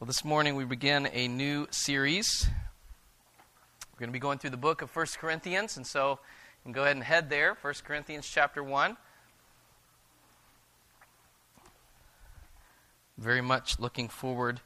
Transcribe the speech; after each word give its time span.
Well, 0.00 0.06
this 0.06 0.24
morning 0.24 0.54
we 0.54 0.64
begin 0.64 1.08
a 1.12 1.26
new 1.26 1.66
series. 1.72 2.46
We're 2.46 3.98
going 3.98 4.10
to 4.10 4.12
be 4.12 4.20
going 4.20 4.38
through 4.38 4.50
the 4.50 4.56
book 4.56 4.80
of 4.80 4.94
1 4.94 5.06
Corinthians, 5.18 5.76
and 5.76 5.84
so 5.84 6.10
you 6.10 6.62
can 6.62 6.70
go 6.70 6.84
ahead 6.84 6.94
and 6.94 7.04
head 7.04 7.30
there, 7.30 7.58
1 7.62 7.74
Corinthians 7.84 8.30
chapter 8.32 8.62
1. 8.62 8.96
Very 13.18 13.40
much 13.40 13.80
looking 13.80 14.08
forward 14.08 14.60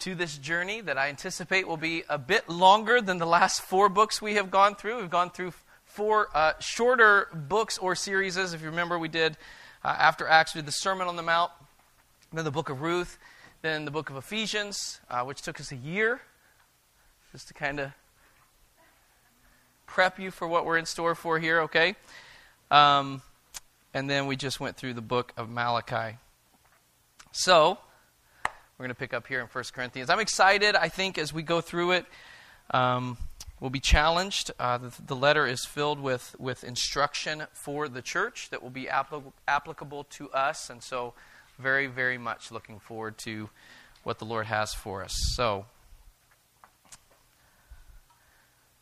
to 0.00 0.14
this 0.14 0.36
journey 0.36 0.82
that 0.82 0.98
I 0.98 1.08
anticipate 1.08 1.66
will 1.66 1.78
be 1.78 2.04
a 2.06 2.18
bit 2.18 2.46
longer 2.50 3.00
than 3.00 3.16
the 3.16 3.24
last 3.24 3.62
four 3.62 3.88
books 3.88 4.20
we 4.20 4.34
have 4.34 4.50
gone 4.50 4.74
through. 4.74 5.00
We've 5.00 5.08
gone 5.08 5.30
through 5.30 5.54
four 5.86 6.28
uh, 6.34 6.52
shorter 6.60 7.28
books 7.32 7.78
or 7.78 7.94
series. 7.94 8.36
If 8.36 8.60
you 8.60 8.68
remember, 8.68 8.98
we 8.98 9.08
did 9.08 9.38
uh, 9.82 9.96
after 9.98 10.28
Acts, 10.28 10.54
we 10.54 10.60
did 10.60 10.68
the 10.68 10.72
Sermon 10.72 11.08
on 11.08 11.16
the 11.16 11.22
Mount, 11.22 11.52
then 12.34 12.44
the 12.44 12.50
book 12.50 12.68
of 12.68 12.82
Ruth, 12.82 13.18
then 13.62 13.84
the 13.84 13.90
book 13.90 14.10
of 14.10 14.16
Ephesians, 14.16 15.00
uh, 15.10 15.22
which 15.24 15.42
took 15.42 15.60
us 15.60 15.72
a 15.72 15.76
year 15.76 16.20
just 17.32 17.48
to 17.48 17.54
kind 17.54 17.80
of 17.80 17.92
prep 19.86 20.18
you 20.18 20.30
for 20.30 20.46
what 20.46 20.64
we're 20.64 20.78
in 20.78 20.86
store 20.86 21.14
for 21.14 21.38
here, 21.38 21.62
okay? 21.62 21.96
Um, 22.70 23.22
and 23.92 24.08
then 24.08 24.26
we 24.26 24.36
just 24.36 24.60
went 24.60 24.76
through 24.76 24.94
the 24.94 25.02
book 25.02 25.32
of 25.36 25.50
Malachi. 25.50 26.18
So, 27.32 27.78
we're 28.78 28.84
going 28.84 28.90
to 28.90 28.94
pick 28.94 29.12
up 29.12 29.26
here 29.26 29.40
in 29.40 29.46
1 29.46 29.64
Corinthians. 29.72 30.08
I'm 30.08 30.20
excited, 30.20 30.76
I 30.76 30.88
think, 30.88 31.18
as 31.18 31.32
we 31.32 31.42
go 31.42 31.60
through 31.60 31.92
it. 31.92 32.06
Um, 32.70 33.16
we'll 33.58 33.70
be 33.70 33.80
challenged. 33.80 34.52
Uh, 34.58 34.78
the, 34.78 34.92
the, 35.04 35.16
letter 35.16 35.46
is 35.46 35.64
filled 35.64 35.98
with, 35.98 36.36
with 36.38 36.62
instruction 36.62 37.44
for 37.52 37.88
the 37.88 38.02
church 38.02 38.50
that 38.50 38.62
will 38.62 38.70
be 38.70 38.84
applic- 38.84 39.32
applicable 39.48 40.04
to 40.04 40.30
us. 40.30 40.70
And 40.70 40.82
so, 40.82 41.14
very, 41.58 41.86
very 41.86 42.18
much 42.18 42.50
looking 42.50 42.78
forward 42.78 43.18
to 43.18 43.50
what 44.04 44.18
the 44.18 44.24
Lord 44.24 44.46
has 44.46 44.72
for 44.74 45.02
us. 45.02 45.14
So, 45.34 45.66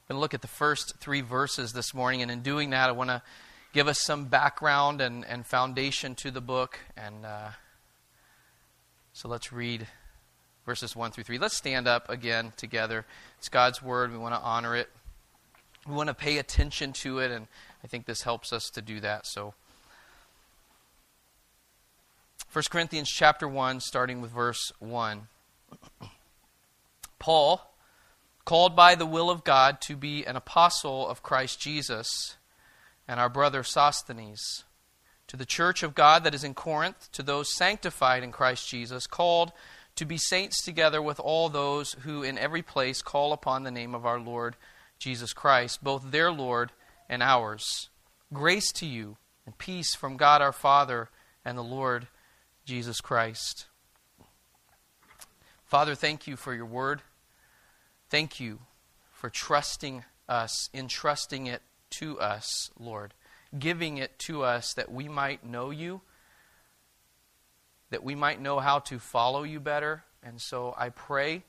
I'm 0.08 0.14
going 0.14 0.18
to 0.18 0.20
look 0.20 0.34
at 0.34 0.42
the 0.42 0.48
first 0.48 0.98
three 0.98 1.20
verses 1.20 1.72
this 1.72 1.92
morning, 1.92 2.22
and 2.22 2.30
in 2.30 2.42
doing 2.42 2.70
that, 2.70 2.88
I 2.88 2.92
want 2.92 3.10
to 3.10 3.22
give 3.72 3.88
us 3.88 4.00
some 4.00 4.26
background 4.26 5.00
and, 5.00 5.24
and 5.26 5.44
foundation 5.44 6.14
to 6.14 6.30
the 6.30 6.40
book. 6.40 6.78
And 6.96 7.26
uh, 7.26 7.48
so 9.12 9.28
let's 9.28 9.52
read 9.52 9.86
verses 10.64 10.94
1 10.94 11.10
through 11.10 11.24
3. 11.24 11.38
Let's 11.38 11.56
stand 11.56 11.88
up 11.88 12.08
again 12.08 12.52
together. 12.56 13.04
It's 13.38 13.48
God's 13.48 13.82
Word. 13.82 14.12
We 14.12 14.18
want 14.18 14.34
to 14.34 14.40
honor 14.40 14.76
it, 14.76 14.88
we 15.86 15.94
want 15.94 16.08
to 16.08 16.14
pay 16.14 16.38
attention 16.38 16.92
to 16.94 17.18
it, 17.18 17.30
and 17.30 17.48
I 17.82 17.86
think 17.86 18.06
this 18.06 18.22
helps 18.22 18.52
us 18.52 18.70
to 18.70 18.82
do 18.82 19.00
that. 19.00 19.26
So, 19.26 19.54
1 22.52 22.64
Corinthians 22.70 23.10
chapter 23.10 23.46
1, 23.46 23.80
starting 23.80 24.20
with 24.20 24.30
verse 24.30 24.72
1. 24.78 25.28
Paul, 27.18 27.74
called 28.44 28.74
by 28.74 28.94
the 28.94 29.04
will 29.04 29.28
of 29.28 29.44
God 29.44 29.80
to 29.82 29.96
be 29.96 30.24
an 30.24 30.36
apostle 30.36 31.06
of 31.06 31.22
Christ 31.22 31.60
Jesus, 31.60 32.36
and 33.06 33.20
our 33.20 33.28
brother 33.28 33.62
Sosthenes, 33.62 34.64
to 35.26 35.36
the 35.36 35.44
church 35.44 35.82
of 35.82 35.94
God 35.94 36.24
that 36.24 36.34
is 36.34 36.44
in 36.44 36.54
Corinth, 36.54 37.10
to 37.12 37.22
those 37.22 37.52
sanctified 37.52 38.22
in 38.22 38.32
Christ 38.32 38.68
Jesus, 38.68 39.06
called 39.06 39.52
to 39.96 40.04
be 40.04 40.16
saints 40.16 40.62
together 40.64 41.02
with 41.02 41.18
all 41.18 41.48
those 41.48 41.94
who 42.04 42.22
in 42.22 42.38
every 42.38 42.62
place 42.62 43.02
call 43.02 43.32
upon 43.32 43.64
the 43.64 43.70
name 43.70 43.94
of 43.94 44.06
our 44.06 44.20
Lord 44.20 44.56
Jesus 44.98 45.32
Christ, 45.32 45.82
both 45.82 46.10
their 46.10 46.30
Lord 46.30 46.72
and 47.08 47.22
ours. 47.22 47.90
Grace 48.32 48.70
to 48.72 48.86
you 48.86 49.16
and 49.44 49.58
peace 49.58 49.94
from 49.94 50.16
God 50.16 50.40
our 50.40 50.52
Father 50.52 51.10
and 51.44 51.58
the 51.58 51.62
Lord 51.62 52.06
Jesus 52.66 53.00
Christ. 53.00 53.66
Father, 55.64 55.94
thank 55.94 56.26
you 56.26 56.34
for 56.34 56.52
your 56.52 56.66
word. 56.66 57.00
Thank 58.10 58.40
you 58.40 58.58
for 59.12 59.30
trusting 59.30 60.04
us, 60.28 60.68
entrusting 60.74 61.46
it 61.46 61.62
to 61.90 62.18
us, 62.18 62.72
Lord, 62.76 63.14
giving 63.56 63.98
it 63.98 64.18
to 64.20 64.42
us 64.42 64.74
that 64.74 64.90
we 64.90 65.08
might 65.08 65.46
know 65.46 65.70
you, 65.70 66.00
that 67.90 68.02
we 68.02 68.16
might 68.16 68.40
know 68.40 68.58
how 68.58 68.80
to 68.80 68.98
follow 68.98 69.44
you 69.44 69.60
better. 69.60 70.02
And 70.24 70.40
so 70.40 70.74
I 70.76 70.88
pray, 70.88 71.44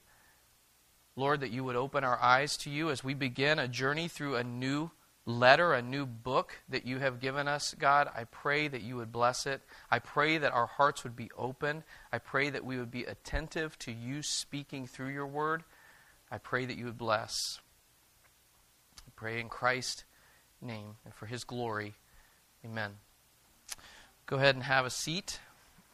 Lord, 1.16 1.40
that 1.40 1.50
you 1.50 1.64
would 1.64 1.76
open 1.76 2.04
our 2.04 2.22
eyes 2.22 2.58
to 2.58 2.70
you 2.70 2.92
as 2.92 3.04
we 3.04 3.16
begin 3.16 3.58
a 3.58 3.68
journey 3.68 4.08
through 4.08 4.36
a 4.36 4.44
new 4.44 4.92
letter, 5.28 5.74
a 5.74 5.82
new 5.82 6.06
book 6.06 6.54
that 6.70 6.86
you 6.86 7.00
have 7.00 7.20
given 7.20 7.48
us, 7.48 7.76
God. 7.78 8.10
I 8.16 8.24
pray 8.24 8.68
that 8.68 8.82
you 8.82 8.96
would 8.96 9.12
bless 9.12 9.46
it. 9.46 9.62
I 9.92 10.00
pray 10.00 10.38
that 10.38 10.54
our 10.54 10.66
hearts 10.66 11.04
would 11.04 11.16
be 11.16 11.30
open. 11.38 11.84
I 12.12 12.18
pray 12.18 12.50
that 12.50 12.66
we 12.66 12.78
would 12.78 12.92
be 12.92 13.04
attentive 13.04 13.78
to 13.80 13.92
you 13.92 14.24
speaking 14.24 14.88
through 14.88 15.10
your 15.10 15.28
word. 15.28 15.64
I 16.32 16.38
pray 16.38 16.66
that 16.66 16.78
you 16.78 16.86
would 16.86 16.98
bless. 16.98 17.60
I 19.06 19.12
pray 19.16 19.40
in 19.40 19.50
Christ's 19.50 20.06
name 20.62 20.96
and 21.04 21.14
for 21.14 21.26
his 21.26 21.44
glory. 21.44 21.96
Amen. 22.66 22.94
Go 24.26 24.38
ahead 24.38 24.56
and 24.56 24.64
have 24.64 24.86
a 24.86 24.90
seat. 24.90 25.40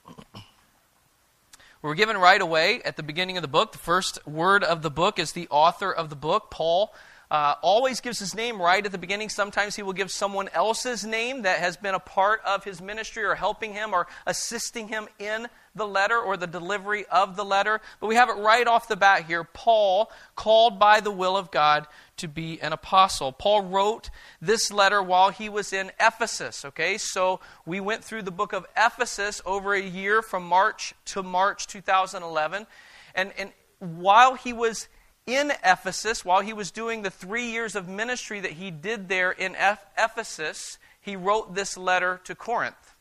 We're 1.82 1.96
given 1.96 2.18
right 2.18 2.42
away 2.42 2.82
at 2.84 2.98
the 2.98 3.04
beginning 3.04 3.38
of 3.38 3.42
the 3.42 3.48
book. 3.50 3.74
The 3.74 3.78
first 3.78 4.26
word 4.28 4.64
of 4.64 4.84
the 4.84 4.92
book 4.92 5.20
is 5.20 5.34
the 5.34 5.48
author 5.50 5.92
of 5.92 6.10
the 6.10 6.16
book, 6.16 6.50
Paul 6.50 6.94
uh, 7.34 7.56
always 7.64 8.00
gives 8.00 8.20
his 8.20 8.36
name 8.36 8.62
right 8.62 8.86
at 8.86 8.92
the 8.92 8.98
beginning. 9.00 9.28
Sometimes 9.28 9.76
he 9.76 9.82
will 9.82 9.94
give 9.94 10.12
someone 10.12 10.50
else's 10.54 11.04
name 11.04 11.42
that 11.42 11.58
has 11.58 11.76
been 11.76 11.96
a 11.96 12.00
part 12.00 12.42
of 12.46 12.64
his 12.64 12.80
ministry 12.80 13.24
or 13.24 13.34
helping 13.34 13.74
him 13.74 13.92
or 13.92 14.06
assisting 14.28 14.88
him 14.88 15.08
in 15.18 15.48
the 15.74 15.88
letter 15.88 16.20
or 16.20 16.38
the 16.38 16.46
delivery 16.46 17.08
of 17.08 17.36
the 17.36 17.44
letter. 17.44 17.82
But 18.00 18.06
we 18.06 18.14
have 18.14 18.30
it 18.30 18.34
right 18.34 18.68
off 18.68 18.88
the 18.88 18.96
bat 18.96 19.26
here 19.26 19.44
Paul, 19.44 20.12
called 20.36 20.78
by 20.78 21.00
the 21.00 21.10
will 21.10 21.36
of 21.36 21.50
God 21.50 21.88
to 22.18 22.28
be 22.28 22.62
an 22.62 22.72
apostle. 22.72 23.32
Paul 23.32 23.64
wrote 23.64 24.12
this 24.40 24.72
letter 24.72 25.02
while 25.02 25.32
he 25.32 25.50
was 25.50 25.74
in 25.74 25.92
Ephesus, 26.00 26.64
okay? 26.66 27.00
So 27.00 27.40
we 27.66 27.80
went 27.80 28.04
through 28.04 28.22
the 28.22 28.30
book 28.30 28.54
of 28.54 28.68
Ephesus 28.78 29.42
over 29.44 29.74
a 29.74 29.82
year 29.82 30.22
from 30.22 30.44
March 30.44 30.94
to 31.06 31.24
March 31.24 31.66
2011. 31.66 32.68
And, 33.16 33.34
and 33.40 33.52
while 33.80 34.36
he 34.36 34.54
was 34.54 34.88
in 35.26 35.52
Ephesus, 35.64 36.26
while 36.26 36.42
he 36.42 36.54
was 36.54 36.72
doing 36.72 37.02
the 37.02 37.10
three 37.10 37.46
years 37.46 37.76
of 37.76 37.88
ministry 37.88 38.40
that 38.40 38.52
he 38.52 38.72
did 38.72 39.08
there 39.08 39.32
in 39.32 39.56
Ephesus, 39.98 40.78
he 41.00 41.16
wrote 41.16 41.56
this 41.56 41.78
letter 41.78 42.20
to 42.26 42.36
Corinth. 42.36 42.96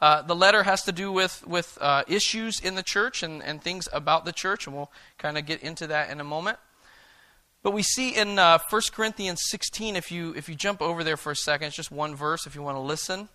Uh, 0.00 0.20
the 0.20 0.34
letter 0.34 0.64
has 0.64 0.82
to 0.82 0.92
do 0.92 1.12
with, 1.12 1.46
with 1.46 1.78
uh, 1.80 2.02
issues 2.08 2.58
in 2.60 2.74
the 2.74 2.82
church 2.82 3.22
and, 3.22 3.42
and 3.42 3.62
things 3.62 3.88
about 3.92 4.24
the 4.24 4.32
church, 4.32 4.66
and 4.66 4.74
we'll 4.74 4.90
kind 5.16 5.38
of 5.38 5.46
get 5.46 5.62
into 5.62 5.86
that 5.86 6.10
in 6.10 6.20
a 6.20 6.24
moment. 6.24 6.58
But 7.62 7.70
we 7.70 7.84
see 7.84 8.16
in 8.16 8.38
uh, 8.38 8.58
1 8.68 8.82
Corinthians 8.92 9.42
16, 9.44 9.94
if 9.94 10.10
you, 10.10 10.34
if 10.36 10.48
you 10.48 10.56
jump 10.56 10.82
over 10.82 11.04
there 11.04 11.16
for 11.16 11.30
a 11.30 11.36
second, 11.36 11.68
it's 11.68 11.76
just 11.76 11.92
one 11.92 12.16
verse 12.16 12.46
if 12.46 12.56
you 12.56 12.62
want 12.62 12.76
to 12.76 12.80
listen. 12.80 13.28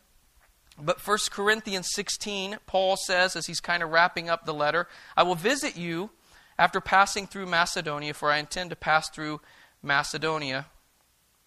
But 0.78 1.00
1 1.08 1.18
Corinthians 1.32 1.88
16, 1.94 2.58
Paul 2.68 2.98
says, 2.98 3.36
as 3.38 3.48
he's 3.48 3.62
kind 3.62 3.82
of 3.82 3.90
wrapping 3.90 4.30
up 4.30 4.46
the 4.46 4.54
letter, 4.54 4.88
I 5.16 5.24
will 5.24 5.36
visit 5.36 5.78
you 5.78 6.10
after 6.60 6.82
passing 6.82 7.28
through 7.28 7.46
Macedonia, 7.46 8.14
for 8.14 8.32
I 8.32 8.38
intend 8.38 8.70
to 8.72 8.76
pass 8.76 9.10
through 9.10 9.42
Macedonia. 9.82 10.68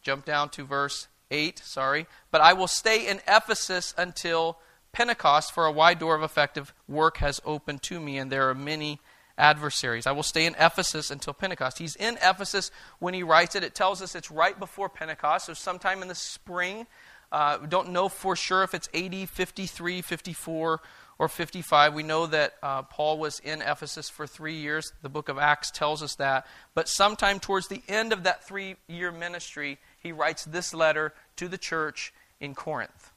Jump 0.03 0.25
down 0.25 0.49
to 0.51 0.65
verse 0.65 1.09
8, 1.31 1.61
sorry. 1.65 2.07
But 2.31 2.41
I 2.41 2.53
will 2.53 2.69
stay 2.69 3.07
in 3.07 3.21
Ephesus 3.27 3.95
until 3.97 4.59
Pentecost, 4.93 5.53
for 5.53 5.67
a 5.67 5.73
wide 5.73 5.99
door 5.99 6.15
of 6.15 6.23
effective 6.23 6.75
work 6.89 7.19
has 7.19 7.41
opened 7.45 7.83
to 7.83 8.01
me, 8.01 8.19
and 8.19 8.31
there 8.31 8.49
are 8.49 8.55
many 8.55 8.99
adversaries. 9.39 10.07
I 10.07 10.13
will 10.13 10.23
stay 10.23 10.47
in 10.47 10.55
Ephesus 10.59 11.11
until 11.11 11.33
Pentecost. 11.33 11.79
He's 11.79 11.97
in 11.97 12.19
Ephesus 12.23 12.71
when 12.99 13.15
he 13.15 13.23
writes 13.23 13.55
it. 13.55 13.65
It 13.65 13.75
tells 13.75 14.03
us 14.03 14.15
it's 14.15 14.31
right 14.31 14.59
before 14.59 14.89
Pentecost, 14.89 15.47
so 15.47 15.55
sometime 15.55 16.03
in 16.03 16.09
the 16.09 16.15
spring. 16.15 16.87
Uh, 17.33 17.59
don't 17.59 17.91
know 17.91 18.09
for 18.09 18.35
sure 18.35 18.65
if 18.65 18.75
it's 18.75 18.89
80, 18.93 19.27
53, 19.27 20.03
54, 20.03 20.81
or 21.21 21.29
55. 21.29 21.93
We 21.93 22.03
know 22.03 22.25
that 22.29 22.55
uh, 22.63 22.81
Paul 22.81 23.19
was 23.19 23.41
in 23.41 23.61
Ephesus 23.61 24.09
for 24.09 24.27
three 24.27 24.55
years. 24.55 24.95
The 25.03 25.11
book 25.11 25.29
of 25.29 25.37
Acts 25.37 25.71
tells 25.71 26.03
us 26.03 26.15
that. 26.15 26.47
But 26.75 26.89
sometime 26.89 27.41
towards 27.41 27.69
the 27.69 27.83
end 27.89 28.15
of 28.15 28.23
that 28.23 28.43
three 28.43 28.77
year 28.89 29.13
ministry, 29.13 29.79
he 30.03 30.13
writes 30.13 30.47
this 30.47 30.73
letter 30.73 31.13
to 31.37 31.47
the 31.47 31.59
church 31.59 32.15
in 32.41 32.55
Corinth. 32.55 33.13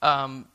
Um, 0.00 0.46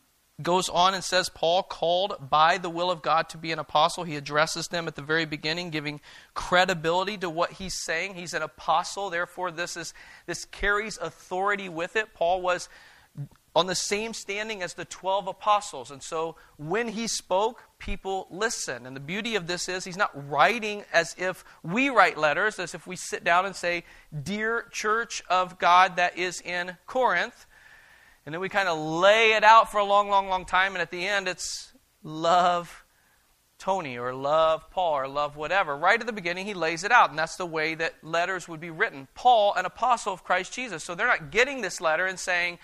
goes 0.41 0.67
on 0.67 0.95
and 0.95 1.03
says, 1.03 1.29
Paul, 1.29 1.61
called 1.61 2.15
by 2.27 2.57
the 2.57 2.71
will 2.71 2.89
of 2.89 3.03
God 3.03 3.29
to 3.29 3.37
be 3.37 3.51
an 3.51 3.59
apostle, 3.59 4.03
he 4.03 4.15
addresses 4.15 4.69
them 4.69 4.87
at 4.87 4.95
the 4.95 5.03
very 5.03 5.25
beginning, 5.25 5.69
giving 5.69 6.01
credibility 6.33 7.19
to 7.19 7.29
what 7.29 7.51
he's 7.51 7.75
saying. 7.75 8.15
He's 8.15 8.33
an 8.33 8.41
apostle, 8.41 9.11
therefore, 9.11 9.51
this, 9.51 9.77
is, 9.77 9.93
this 10.25 10.43
carries 10.45 10.97
authority 10.97 11.69
with 11.69 11.95
it. 11.95 12.15
Paul 12.15 12.41
was 12.41 12.67
on 13.55 13.67
the 13.67 13.75
same 13.75 14.13
standing 14.13 14.63
as 14.63 14.73
the 14.73 14.85
12 14.85 15.27
apostles. 15.27 15.91
And 15.91 16.01
so 16.01 16.35
when 16.57 16.87
he 16.87 17.07
spoke, 17.07 17.63
people 17.77 18.27
listened. 18.31 18.87
And 18.87 18.95
the 18.95 19.01
beauty 19.01 19.35
of 19.35 19.45
this 19.45 19.69
is 19.69 19.85
he's 19.85 19.97
not 19.97 20.29
writing 20.29 20.83
as 20.91 21.15
if 21.19 21.45
we 21.61 21.89
write 21.89 22.17
letters, 22.17 22.57
as 22.57 22.73
if 22.73 22.87
we 22.87 22.95
sit 22.95 23.23
down 23.23 23.45
and 23.45 23.55
say, 23.55 23.83
Dear 24.23 24.67
church 24.71 25.23
of 25.29 25.59
God 25.59 25.97
that 25.97 26.17
is 26.17 26.41
in 26.41 26.77
Corinth. 26.87 27.45
And 28.25 28.33
then 28.33 28.41
we 28.41 28.49
kind 28.49 28.69
of 28.69 28.79
lay 28.79 29.33
it 29.33 29.43
out 29.43 29.71
for 29.71 29.77
a 29.77 29.83
long, 29.83 30.09
long, 30.09 30.29
long 30.29 30.45
time. 30.45 30.73
And 30.73 30.81
at 30.81 30.91
the 30.91 31.05
end, 31.05 31.27
it's 31.27 31.73
love 32.03 32.83
Tony 33.59 33.97
or 33.97 34.13
love 34.13 34.69
Paul 34.71 34.95
or 34.95 35.07
love 35.07 35.35
whatever. 35.35 35.77
Right 35.77 35.99
at 35.99 36.05
the 36.05 36.13
beginning, 36.13 36.45
he 36.45 36.53
lays 36.53 36.83
it 36.83 36.91
out, 36.91 37.11
and 37.11 37.19
that's 37.19 37.37
the 37.37 37.45
way 37.45 37.75
that 37.75 37.93
letters 38.03 38.47
would 38.47 38.59
be 38.59 38.69
written. 38.69 39.07
Paul, 39.13 39.53
an 39.53 39.65
apostle 39.65 40.11
of 40.11 40.23
Christ 40.23 40.53
Jesus. 40.53 40.83
So 40.83 40.95
they're 40.95 41.07
not 41.07 41.31
getting 41.31 41.61
this 41.61 41.79
letter 41.79 42.05
and 42.05 42.19
saying, 42.19 42.59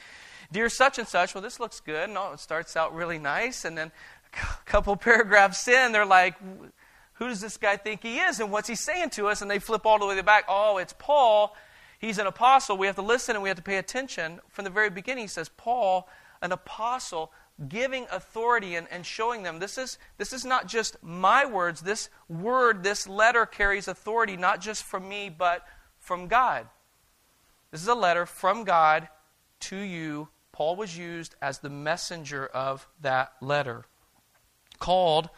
Dear 0.52 0.70
such 0.70 0.98
and 0.98 1.08
such, 1.08 1.36
well, 1.36 1.42
this 1.42 1.60
looks 1.60 1.80
good. 1.80 2.10
No, 2.10 2.34
it 2.34 2.40
starts 2.40 2.76
out 2.76 2.94
really 2.94 3.20
nice, 3.20 3.66
and 3.66 3.78
then 3.78 3.92
a 4.34 4.66
couple 4.66 4.96
paragraphs 4.96 5.68
in, 5.68 5.92
they're 5.92 6.06
like, 6.06 6.36
Who 7.14 7.28
does 7.28 7.42
this 7.42 7.58
guy 7.58 7.78
think 7.78 8.02
he 8.02 8.18
is, 8.18 8.40
and 8.40 8.52
what's 8.52 8.68
he 8.68 8.76
saying 8.76 9.12
to 9.12 9.28
us? 9.28 9.42
And 9.42 9.50
they 9.50 9.60
flip 9.60 9.86
all 9.86 10.00
the 10.00 10.06
way 10.06 10.22
back. 10.22 10.46
Oh, 10.48 10.78
it's 10.78 10.94
Paul. 10.98 11.56
He's 12.00 12.18
an 12.18 12.28
apostle. 12.28 12.78
We 12.78 12.88
have 12.88 12.96
to 12.96 13.02
listen 13.02 13.36
and 13.36 13.44
we 13.44 13.50
have 13.50 13.58
to 13.58 13.64
pay 13.64 13.76
attention. 13.76 14.40
From 14.48 14.64
the 14.64 14.72
very 14.72 14.90
beginning, 14.90 15.26
he 15.26 15.28
says, 15.28 15.50
Paul, 15.50 16.08
an 16.42 16.54
apostle 16.54 17.32
giving 17.68 18.08
authority 18.10 18.76
and, 18.76 18.88
and 18.90 19.06
showing 19.06 19.44
them 19.44 19.60
this 19.60 19.78
is, 19.78 19.98
this 20.18 20.32
is 20.32 20.46
not 20.46 20.66
just 20.66 20.96
my 21.04 21.46
words. 21.46 21.82
This 21.82 22.10
word, 22.30 22.84
this 22.84 23.06
letter 23.06 23.46
carries 23.46 23.90
authority 23.90 24.38
not 24.38 24.62
just 24.62 24.84
from 24.84 25.10
me, 25.10 25.30
but 25.30 25.66
from 26.00 26.28
God. 26.28 26.68
This 27.72 27.82
is 27.82 27.88
a 27.90 27.96
letter 27.96 28.26
from 28.26 28.64
God 28.64 29.10
to 29.62 29.76
you. 29.76 30.30
Paul 30.60 30.76
was 30.76 30.98
used 30.98 31.36
as 31.42 31.60
the 31.60 31.70
messenger 31.70 32.46
of 32.46 32.86
that 33.00 33.32
letter. 33.40 33.86
Called 34.78 35.30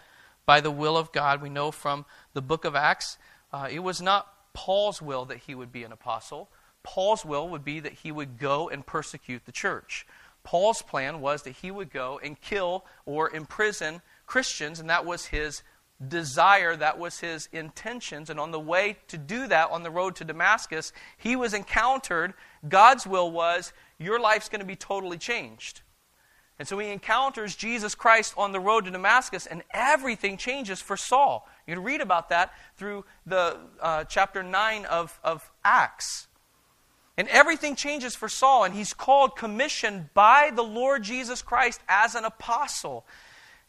by 0.48 0.62
the 0.62 0.72
will 0.72 0.98
of 0.98 1.12
God, 1.12 1.44
we 1.44 1.50
know 1.50 1.70
from 1.70 2.08
the 2.34 2.42
book 2.42 2.66
of 2.66 2.76
Acts, 2.76 3.20
uh, 3.54 3.68
it 3.70 3.82
was 3.82 4.02
not 4.02 4.34
Paul's 4.54 5.00
will 5.00 5.26
that 5.26 5.38
he 5.38 5.54
would 5.54 5.72
be 5.72 5.84
an 5.84 5.92
apostle. 5.92 6.50
Paul's 6.82 7.24
will 7.24 7.48
would 7.50 7.64
be 7.64 7.80
that 7.80 8.00
he 8.02 8.12
would 8.12 8.40
go 8.40 8.68
and 8.68 8.84
persecute 8.84 9.46
the 9.46 9.52
church. 9.52 10.08
Paul's 10.44 10.82
plan 10.82 11.22
was 11.22 11.44
that 11.44 11.58
he 11.58 11.70
would 11.70 11.92
go 11.92 12.20
and 12.24 12.42
kill 12.42 12.84
or 13.06 13.30
imprison 13.30 14.02
Christians, 14.26 14.80
and 14.80 14.90
that 14.90 15.06
was 15.06 15.28
his 15.28 15.62
desire, 16.08 16.76
that 16.76 16.98
was 16.98 17.20
his 17.20 17.48
intentions. 17.52 18.30
And 18.30 18.40
on 18.40 18.52
the 18.52 18.60
way 18.60 18.98
to 19.08 19.18
do 19.18 19.48
that, 19.48 19.72
on 19.72 19.84
the 19.84 19.92
road 19.92 20.16
to 20.18 20.24
Damascus, 20.24 20.94
he 21.18 21.36
was 21.36 21.54
encountered. 21.54 22.34
God's 22.68 23.06
will 23.06 23.32
was, 23.32 23.74
your 24.00 24.20
life's 24.20 24.50
going 24.50 24.62
to 24.62 24.66
be 24.66 24.76
totally 24.76 25.18
changed. 25.18 25.82
And 26.60 26.68
so 26.68 26.78
he 26.78 26.90
encounters 26.90 27.56
Jesus 27.56 27.96
Christ 27.96 28.36
on 28.38 28.52
the 28.52 28.60
road 28.60 28.86
to 28.86 28.92
Damascus, 28.92 29.48
and 29.48 29.64
everything 29.72 30.38
changes 30.38 30.80
for 30.80 30.96
Saul. 30.96 31.48
You 31.66 31.74
can 31.74 31.84
read 31.84 32.02
about 32.02 32.30
that 32.30 32.54
through 32.78 33.06
the 33.26 33.58
uh, 33.80 34.04
chapter 34.04 34.44
9 34.44 34.86
of, 34.86 35.20
of 35.24 35.50
Acts. 35.64 36.28
And 37.18 37.28
everything 37.30 37.76
changes 37.76 38.16
for 38.16 38.30
Saul, 38.30 38.64
and 38.64 38.76
he's 38.76 38.94
called, 38.94 39.36
commissioned 39.36 40.14
by 40.14 40.52
the 40.54 40.64
Lord 40.64 41.04
Jesus 41.04 41.42
Christ 41.42 41.82
as 41.90 42.14
an 42.14 42.26
apostle. 42.26 43.06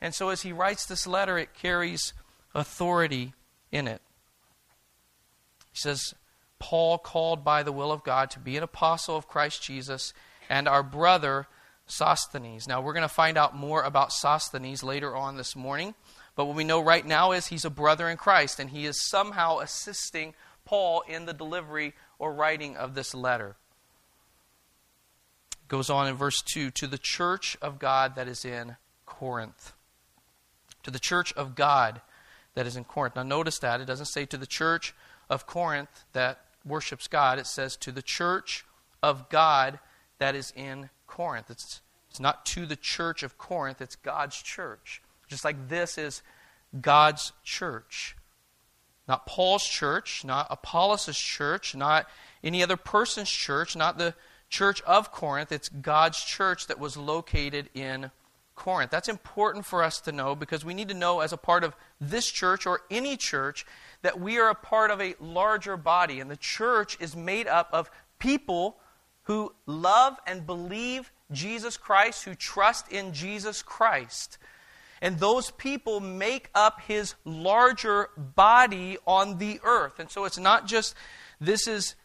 And 0.01 0.15
so 0.15 0.29
as 0.29 0.43
he 0.43 0.53
writes 0.53 0.85
this 0.85 1.07
letter, 1.07 1.39
it 1.39 1.55
carries 1.55 2.13
authority 2.55 3.35
in 3.71 3.89
it. 3.89 4.03
He 5.73 5.79
says, 5.79 6.15
Paul, 6.59 6.99
called 6.99 7.45
by 7.45 7.63
the 7.63 7.73
will 7.73 7.91
of 7.91 8.05
God 8.05 8.31
to 8.31 8.39
be 8.39 8.57
an 8.57 8.63
apostle 8.63 9.17
of 9.17 9.27
Christ 9.27 9.63
Jesus, 9.63 10.13
and 10.49 10.69
our 10.69 10.83
brother 10.83 11.47
Sosthenes. 11.87 12.69
Now, 12.69 12.81
we're 12.81 12.93
going 12.93 13.03
to 13.03 13.09
find 13.09 13.37
out 13.37 13.57
more 13.57 13.83
about 13.83 14.13
Sosthenes 14.13 14.83
later 14.83 15.17
on 15.17 15.37
this 15.37 15.57
morning, 15.57 15.95
but 16.37 16.45
what 16.45 16.57
we 16.57 16.65
know 16.65 16.81
right 16.81 17.05
now 17.05 17.33
is 17.33 17.47
he's 17.47 17.65
a 17.65 17.71
brother 17.71 18.09
in 18.09 18.17
Christ, 18.17 18.61
and 18.61 18.71
he 18.71 18.87
is 18.87 19.09
somehow 19.09 19.59
assisting 19.59 20.35
Paul 20.65 21.03
in 21.09 21.27
the 21.27 21.35
delivery 21.35 21.95
or 22.19 22.33
writing 22.33 22.77
of 22.77 22.95
this 22.95 23.15
letter. 23.15 23.57
It 25.63 25.69
goes 25.69 25.91
on 25.91 26.07
in 26.07 26.15
verse 26.15 26.41
2 26.43 26.71
to 26.73 26.87
the 26.87 26.99
church 26.99 27.57
of 27.61 27.79
God 27.79 28.15
that 28.15 28.29
is 28.29 28.45
in 28.45 28.77
Corinth. 29.05 29.73
To 30.85 30.91
the 30.91 30.99
church 30.99 31.33
of 31.35 31.55
God 31.55 32.01
that 32.55 32.67
is 32.67 32.77
in 32.77 32.85
Corinth. 32.85 33.17
Now, 33.17 33.23
notice 33.23 33.59
that. 33.61 33.81
It 33.81 33.87
doesn't 33.87 34.07
say 34.07 34.27
to 34.27 34.37
the 34.37 34.47
church 34.47 34.95
of 35.31 35.47
Corinth 35.47 36.05
that 36.13 36.41
worships 36.65 37.09
God, 37.09 37.39
it 37.39 37.47
says 37.47 37.77
to 37.79 37.93
the 37.93 38.03
church 38.03 38.65
of 39.03 39.29
God 39.29 39.79
that 40.19 40.35
is 40.35 40.53
in 40.55 40.91
Corinth. 41.07 41.51
It's, 41.51 41.81
it's 42.11 42.21
not 42.21 42.45
to 42.47 42.67
the 42.67 42.77
church 42.77 43.23
of 43.23 43.39
Corinth, 43.39 43.81
it's 43.81 43.97
God's 43.97 44.41
church. 44.41 45.03
Just 45.29 45.45
like 45.45 45.69
this 45.69 45.99
is 45.99 46.23
God's 46.81 47.33
church. 47.43 48.17
Not 49.09 49.27
Paul's 49.27 49.65
church, 49.65 50.25
not 50.25 50.47
Apollos' 50.49 51.19
church, 51.19 51.75
not 51.75 52.07
any 52.45 52.63
other 52.63 52.77
person's 52.77 53.31
church, 53.31 53.75
not 53.75 53.99
the 53.99 54.15
church 54.49 54.81
of 54.83 55.11
Corinth. 55.11 55.51
It's 55.51 55.69
God's 55.69 56.23
church 56.23 56.67
that 56.69 56.79
was 56.79 56.97
located 56.97 57.69
in 57.75 58.11
Corinth. 58.63 58.93
That's 58.93 59.09
important 59.09 59.67
for 59.67 59.83
us 59.83 60.01
to 60.03 60.13
know 60.13 60.37
because 60.37 60.65
we 60.65 60.73
need 60.73 60.89
to 60.89 60.95
know, 60.95 61.19
as 61.19 61.33
a 61.33 61.37
part 61.37 61.65
of 61.65 61.75
this 62.01 62.31
church 62.31 62.65
or 62.65 62.83
any 62.93 63.17
church, 63.17 63.67
that 64.03 64.21
we 64.21 64.39
are 64.39 64.51
a 64.51 64.55
part 64.55 64.93
of 64.93 65.01
a 65.01 65.17
larger 65.19 65.77
body. 65.77 66.21
And 66.21 66.31
the 66.31 66.37
church 66.37 66.97
is 67.01 67.17
made 67.17 67.49
up 67.49 67.69
of 67.73 67.91
people 68.21 68.77
who 69.25 69.53
love 69.67 70.17
and 70.29 70.47
believe 70.47 71.11
Jesus 71.33 71.77
Christ, 71.77 72.23
who 72.23 72.37
trust 72.37 72.93
in 72.93 73.13
Jesus 73.13 73.63
Christ. 73.63 74.39
And 75.01 75.19
those 75.19 75.51
people 75.51 75.99
make 75.99 76.49
up 76.55 76.83
his 76.83 77.17
larger 77.25 78.11
body 78.17 78.97
on 79.09 79.39
the 79.39 79.59
earth. 79.65 79.99
And 79.99 80.09
so 80.09 80.25
it's 80.25 80.39
not 80.39 80.69
just 80.69 80.95
this 81.41 81.67
is 81.67 81.97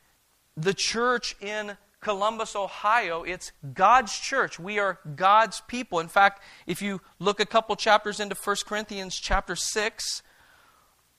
the 0.55 0.73
church 0.73 1.35
in 1.39 1.77
Columbus, 1.99 2.55
Ohio. 2.55 3.23
It's 3.23 3.51
God's 3.73 4.17
church. 4.17 4.59
We 4.59 4.79
are 4.79 4.99
God's 5.15 5.61
people. 5.67 5.99
In 5.99 6.07
fact, 6.07 6.43
if 6.65 6.81
you 6.81 7.01
look 7.19 7.39
a 7.39 7.45
couple 7.45 7.75
chapters 7.75 8.19
into 8.19 8.35
1 8.35 8.55
Corinthians 8.65 9.15
chapter 9.15 9.55
6, 9.55 10.21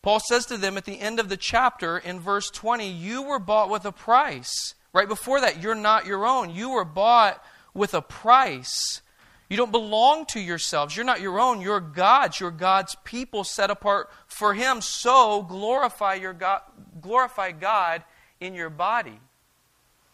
Paul 0.03 0.21
says 0.21 0.47
to 0.47 0.57
them 0.57 0.77
at 0.77 0.85
the 0.85 1.01
end 1.01 1.19
of 1.19 1.29
the 1.29 1.37
chapter 1.37 1.99
in 1.99 2.21
verse 2.21 2.51
20, 2.51 2.89
You 2.89 3.23
were 3.23 3.41
bought 3.41 3.71
with 3.71 3.85
a 3.85 3.93
price. 3.93 4.75
Right 4.93 5.09
before 5.09 5.41
that, 5.41 5.63
you're 5.63 5.75
not 5.75 6.07
your 6.07 6.27
own. 6.27 6.51
You 6.51 6.71
were 6.71 6.85
bought 6.85 7.43
with 7.75 7.95
a 7.95 8.03
price. 8.03 9.03
You 9.49 9.57
don't 9.57 9.73
belong 9.73 10.27
to 10.27 10.41
yourselves. 10.41 10.95
You're 10.95 11.07
not 11.07 11.21
your 11.21 11.41
own. 11.41 11.61
You're 11.61 11.81
God's. 11.81 12.41
You're 12.41 12.51
God's 12.51 12.95
people 13.05 13.45
set 13.45 13.71
apart 13.71 14.11
for 14.27 14.55
Him. 14.55 14.81
So 14.81 15.43
glorify, 15.43 16.15
your 16.15 16.35
God, 16.35 16.61
glorify 17.01 17.53
God 17.53 18.05
in 18.41 18.55
your 18.55 18.71
body. 18.71 19.19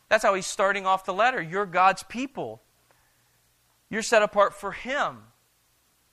That's 0.09 0.23
how 0.23 0.35
he's 0.35 0.47
starting 0.47 0.87
off 0.87 1.05
the 1.05 1.15
letter. 1.15 1.41
You're 1.41 1.67
God's 1.67 2.03
people. 2.05 2.63
You're 3.89 4.03
set 4.03 4.23
apart 4.23 4.55
for 4.55 4.73
Him. 4.73 5.19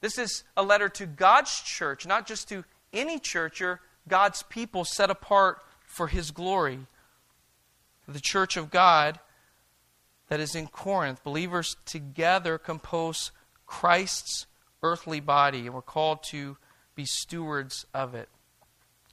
This 0.02 0.18
is 0.18 0.44
a 0.58 0.64
letter 0.64 0.90
to 0.90 1.06
God's 1.06 1.62
church, 1.62 2.06
not 2.06 2.28
just 2.28 2.50
to 2.50 2.64
any 2.94 3.20
church. 3.20 3.60
You're 3.60 3.82
God's 4.08 4.44
people 4.44 4.86
set 4.86 5.10
apart 5.10 5.64
for 5.86 6.08
His 6.08 6.32
glory. 6.32 6.80
The 8.08 8.20
church 8.20 8.58
of 8.58 8.72
God 8.72 9.20
that 10.28 10.40
is 10.40 10.56
in 10.56 10.68
Corinth. 10.68 11.24
Believers 11.24 11.76
together 11.86 12.58
compose 12.58 13.32
Christ's 13.66 14.48
earthly 14.84 15.20
body, 15.20 15.62
and 15.62 15.74
we're 15.74 15.82
called 15.82 16.24
to 16.24 16.58
be 16.96 17.06
stewards 17.06 17.86
of 17.94 18.16
it 18.16 18.30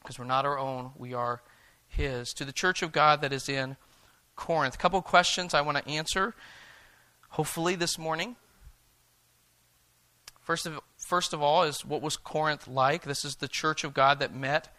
because 0.02 0.19
we're 0.19 0.25
not 0.25 0.47
our 0.47 0.59
own, 0.59 0.91
we 0.97 1.12
are 1.12 1.43
His. 1.87 2.33
To 2.35 2.45
the 2.45 2.52
church 2.52 2.83
of 2.83 2.93
God 2.93 3.21
that 3.21 3.33
is 3.33 3.49
in 3.49 3.76
Corinth. 4.38 4.76
A 4.76 4.78
couple 4.78 5.02
questions 5.02 5.52
I 5.52 5.61
want 5.61 5.76
to 5.76 5.88
answer, 5.88 6.35
hopefully, 7.30 7.75
this 7.75 7.99
morning. 7.99 8.37
First 10.40 10.64
of, 10.64 10.80
first 10.97 11.35
of 11.35 11.42
all, 11.42 11.64
is 11.64 11.85
what 11.85 12.00
was 12.00 12.16
Corinth 12.16 12.66
like? 12.66 13.02
This 13.02 13.25
is 13.25 13.37
the 13.37 13.49
church 13.49 13.85
of 13.85 13.92
God 13.92 14.21
that 14.21 14.35
met 14.35 14.75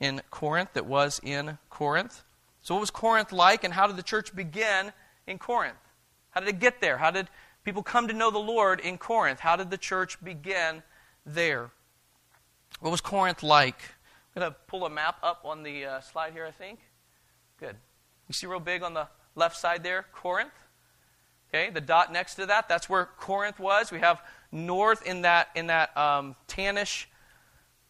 in 0.00 0.22
Corinth, 0.30 0.72
that 0.72 0.86
was 0.86 1.20
in 1.22 1.58
Corinth. 1.70 2.24
So, 2.62 2.74
what 2.74 2.80
was 2.80 2.90
Corinth 2.90 3.32
like, 3.32 3.62
and 3.62 3.74
how 3.74 3.86
did 3.86 3.96
the 3.96 4.02
church 4.02 4.34
begin 4.34 4.92
in 5.26 5.38
Corinth? 5.38 5.76
How 6.30 6.40
did 6.40 6.48
it 6.48 6.58
get 6.58 6.80
there? 6.80 6.96
How 6.96 7.10
did 7.10 7.28
people 7.62 7.82
come 7.82 8.08
to 8.08 8.14
know 8.14 8.30
the 8.30 8.38
Lord 8.38 8.80
in 8.80 8.98
Corinth? 8.98 9.40
How 9.40 9.54
did 9.56 9.70
the 9.70 9.78
church 9.78 10.16
begin 10.24 10.82
there? 11.26 11.70
What 12.80 12.90
was 12.90 13.02
Corinth 13.02 13.42
like? 13.42 13.80
I'm 14.34 14.40
going 14.40 14.52
to 14.52 14.58
pull 14.66 14.86
a 14.86 14.90
map 14.90 15.18
up 15.22 15.42
on 15.44 15.62
the 15.62 15.84
uh, 15.84 16.00
slide 16.00 16.32
here, 16.32 16.46
I 16.46 16.50
think. 16.50 16.80
Good. 17.60 17.76
You 18.32 18.34
see 18.34 18.46
real 18.46 18.60
big 18.60 18.82
on 18.82 18.94
the 18.94 19.08
left 19.34 19.58
side 19.58 19.82
there, 19.82 20.06
Corinth? 20.10 20.54
Okay, 21.50 21.68
the 21.68 21.82
dot 21.82 22.10
next 22.10 22.36
to 22.36 22.46
that, 22.46 22.66
that's 22.66 22.88
where 22.88 23.04
Corinth 23.04 23.58
was. 23.58 23.92
We 23.92 23.98
have 23.98 24.22
north 24.50 25.06
in 25.06 25.20
that, 25.20 25.50
in 25.54 25.66
that 25.66 25.94
um, 25.98 26.34
tannish 26.48 27.04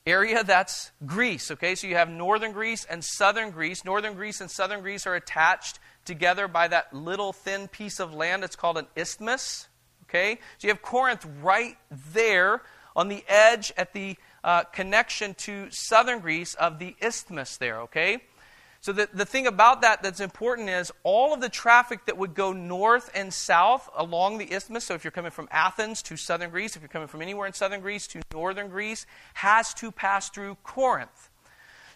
area, 0.05 0.43
that's 0.43 0.91
Greece. 1.07 1.53
Okay, 1.53 1.77
so 1.77 1.87
you 1.87 1.95
have 1.95 2.09
northern 2.09 2.51
Greece 2.51 2.85
and 2.85 3.05
southern 3.05 3.53
Greece. 3.53 3.85
Northern 3.85 4.15
Greece 4.15 4.41
and 4.41 4.51
southern 4.51 4.81
Greece 4.81 5.07
are 5.07 5.15
attached 5.15 5.79
together 6.05 6.49
by 6.49 6.67
that 6.67 6.93
little 6.93 7.33
thin 7.33 7.69
piece 7.69 8.01
of 8.01 8.13
land. 8.13 8.43
It's 8.43 8.57
called 8.57 8.79
an 8.79 8.89
isthmus. 8.97 9.69
Okay? 10.09 10.41
So 10.59 10.67
you 10.67 10.73
have 10.73 10.83
Corinth 10.83 11.25
right 11.41 11.77
there 12.13 12.63
on 12.97 13.07
the 13.07 13.23
edge 13.29 13.73
at 13.77 13.93
the 13.93 14.17
uh, 14.43 14.65
connection 14.65 15.35
to 15.35 15.71
southern 15.71 16.19
Greece 16.19 16.55
of 16.55 16.81
the 16.81 16.97
isthmus 17.01 17.59
there. 17.59 17.83
Okay? 17.83 18.23
So, 18.83 18.91
the, 18.93 19.09
the 19.15 19.25
thing 19.25 19.47
about 19.47 19.83
that 19.83 20.03
that's 20.03 20.19
important 20.19 20.69
is 20.69 20.91
all 21.05 21.33
of 21.33 21.41
the 21.41 21.49
traffic 21.49 22.07
that 22.07 22.19
would 22.19 22.35
go 22.35 22.53
north 22.53 23.13
and 23.15 23.33
south 23.33 23.89
along 23.97 24.39
the 24.39 24.53
isthmus, 24.53 24.83
so 24.83 24.95
if 24.95 25.05
you're 25.05 25.13
coming 25.13 25.31
from 25.31 25.47
Athens 25.53 26.03
to 26.03 26.17
southern 26.17 26.51
Greece, 26.51 26.75
if 26.75 26.83
you're 26.83 26.89
coming 26.89 27.07
from 27.07 27.23
anywhere 27.23 27.47
in 27.47 27.53
southern 27.53 27.81
Greece 27.81 28.09
to 28.09 28.21
northern 28.33 28.69
Greece, 28.69 29.07
has 29.35 29.73
to 29.75 29.93
pass 29.93 30.31
through 30.31 30.57
Corinth. 30.65 31.31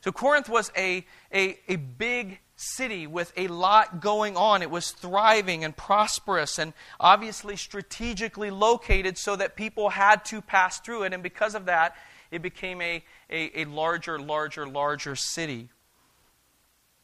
So, 0.01 0.13
Corinth 0.13 0.49
was 0.49 0.71
a, 0.77 1.05
a, 1.35 1.59
a 1.67 1.75
big 1.75 2.39
city 2.55 3.09
with 3.09 3.33
a 3.37 3.49
lot 3.49 4.01
going 4.01 4.37
on. 4.37 4.63
It 4.63 4.71
was 4.71 4.93
thriving 4.93 5.65
and 5.65 5.77
prosperous 5.77 6.57
and 6.57 6.73
obviously 7.01 7.57
strategically 7.57 8.53
located 8.53 9.19
so 9.19 9.35
that 9.35 9.57
people 9.57 9.89
had 9.89 10.25
to 10.27 10.41
pass 10.41 10.79
through 10.79 11.03
it. 11.03 11.13
And 11.13 11.23
because 11.25 11.57
of 11.57 11.67
that, 11.67 11.97
it 12.31 12.43
became 12.43 12.81
a, 12.81 13.03
a, 13.29 13.63
a 13.63 13.65
larger, 13.65 14.21
larger, 14.21 14.69
larger 14.69 15.17
city. 15.17 15.69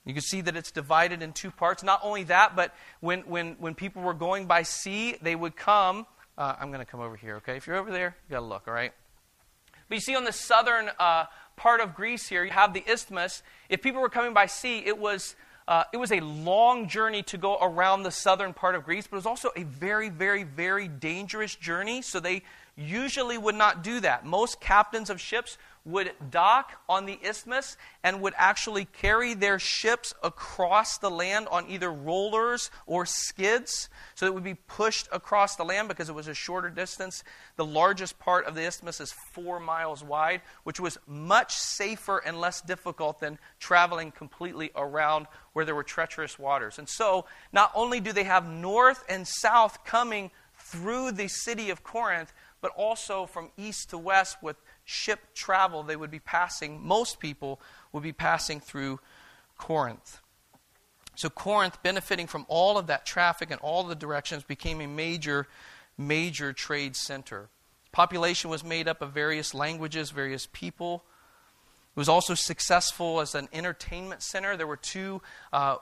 You 0.05 0.15
can 0.15 0.23
see 0.23 0.41
that 0.41 0.57
it's 0.57 0.73
divided 0.73 1.23
in 1.23 1.33
two 1.33 1.51
parts. 1.51 1.83
Not 1.83 2.01
only 2.03 2.25
that, 2.25 2.57
but 2.57 2.75
when, 3.01 3.21
when, 3.21 3.57
when 3.61 3.75
people 3.75 4.03
were 4.03 4.15
going 4.15 4.47
by 4.47 4.63
sea, 4.63 5.17
they 5.23 5.37
would 5.37 5.55
come. 5.55 6.07
Uh, 6.37 6.57
I'm 6.59 6.69
going 6.69 6.81
to 6.81 6.91
come 6.91 7.01
over 7.01 7.17
here, 7.17 7.37
okay? 7.37 7.57
If 7.57 7.67
you're 7.67 7.77
over 7.77 7.93
there, 7.93 8.17
you 8.29 8.33
got 8.33 8.41
to 8.41 8.47
look, 8.47 8.67
all 8.67 8.75
right? 8.75 8.93
But 9.89 9.95
you 9.95 10.01
see 10.01 10.17
on 10.17 10.25
the 10.25 10.33
southern 10.33 10.91
uh, 10.99 11.27
part 11.57 11.81
of 11.81 11.95
Greece 11.95 12.29
here, 12.29 12.45
you 12.45 12.51
have 12.51 12.75
the 12.75 12.83
isthmus. 12.91 13.43
If 13.69 13.83
people 13.83 14.01
were 14.01 14.09
coming 14.09 14.35
by 14.35 14.47
sea, 14.47 14.79
it 14.79 14.99
was, 14.99 15.37
uh, 15.69 15.85
it 15.93 15.99
was 15.99 16.11
a 16.11 16.21
long 16.21 16.89
journey 16.89 17.23
to 17.25 17.39
go 17.39 17.59
around 17.61 18.03
the 18.03 18.11
southern 18.11 18.55
part 18.55 18.75
of 18.75 18.85
Greece, 18.85 19.07
but 19.07 19.17
it 19.17 19.19
was 19.19 19.27
also 19.27 19.51
a 19.55 19.63
very, 19.63 20.09
very, 20.09 20.43
very 20.43 20.89
dangerous 20.89 21.55
journey. 21.55 22.03
So 22.03 22.19
they 22.19 22.43
usually 22.75 23.39
would 23.39 23.55
not 23.55 23.85
do 23.85 24.01
that. 24.01 24.25
Most 24.25 24.61
captains 24.61 25.11
of 25.11 25.21
ships 25.21 25.59
would 25.85 26.13
dock 26.31 26.81
on 26.89 27.07
the 27.07 27.19
isthmus 27.25 27.77
and 28.05 28.21
would 28.21 28.35
actually 28.37 28.85
carry 28.85 29.35
their 29.35 29.59
ships 29.59 30.15
across 30.23 30.99
the 30.99 31.11
land 31.11 31.49
on 31.51 31.69
either 31.69 31.93
rollers 31.93 32.71
or 32.87 33.05
skids. 33.05 33.89
So 34.15 34.27
it 34.27 34.35
would 34.35 34.45
be 34.45 34.55
pushed 34.55 35.09
across 35.11 35.57
the 35.57 35.65
land 35.65 35.89
because 35.89 36.09
it 36.09 36.15
was 36.15 36.29
a 36.29 36.35
shorter 36.35 36.71
distance. 36.71 37.25
The 37.57 37.65
largest 37.65 38.19
part 38.21 38.47
of 38.47 38.55
the 38.55 38.63
isthmus 38.63 39.01
is 39.01 39.13
four 39.33 39.59
miles 39.59 40.05
wide, 40.05 40.43
which 40.63 40.79
was 40.79 40.99
much 41.07 41.55
safer 41.55 42.19
and 42.19 42.41
less 42.41 42.61
difficult 42.61 43.19
than 43.19 43.39
traveling 43.59 44.13
completely 44.13 44.71
around 44.77 45.27
where 45.53 45.65
there 45.65 45.75
were 45.75 45.83
treacherous 45.83 46.39
waters. 46.39 46.79
And 46.79 46.89
so 46.89 47.27
not 47.53 47.73
only 47.75 47.99
do 47.99 48.13
they 48.13 48.25
have 48.25 48.49
north 48.49 49.05
and 49.09 49.27
south 49.27 49.85
coming 49.85 50.31
through 50.57 51.13
the 51.13 51.29
city 51.29 51.71
of 51.71 51.83
Corinth, 51.83 52.33
but 52.61 52.71
also 52.77 53.27
from 53.27 53.51
east 53.59 53.91
to 53.91 53.99
west 53.99 54.43
with 54.43 54.57
ship 54.85 55.21
travel, 55.35 55.83
they 55.83 55.97
would 55.97 56.11
be 56.11 56.19
passing, 56.19 56.85
most 56.87 57.21
people 57.21 57.61
would 57.93 58.03
be 58.03 58.13
passing 58.13 58.61
through 58.61 59.01
Corinth. 59.57 60.21
So, 61.15 61.29
Corinth, 61.29 61.83
benefiting 61.83 62.27
from 62.27 62.47
all 62.49 62.79
of 62.79 62.87
that 62.87 63.05
traffic 63.05 63.51
in 63.51 63.59
all 63.59 63.85
the 63.85 63.95
directions, 63.95 64.45
became 64.45 64.81
a 64.81 64.87
major, 64.87 65.47
major 65.99 66.53
trade 66.53 66.97
center. 66.97 67.49
Population 67.93 68.49
was 68.49 68.65
made 68.65 68.89
up 68.89 69.03
of 69.03 69.13
various 69.13 69.53
languages, 69.53 70.11
various 70.11 70.49
people. 70.53 71.05
It 71.95 72.01
was 72.01 72.09
also 72.09 72.35
successful 72.35 73.21
as 73.21 73.35
an 73.35 73.49
entertainment 73.53 74.23
center. 74.23 74.57
There 74.57 74.67
were 74.67 74.79
two 74.79 75.21
uh, 75.53 75.77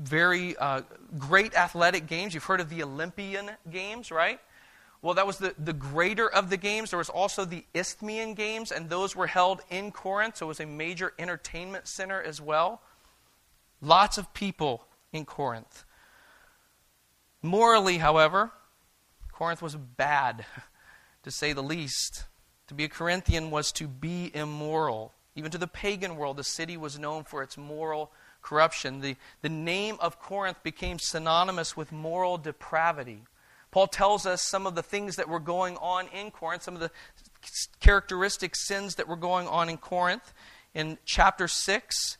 very 0.00 0.56
uh, 0.56 0.82
great 1.18 1.54
athletic 1.54 2.06
games. 2.06 2.34
You've 2.34 2.44
heard 2.44 2.60
of 2.60 2.70
the 2.70 2.82
Olympian 2.82 3.50
Games, 3.70 4.10
right? 4.10 4.40
Well, 5.02 5.14
that 5.14 5.26
was 5.26 5.38
the, 5.38 5.52
the 5.58 5.72
greater 5.72 6.30
of 6.30 6.48
the 6.48 6.56
games. 6.56 6.90
There 6.90 6.98
was 6.98 7.08
also 7.08 7.44
the 7.44 7.64
Isthmian 7.74 8.34
Games, 8.34 8.70
and 8.70 8.88
those 8.88 9.16
were 9.16 9.26
held 9.26 9.60
in 9.68 9.90
Corinth, 9.90 10.36
so 10.36 10.46
it 10.46 10.48
was 10.48 10.60
a 10.60 10.66
major 10.66 11.12
entertainment 11.18 11.88
center 11.88 12.22
as 12.22 12.40
well. 12.40 12.80
Lots 13.80 14.16
of 14.16 14.32
people 14.32 14.86
in 15.12 15.24
Corinth. 15.24 15.84
Morally, 17.42 17.98
however, 17.98 18.52
Corinth 19.32 19.60
was 19.60 19.74
bad, 19.74 20.46
to 21.24 21.32
say 21.32 21.52
the 21.52 21.62
least. 21.62 22.24
To 22.68 22.74
be 22.74 22.84
a 22.84 22.88
Corinthian 22.88 23.50
was 23.50 23.72
to 23.72 23.88
be 23.88 24.30
immoral. 24.32 25.12
Even 25.34 25.50
to 25.50 25.58
the 25.58 25.66
pagan 25.66 26.16
world, 26.16 26.36
the 26.36 26.44
city 26.44 26.76
was 26.76 26.96
known 26.96 27.24
for 27.24 27.42
its 27.42 27.58
moral 27.58 28.12
corruption. 28.40 29.00
The, 29.00 29.16
the 29.40 29.48
name 29.48 29.96
of 29.98 30.20
Corinth 30.20 30.62
became 30.62 30.98
synonymous 31.00 31.76
with 31.76 31.90
moral 31.90 32.38
depravity. 32.38 33.22
Paul 33.72 33.86
tells 33.88 34.26
us 34.26 34.42
some 34.42 34.66
of 34.66 34.74
the 34.74 34.82
things 34.82 35.16
that 35.16 35.28
were 35.28 35.40
going 35.40 35.76
on 35.78 36.06
in 36.08 36.30
Corinth, 36.30 36.62
some 36.62 36.74
of 36.74 36.80
the 36.80 36.90
characteristic 37.80 38.54
sins 38.54 38.94
that 38.96 39.08
were 39.08 39.16
going 39.16 39.48
on 39.48 39.68
in 39.68 39.78
Corinth. 39.78 40.32
In 40.74 40.98
chapter 41.06 41.48
6, 41.48 42.18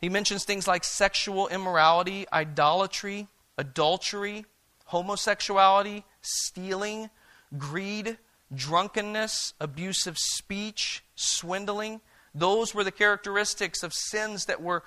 he 0.00 0.08
mentions 0.08 0.44
things 0.44 0.68
like 0.68 0.84
sexual 0.84 1.48
immorality, 1.48 2.26
idolatry, 2.32 3.26
adultery, 3.58 4.46
homosexuality, 4.86 6.04
stealing, 6.22 7.10
greed, 7.58 8.16
drunkenness, 8.54 9.54
abusive 9.60 10.16
speech, 10.16 11.02
swindling. 11.16 12.00
Those 12.34 12.72
were 12.72 12.84
the 12.84 12.92
characteristics 12.92 13.82
of 13.82 13.92
sins 13.92 14.44
that 14.44 14.62
were 14.62 14.84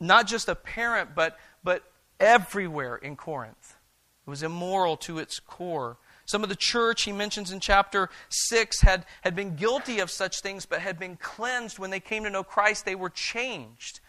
not 0.00 0.26
just 0.26 0.48
apparent, 0.48 1.14
but, 1.14 1.38
but 1.62 1.84
everywhere 2.18 2.96
in 2.96 3.14
Corinth. 3.14 3.76
It 4.26 4.30
was 4.30 4.42
immoral 4.42 4.96
to 4.98 5.18
its 5.18 5.40
core. 5.40 5.98
Some 6.26 6.42
of 6.42 6.48
the 6.48 6.56
church, 6.56 7.02
he 7.02 7.12
mentions 7.12 7.50
in 7.50 7.58
chapter 7.58 8.08
6, 8.28 8.82
had, 8.82 9.04
had 9.22 9.34
been 9.34 9.56
guilty 9.56 9.98
of 9.98 10.10
such 10.10 10.40
things, 10.40 10.66
but 10.66 10.80
had 10.80 10.98
been 10.98 11.16
cleansed 11.16 11.78
when 11.78 11.90
they 11.90 12.00
came 12.00 12.22
to 12.24 12.30
know 12.30 12.44
Christ. 12.44 12.84
They 12.84 12.94
were 12.94 13.10
changed. 13.10 14.00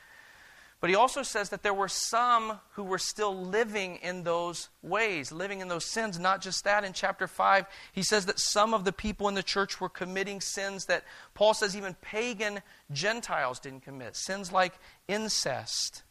But 0.82 0.90
he 0.90 0.96
also 0.96 1.22
says 1.22 1.50
that 1.50 1.62
there 1.62 1.76
were 1.76 1.88
some 1.88 2.60
who 2.72 2.84
were 2.84 2.98
still 2.98 3.36
living 3.36 3.98
in 3.98 4.24
those 4.24 4.70
ways, 4.82 5.32
living 5.32 5.62
in 5.62 5.68
those 5.68 5.86
sins. 5.86 6.20
Not 6.20 6.42
just 6.42 6.64
that, 6.64 6.84
in 6.84 6.92
chapter 6.92 7.28
5, 7.28 7.68
he 7.94 8.02
says 8.02 8.26
that 8.26 8.40
some 8.40 8.74
of 8.74 8.84
the 8.84 8.92
people 8.92 9.28
in 9.28 9.36
the 9.36 9.44
church 9.44 9.80
were 9.80 9.90
committing 9.90 10.42
sins 10.42 10.86
that 10.86 11.04
Paul 11.36 11.54
says 11.54 11.78
even 11.78 11.94
pagan 12.02 12.62
Gentiles 12.92 13.60
didn't 13.60 13.84
commit. 13.84 14.16
Sins 14.16 14.52
like 14.52 14.74
incest, 15.08 16.02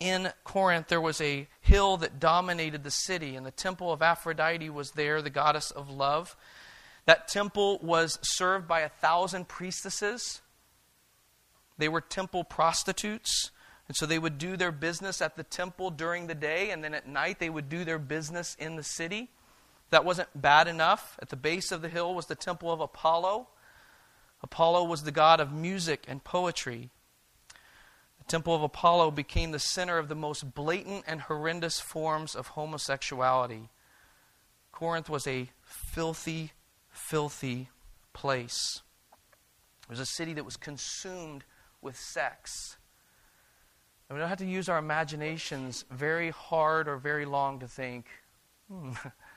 in 0.00 0.30
Corinth, 0.44 0.88
there 0.88 1.00
was 1.00 1.20
a 1.20 1.48
hill 1.60 1.96
that 1.98 2.20
dominated 2.20 2.84
the 2.84 2.90
city, 2.90 3.34
and 3.34 3.44
the 3.44 3.50
temple 3.50 3.92
of 3.92 4.02
Aphrodite 4.02 4.70
was 4.70 4.92
there, 4.92 5.20
the 5.20 5.30
goddess 5.30 5.70
of 5.70 5.90
love. 5.90 6.36
That 7.06 7.26
temple 7.28 7.78
was 7.82 8.18
served 8.22 8.68
by 8.68 8.80
a 8.80 8.88
thousand 8.88 9.48
priestesses. 9.48 10.40
They 11.78 11.88
were 11.88 12.00
temple 12.00 12.44
prostitutes. 12.44 13.50
And 13.88 13.96
so 13.96 14.04
they 14.04 14.18
would 14.18 14.36
do 14.36 14.56
their 14.58 14.70
business 14.70 15.22
at 15.22 15.36
the 15.36 15.42
temple 15.42 15.90
during 15.90 16.26
the 16.26 16.34
day, 16.34 16.70
and 16.70 16.84
then 16.84 16.92
at 16.92 17.08
night 17.08 17.38
they 17.38 17.48
would 17.48 17.70
do 17.70 17.84
their 17.84 17.98
business 17.98 18.54
in 18.58 18.76
the 18.76 18.82
city. 18.82 19.30
That 19.90 20.04
wasn't 20.04 20.28
bad 20.40 20.68
enough. 20.68 21.18
At 21.22 21.30
the 21.30 21.36
base 21.36 21.72
of 21.72 21.80
the 21.80 21.88
hill 21.88 22.14
was 22.14 22.26
the 22.26 22.34
temple 22.34 22.70
of 22.70 22.80
Apollo. 22.80 23.48
Apollo 24.42 24.84
was 24.84 25.02
the 25.02 25.10
god 25.10 25.40
of 25.40 25.52
music 25.52 26.04
and 26.06 26.22
poetry. 26.22 26.90
Temple 28.28 28.54
of 28.54 28.62
Apollo 28.62 29.12
became 29.12 29.52
the 29.52 29.58
center 29.58 29.96
of 29.98 30.08
the 30.08 30.14
most 30.14 30.54
blatant 30.54 31.04
and 31.06 31.22
horrendous 31.22 31.80
forms 31.80 32.34
of 32.34 32.48
homosexuality. 32.48 33.70
Corinth 34.70 35.08
was 35.08 35.26
a 35.26 35.50
filthy, 35.62 36.52
filthy 36.90 37.70
place. 38.12 38.82
It 39.84 39.90
was 39.90 40.00
a 40.00 40.06
city 40.06 40.34
that 40.34 40.44
was 40.44 40.58
consumed 40.58 41.44
with 41.80 41.96
sex. 41.96 42.76
And 44.08 44.16
we 44.16 44.20
don't 44.20 44.28
have 44.28 44.38
to 44.38 44.46
use 44.46 44.68
our 44.68 44.78
imaginations 44.78 45.86
very 45.90 46.30
hard 46.30 46.86
or 46.86 46.98
very 46.98 47.24
long 47.24 47.58
to 47.60 47.66
think, 47.66 48.06
hmm, 48.70 48.92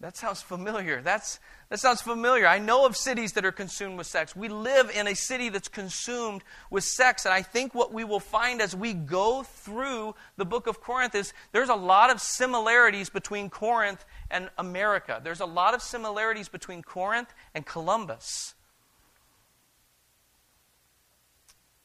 that 0.00 0.16
sounds 0.16 0.40
familiar. 0.40 1.02
That's, 1.02 1.40
that 1.70 1.80
sounds 1.80 2.00
familiar. 2.00 2.46
I 2.46 2.60
know 2.60 2.86
of 2.86 2.96
cities 2.96 3.32
that 3.32 3.44
are 3.44 3.50
consumed 3.50 3.98
with 3.98 4.06
sex. 4.06 4.36
We 4.36 4.48
live 4.48 4.90
in 4.94 5.08
a 5.08 5.14
city 5.14 5.48
that's 5.48 5.66
consumed 5.66 6.44
with 6.70 6.84
sex. 6.84 7.24
And 7.24 7.34
I 7.34 7.42
think 7.42 7.74
what 7.74 7.92
we 7.92 8.04
will 8.04 8.20
find 8.20 8.62
as 8.62 8.76
we 8.76 8.94
go 8.94 9.42
through 9.42 10.14
the 10.36 10.44
book 10.44 10.68
of 10.68 10.80
Corinth 10.80 11.16
is 11.16 11.32
there's 11.50 11.68
a 11.68 11.74
lot 11.74 12.10
of 12.10 12.20
similarities 12.20 13.10
between 13.10 13.50
Corinth 13.50 14.04
and 14.30 14.50
America. 14.56 15.20
There's 15.22 15.40
a 15.40 15.46
lot 15.46 15.74
of 15.74 15.82
similarities 15.82 16.48
between 16.48 16.82
Corinth 16.82 17.34
and 17.52 17.66
Columbus. 17.66 18.54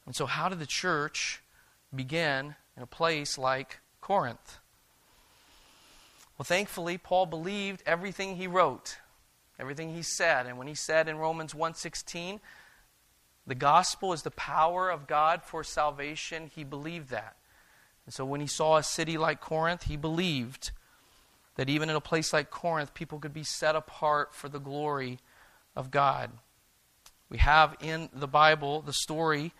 And 0.06 0.14
so, 0.14 0.26
how 0.26 0.48
did 0.48 0.60
the 0.60 0.66
church 0.66 1.42
begin 1.92 2.54
in 2.76 2.82
a 2.82 2.86
place 2.86 3.38
like 3.38 3.80
Corinth? 4.00 4.58
Well, 6.36 6.44
thankfully, 6.44 6.98
Paul 6.98 7.26
believed 7.26 7.82
everything 7.86 8.36
he 8.36 8.46
wrote, 8.46 8.98
everything 9.58 9.94
he 9.94 10.02
said. 10.02 10.46
And 10.46 10.58
when 10.58 10.66
he 10.66 10.74
said 10.74 11.08
in 11.08 11.18
Romans 11.18 11.54
1:16, 11.54 12.40
the 13.46 13.54
gospel 13.54 14.12
is 14.12 14.22
the 14.22 14.30
power 14.30 14.90
of 14.90 15.06
God 15.06 15.42
for 15.42 15.62
salvation, 15.62 16.50
he 16.54 16.64
believed 16.64 17.10
that. 17.10 17.36
And 18.06 18.14
so 18.14 18.24
when 18.24 18.40
he 18.40 18.46
saw 18.46 18.76
a 18.76 18.82
city 18.82 19.16
like 19.16 19.40
Corinth, 19.40 19.84
he 19.84 19.96
believed 19.96 20.70
that 21.56 21.68
even 21.68 21.88
in 21.88 21.96
a 21.96 22.00
place 22.00 22.32
like 22.32 22.50
Corinth, 22.50 22.94
people 22.94 23.18
could 23.18 23.32
be 23.32 23.44
set 23.44 23.76
apart 23.76 24.34
for 24.34 24.48
the 24.48 24.58
glory 24.58 25.20
of 25.76 25.90
God. 25.90 26.32
We 27.28 27.38
have 27.38 27.76
in 27.80 28.08
the 28.12 28.26
Bible 28.26 28.80
the 28.82 28.92
story 28.92 29.52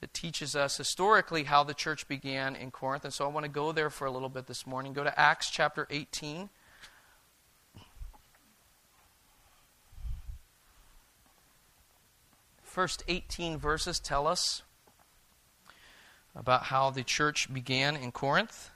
that 0.00 0.14
teaches 0.14 0.56
us 0.56 0.76
historically 0.76 1.44
how 1.44 1.62
the 1.62 1.74
church 1.74 2.08
began 2.08 2.56
in 2.56 2.70
Corinth. 2.70 3.04
And 3.04 3.12
so 3.12 3.26
I 3.26 3.28
want 3.28 3.44
to 3.44 3.50
go 3.50 3.72
there 3.72 3.90
for 3.90 4.06
a 4.06 4.10
little 4.10 4.30
bit 4.30 4.46
this 4.46 4.66
morning. 4.66 4.92
Go 4.92 5.04
to 5.04 5.20
Acts 5.20 5.50
chapter 5.50 5.86
18. 5.90 6.48
First 12.62 13.02
18 13.08 13.58
verses 13.58 13.98
tell 13.98 14.26
us 14.26 14.62
about 16.34 16.64
how 16.64 16.90
the 16.90 17.02
church 17.02 17.52
began 17.52 17.96
in 17.96 18.12
Corinth. 18.12 18.70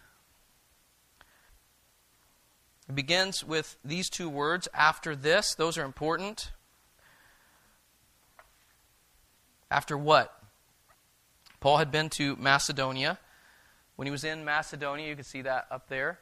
It 2.89 2.95
begins 2.95 3.43
with 3.43 3.79
these 3.83 4.11
two 4.11 4.29
words, 4.29 4.69
after 4.75 5.17
this. 5.17 5.55
Those 5.55 5.79
are 5.79 5.85
important. 5.85 6.53
After 9.71 9.97
what? 9.97 10.44
Paul 11.65 11.79
had 11.79 11.91
been 11.91 12.11
to 12.11 12.37
Macedonia. 12.37 13.19
When 13.97 14.05
he 14.05 14.13
was 14.13 14.23
in 14.23 14.45
Macedonia, 14.45 15.09
you 15.09 15.15
can 15.15 15.25
see 15.25 15.41
that 15.41 15.67
up 15.71 15.89
there. 15.89 16.19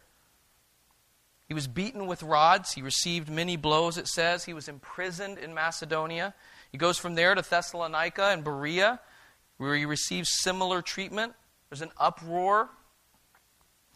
He 1.49 1.53
was 1.53 1.67
beaten 1.67 2.07
with 2.07 2.23
rods. 2.23 2.75
He 2.75 2.81
received 2.81 3.29
many 3.29 3.57
blows, 3.57 3.99
it 3.99 4.07
says. 4.07 4.45
He 4.45 4.55
was 4.55 4.69
imprisoned 4.69 5.39
in 5.39 5.53
Macedonia. 5.53 6.33
He 6.71 6.79
goes 6.79 6.97
from 6.97 7.17
there 7.17 7.35
to 7.35 7.43
Thessalonica 7.43 8.27
and 8.27 8.45
Berea, 8.45 9.01
where 9.57 9.75
he 9.75 9.85
receives 9.85 10.31
similar 10.31 10.81
treatment. 10.81 11.33
There's 11.69 11.83
an 11.83 11.91
uproar. 11.99 12.71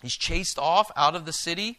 He's 0.03 0.17
chased 0.17 0.59
off 0.59 0.91
out 0.97 1.15
of 1.15 1.27
the 1.27 1.33
city. 1.33 1.79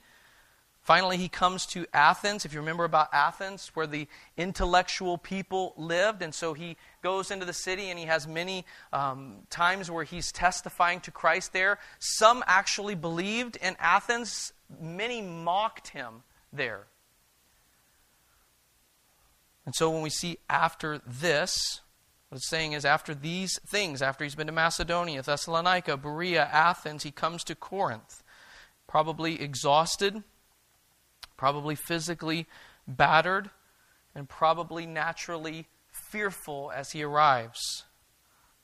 Finally, 0.88 1.17
he 1.17 1.27
comes 1.27 1.65
to 1.65 1.86
Athens. 1.94 2.46
If 2.46 2.53
you 2.53 2.62
remember 2.62 2.86
about 2.86 3.10
Athens, 3.12 3.72
where 3.74 3.88
the 3.88 4.08
intellectual 4.38 5.17
people 5.17 5.74
lived. 5.75 6.22
And 6.22 6.34
so 6.34 6.53
he 6.53 6.77
goes 7.03 7.29
into 7.29 7.46
the 7.46 7.51
city 7.51 7.89
and 7.89 8.00
he 8.00 8.06
has 8.06 8.25
many 8.25 8.63
um, 8.94 9.39
times 9.50 9.91
where 9.91 10.06
he's 10.06 10.32
testifying 10.32 11.01
to 11.01 11.12
Christ 11.12 11.51
there. 11.51 11.77
Some 12.00 12.41
actually 12.48 12.96
believed 12.96 13.58
in 13.58 13.75
Athens, 13.82 14.53
many 14.79 15.22
mocked 15.22 15.89
him 15.89 16.24
there. 16.53 16.88
And 19.65 19.75
so 19.75 19.89
when 19.89 20.03
we 20.03 20.10
see 20.10 20.38
after 20.50 21.01
this, 21.06 21.82
what 22.29 22.38
it's 22.38 22.50
saying 22.50 22.72
is 22.72 22.86
after 22.86 23.13
these 23.13 23.60
things, 23.67 24.01
after 24.01 24.24
he's 24.24 24.36
been 24.36 24.48
to 24.48 24.53
Macedonia, 24.53 25.22
Thessalonica, 25.22 25.98
Berea, 25.98 26.48
Athens, 26.50 27.03
he 27.03 27.12
comes 27.12 27.44
to 27.44 27.56
Corinth, 27.56 28.24
probably 28.88 29.41
exhausted 29.41 30.24
probably 31.38 31.75
physically 31.75 32.48
battered, 32.88 33.50
and 34.15 34.27
probably 34.27 34.86
naturally 34.86 35.67
fearful 35.91 36.72
as 36.75 36.91
he 36.91 37.03
arrives. 37.03 37.86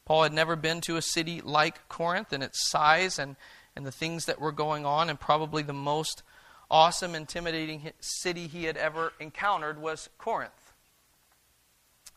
Paul 0.06 0.24
had 0.24 0.34
never 0.34 0.56
been 0.56 0.82
to 0.82 0.98
a 0.98 1.02
city 1.02 1.42
like 1.42 1.88
Corinth 1.88 2.34
and 2.34 2.44
its 2.44 2.70
size 2.70 3.18
and, 3.18 3.36
and 3.76 3.86
the 3.86 3.92
things 3.92 4.26
that 4.26 4.42
were 4.42 4.52
going 4.52 4.86
on, 4.86 5.10
and 5.10 5.20
probably 5.20 5.64
the 5.64 5.74
most 5.74 6.24
awesome, 6.70 7.16
intimidating 7.16 7.92
city 8.00 8.48
he 8.48 8.66
had 8.66 8.78
ever 8.78 9.14
encountered 9.20 9.80
was 9.80 10.10
Corinth. 10.18 10.74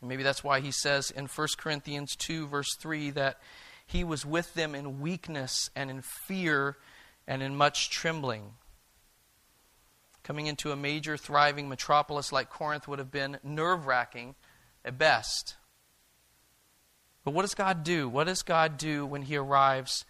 maybe 0.02 0.22
that's 0.22 0.42
why 0.44 0.60
he 0.60 0.70
says 0.70 1.10
in 1.10 1.26
1 1.26 1.48
Corinthians 1.58 2.16
2, 2.16 2.46
verse 2.46 2.74
3, 2.80 3.10
that 3.10 3.38
he 3.86 4.02
was 4.02 4.24
with 4.24 4.54
them 4.54 4.74
in 4.74 5.00
weakness 5.00 5.70
and 5.76 5.90
in 5.90 6.02
fear 6.02 6.76
and 7.26 7.42
in 7.42 7.54
much 7.54 7.90
trembling. 7.90 8.54
Coming 10.26 10.48
into 10.48 10.72
a 10.72 10.76
major, 10.76 11.16
thriving 11.16 11.68
metropolis 11.68 12.32
like 12.32 12.50
Corinth 12.50 12.88
would 12.88 12.98
have 12.98 13.12
been 13.12 13.38
nerve 13.44 13.86
wracking 13.86 14.34
at 14.84 14.98
best. 14.98 15.54
But 17.22 17.30
what 17.30 17.42
does 17.42 17.54
God 17.54 17.84
do? 17.84 18.08
What 18.08 18.26
does 18.26 18.42
God 18.42 18.76
do 18.76 19.06
when 19.06 19.22
he 19.22 19.36
arrives 19.36 20.04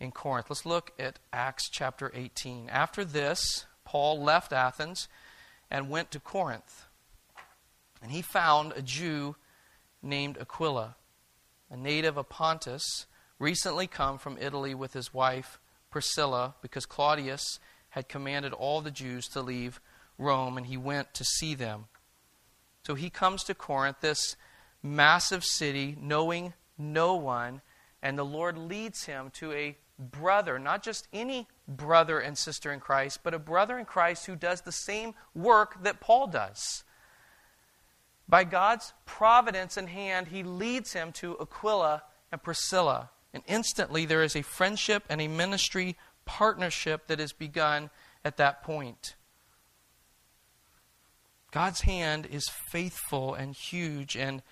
in 0.00 0.10
Corinth? 0.10 0.46
Let's 0.48 0.64
look 0.64 0.92
at 0.98 1.18
Acts 1.34 1.68
chapter 1.68 2.10
18. 2.14 2.70
After 2.70 3.04
this, 3.04 3.66
Paul 3.84 4.22
left 4.22 4.54
Athens 4.54 5.06
and 5.70 5.90
went 5.90 6.10
to 6.12 6.18
Corinth. 6.18 6.86
And 8.00 8.10
he 8.10 8.22
found 8.22 8.72
a 8.72 8.80
Jew 8.80 9.36
named 10.02 10.38
Aquila, 10.40 10.96
a 11.70 11.76
native 11.76 12.16
of 12.16 12.30
Pontus, 12.30 13.04
recently 13.38 13.86
come 13.86 14.16
from 14.16 14.38
Italy 14.40 14.74
with 14.74 14.94
his 14.94 15.12
wife 15.12 15.60
Priscilla, 15.90 16.54
because 16.62 16.86
Claudius 16.86 17.60
had 17.90 18.08
commanded 18.08 18.52
all 18.52 18.80
the 18.80 18.90
Jews 18.90 19.26
to 19.28 19.40
leave 19.40 19.80
Rome, 20.18 20.56
and 20.56 20.66
he 20.66 20.76
went 20.76 21.14
to 21.14 21.24
see 21.24 21.54
them. 21.54 21.86
So 22.84 22.94
he 22.94 23.10
comes 23.10 23.44
to 23.44 23.54
Corinth, 23.54 23.98
this 24.00 24.36
massive 24.82 25.44
city, 25.44 25.96
knowing 26.00 26.54
no 26.76 27.14
one, 27.14 27.60
and 28.02 28.18
the 28.18 28.24
Lord 28.24 28.56
leads 28.56 29.04
him 29.04 29.30
to 29.34 29.52
a 29.52 29.76
brother, 29.98 30.58
not 30.58 30.82
just 30.82 31.08
any 31.12 31.48
brother 31.66 32.20
and 32.20 32.38
sister 32.38 32.72
in 32.72 32.80
Christ, 32.80 33.20
but 33.22 33.34
a 33.34 33.38
brother 33.38 33.78
in 33.78 33.84
Christ 33.84 34.26
who 34.26 34.36
does 34.36 34.60
the 34.60 34.72
same 34.72 35.14
work 35.34 35.82
that 35.82 36.00
Paul 36.00 36.28
does. 36.28 36.84
By 38.28 38.44
God's 38.44 38.92
providence 39.06 39.76
and 39.76 39.88
hand, 39.88 40.28
he 40.28 40.42
leads 40.42 40.92
him 40.92 41.12
to 41.12 41.36
Aquila 41.40 42.02
and 42.30 42.42
Priscilla. 42.42 43.10
And 43.32 43.42
instantly 43.46 44.04
there 44.04 44.22
is 44.22 44.36
a 44.36 44.42
friendship 44.42 45.02
and 45.08 45.20
a 45.20 45.28
ministry 45.28 45.96
partnership 46.28 47.06
that 47.06 47.18
has 47.18 47.32
begun 47.32 47.88
at 48.24 48.36
that 48.36 48.62
point. 48.62 49.14
God's 51.50 51.80
hand 51.80 52.26
is 52.30 52.50
faithful 52.70 53.34
and 53.34 53.56
huge, 53.56 54.14
and 54.14 54.42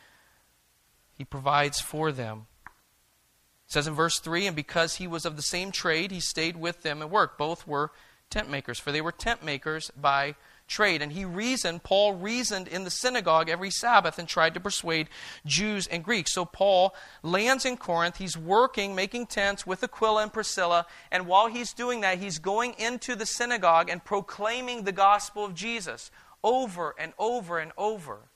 He 1.14 1.24
provides 1.24 1.78
for 1.78 2.10
them. 2.10 2.46
It 2.66 3.72
says 3.72 3.86
in 3.86 3.94
verse 3.94 4.18
3 4.18 4.46
And 4.46 4.56
because 4.56 4.96
he 4.96 5.06
was 5.06 5.26
of 5.26 5.36
the 5.36 5.42
same 5.42 5.70
trade, 5.70 6.10
he 6.10 6.20
stayed 6.20 6.56
with 6.56 6.82
them 6.82 7.02
and 7.02 7.10
worked. 7.10 7.36
Both 7.36 7.66
were 7.66 7.92
tent 8.30 8.48
makers, 8.48 8.78
for 8.78 8.90
they 8.90 9.02
were 9.02 9.12
tent 9.12 9.44
makers 9.44 9.90
by 10.00 10.36
trade. 10.66 11.02
And 11.02 11.12
he 11.12 11.24
reasoned, 11.24 11.82
Paul 11.82 12.14
reasoned 12.14 12.68
in 12.68 12.84
the 12.84 12.90
synagogue 12.90 13.48
every 13.48 13.70
Sabbath 13.70 14.18
and 14.18 14.28
tried 14.28 14.54
to 14.54 14.60
persuade 14.60 15.08
Jews 15.44 15.86
and 15.86 16.04
Greeks. 16.04 16.34
So 16.34 16.44
Paul 16.44 16.94
lands 17.22 17.64
in 17.64 17.76
Corinth. 17.76 18.16
He's 18.16 18.36
working, 18.36 18.94
making 18.94 19.26
tents 19.26 19.66
with 19.66 19.82
Aquila 19.82 20.22
and 20.22 20.32
Priscilla. 20.32 20.86
And 21.10 21.26
while 21.26 21.46
he's 21.46 21.72
doing 21.72 22.00
that, 22.02 22.18
he's 22.18 22.38
going 22.38 22.74
into 22.78 23.14
the 23.14 23.26
synagogue 23.26 23.88
and 23.88 24.04
proclaiming 24.04 24.82
the 24.84 24.92
gospel 24.92 25.44
of 25.44 25.54
Jesus 25.54 26.10
over 26.42 26.94
and 26.98 27.12
over 27.18 27.58
and 27.58 27.72
over. 27.76 28.28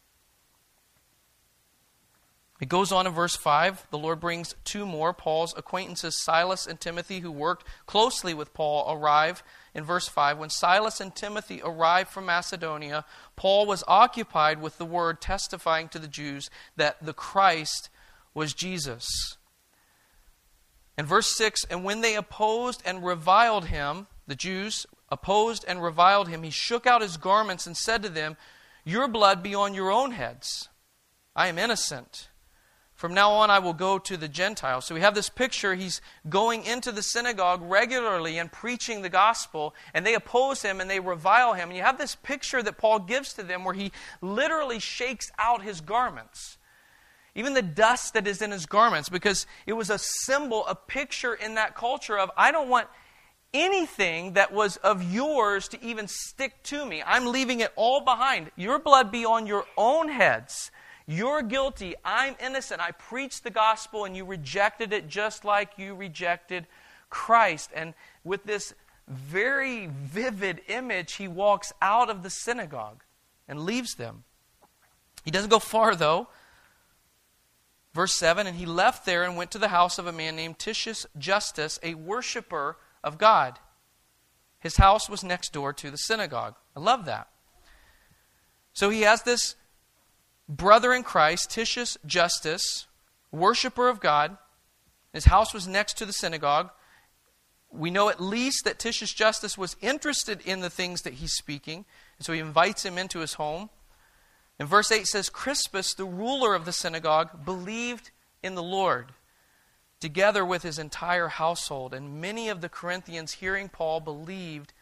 It 2.60 2.68
goes 2.68 2.92
on 2.92 3.06
in 3.06 3.14
verse 3.14 3.36
5. 3.36 3.86
The 3.90 3.98
Lord 3.98 4.20
brings 4.20 4.54
two 4.64 4.84
more. 4.84 5.14
Paul's 5.14 5.54
acquaintances, 5.56 6.22
Silas 6.22 6.66
and 6.66 6.78
Timothy, 6.78 7.20
who 7.20 7.30
worked 7.30 7.66
closely 7.86 8.34
with 8.34 8.52
Paul, 8.52 8.84
arrive 8.94 9.42
in 9.74 9.85
verse 9.85 10.09
5. 10.09 10.38
When 10.38 10.50
Silas 10.50 11.00
and 11.00 11.14
Timothy 11.14 11.61
arrived 11.62 12.11
from 12.11 12.26
Macedonia, 12.26 13.04
Paul 13.37 13.66
was 13.66 13.85
occupied 13.87 14.61
with 14.61 14.78
the 14.78 14.85
word 14.85 15.20
testifying 15.20 15.88
to 15.88 15.98
the 15.98 16.09
Jews 16.09 16.50
that 16.76 17.04
the 17.04 17.12
Christ 17.12 17.88
was 18.35 18.54
Jesus. 18.54 19.37
In 20.98 21.06
verse 21.06 21.35
6, 21.37 21.64
and 21.70 21.85
when 21.85 22.00
they 22.00 22.14
opposed 22.14 22.83
and 22.85 23.04
reviled 23.04 23.66
him, 23.66 24.06
the 24.26 24.35
Jews 24.35 24.87
opposed 25.09 25.64
and 25.66 25.83
reviled 25.83 26.28
him, 26.28 26.42
he 26.42 26.50
shook 26.50 26.87
out 26.87 27.02
his 27.02 27.16
garments 27.16 27.66
and 27.66 27.76
said 27.76 28.02
to 28.02 28.09
them, 28.09 28.37
Your 28.85 29.09
blood 29.09 29.42
be 29.42 29.54
on 29.54 29.74
your 29.74 29.90
own 29.90 30.12
heads. 30.12 30.68
I 31.35 31.48
am 31.48 31.59
innocent. 31.59 32.29
From 33.00 33.14
now 33.14 33.30
on, 33.30 33.48
I 33.48 33.60
will 33.60 33.72
go 33.72 33.98
to 33.98 34.18
the 34.18 34.28
Gentiles. 34.28 34.84
So 34.84 34.94
we 34.94 35.00
have 35.00 35.14
this 35.14 35.30
picture. 35.30 35.74
He's 35.74 36.02
going 36.28 36.66
into 36.66 36.92
the 36.92 37.02
synagogue 37.02 37.62
regularly 37.62 38.36
and 38.36 38.52
preaching 38.52 39.00
the 39.00 39.08
gospel, 39.08 39.74
and 39.94 40.04
they 40.04 40.12
oppose 40.12 40.60
him 40.60 40.82
and 40.82 40.90
they 40.90 41.00
revile 41.00 41.54
him. 41.54 41.70
And 41.70 41.76
you 41.78 41.82
have 41.82 41.96
this 41.96 42.14
picture 42.14 42.62
that 42.62 42.76
Paul 42.76 42.98
gives 42.98 43.32
to 43.32 43.42
them 43.42 43.64
where 43.64 43.72
he 43.72 43.90
literally 44.20 44.78
shakes 44.80 45.32
out 45.38 45.62
his 45.62 45.80
garments. 45.80 46.58
Even 47.34 47.54
the 47.54 47.62
dust 47.62 48.12
that 48.12 48.26
is 48.26 48.42
in 48.42 48.50
his 48.50 48.66
garments, 48.66 49.08
because 49.08 49.46
it 49.64 49.72
was 49.72 49.88
a 49.88 49.96
symbol, 49.98 50.66
a 50.66 50.74
picture 50.74 51.32
in 51.32 51.54
that 51.54 51.74
culture 51.74 52.18
of, 52.18 52.30
I 52.36 52.52
don't 52.52 52.68
want 52.68 52.86
anything 53.54 54.34
that 54.34 54.52
was 54.52 54.76
of 54.76 55.10
yours 55.10 55.68
to 55.68 55.82
even 55.82 56.06
stick 56.06 56.62
to 56.64 56.84
me. 56.84 57.02
I'm 57.06 57.24
leaving 57.24 57.60
it 57.60 57.72
all 57.76 58.02
behind. 58.04 58.50
Your 58.56 58.78
blood 58.78 59.10
be 59.10 59.24
on 59.24 59.46
your 59.46 59.64
own 59.78 60.10
heads. 60.10 60.70
You're 61.10 61.42
guilty. 61.42 61.96
I'm 62.04 62.36
innocent. 62.40 62.80
I 62.80 62.92
preached 62.92 63.42
the 63.42 63.50
gospel 63.50 64.04
and 64.04 64.16
you 64.16 64.24
rejected 64.24 64.92
it 64.92 65.08
just 65.08 65.44
like 65.44 65.76
you 65.76 65.96
rejected 65.96 66.68
Christ. 67.08 67.70
And 67.74 67.94
with 68.22 68.44
this 68.44 68.74
very 69.08 69.86
vivid 69.88 70.60
image, 70.68 71.14
he 71.14 71.26
walks 71.26 71.72
out 71.82 72.10
of 72.10 72.22
the 72.22 72.30
synagogue 72.30 73.02
and 73.48 73.64
leaves 73.64 73.96
them. 73.96 74.22
He 75.24 75.32
doesn't 75.32 75.50
go 75.50 75.58
far, 75.58 75.96
though. 75.96 76.28
Verse 77.92 78.14
7 78.14 78.46
And 78.46 78.56
he 78.56 78.64
left 78.64 79.04
there 79.04 79.24
and 79.24 79.36
went 79.36 79.50
to 79.50 79.58
the 79.58 79.66
house 79.66 79.98
of 79.98 80.06
a 80.06 80.12
man 80.12 80.36
named 80.36 80.60
Titius 80.60 81.06
Justus, 81.18 81.80
a 81.82 81.94
worshiper 81.94 82.76
of 83.02 83.18
God. 83.18 83.58
His 84.60 84.76
house 84.76 85.10
was 85.10 85.24
next 85.24 85.52
door 85.52 85.72
to 85.72 85.90
the 85.90 85.98
synagogue. 85.98 86.54
I 86.76 86.78
love 86.78 87.04
that. 87.06 87.26
So 88.72 88.90
he 88.90 89.00
has 89.00 89.24
this 89.24 89.56
brother 90.50 90.92
in 90.92 91.04
Christ, 91.04 91.50
Titius 91.50 91.96
Justus, 92.04 92.86
worshiper 93.30 93.88
of 93.88 94.00
God, 94.00 94.36
His 95.12 95.26
house 95.26 95.54
was 95.54 95.66
next 95.66 95.96
to 95.98 96.06
the 96.06 96.12
synagogue. 96.12 96.70
We 97.70 97.90
know 97.90 98.08
at 98.08 98.20
least 98.20 98.64
that 98.64 98.80
Titius 98.80 99.12
Justus 99.12 99.56
was 99.56 99.76
interested 99.80 100.40
in 100.44 100.60
the 100.60 100.70
things 100.70 101.02
that 101.02 101.14
he's 101.14 101.32
speaking, 101.32 101.84
and 102.18 102.26
so 102.26 102.32
he 102.32 102.40
invites 102.40 102.84
him 102.84 102.98
into 102.98 103.20
his 103.20 103.34
home. 103.34 103.70
And 104.58 104.68
verse 104.68 104.90
8 104.90 105.06
says 105.06 105.30
Crispus, 105.30 105.94
the 105.94 106.04
ruler 106.04 106.54
of 106.54 106.64
the 106.64 106.72
synagogue, 106.72 107.44
believed 107.44 108.10
in 108.42 108.56
the 108.56 108.62
Lord, 108.62 109.12
together 110.00 110.44
with 110.44 110.64
his 110.64 110.80
entire 110.80 111.28
household. 111.28 111.94
And 111.94 112.20
many 112.20 112.48
of 112.48 112.60
the 112.60 112.68
Corinthians, 112.68 113.34
hearing 113.34 113.68
Paul, 113.68 114.00
believed 114.00 114.72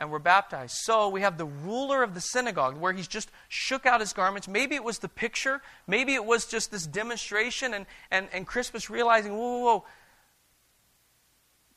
and 0.00 0.10
were 0.10 0.18
baptized. 0.18 0.74
So 0.78 1.08
we 1.10 1.20
have 1.20 1.36
the 1.36 1.44
ruler 1.44 2.02
of 2.02 2.14
the 2.14 2.20
synagogue 2.20 2.76
where 2.76 2.92
he's 2.92 3.06
just 3.06 3.30
shook 3.48 3.84
out 3.84 4.00
his 4.00 4.14
garments. 4.14 4.48
Maybe 4.48 4.74
it 4.74 4.82
was 4.82 4.98
the 4.98 5.08
picture, 5.08 5.60
maybe 5.86 6.14
it 6.14 6.24
was 6.24 6.46
just 6.46 6.72
this 6.72 6.86
demonstration, 6.86 7.74
and, 7.74 7.86
and, 8.10 8.28
and 8.32 8.46
Crispus 8.46 8.88
realizing, 8.88 9.36
whoa, 9.36 9.58
whoa, 9.58 9.62
whoa, 9.62 9.84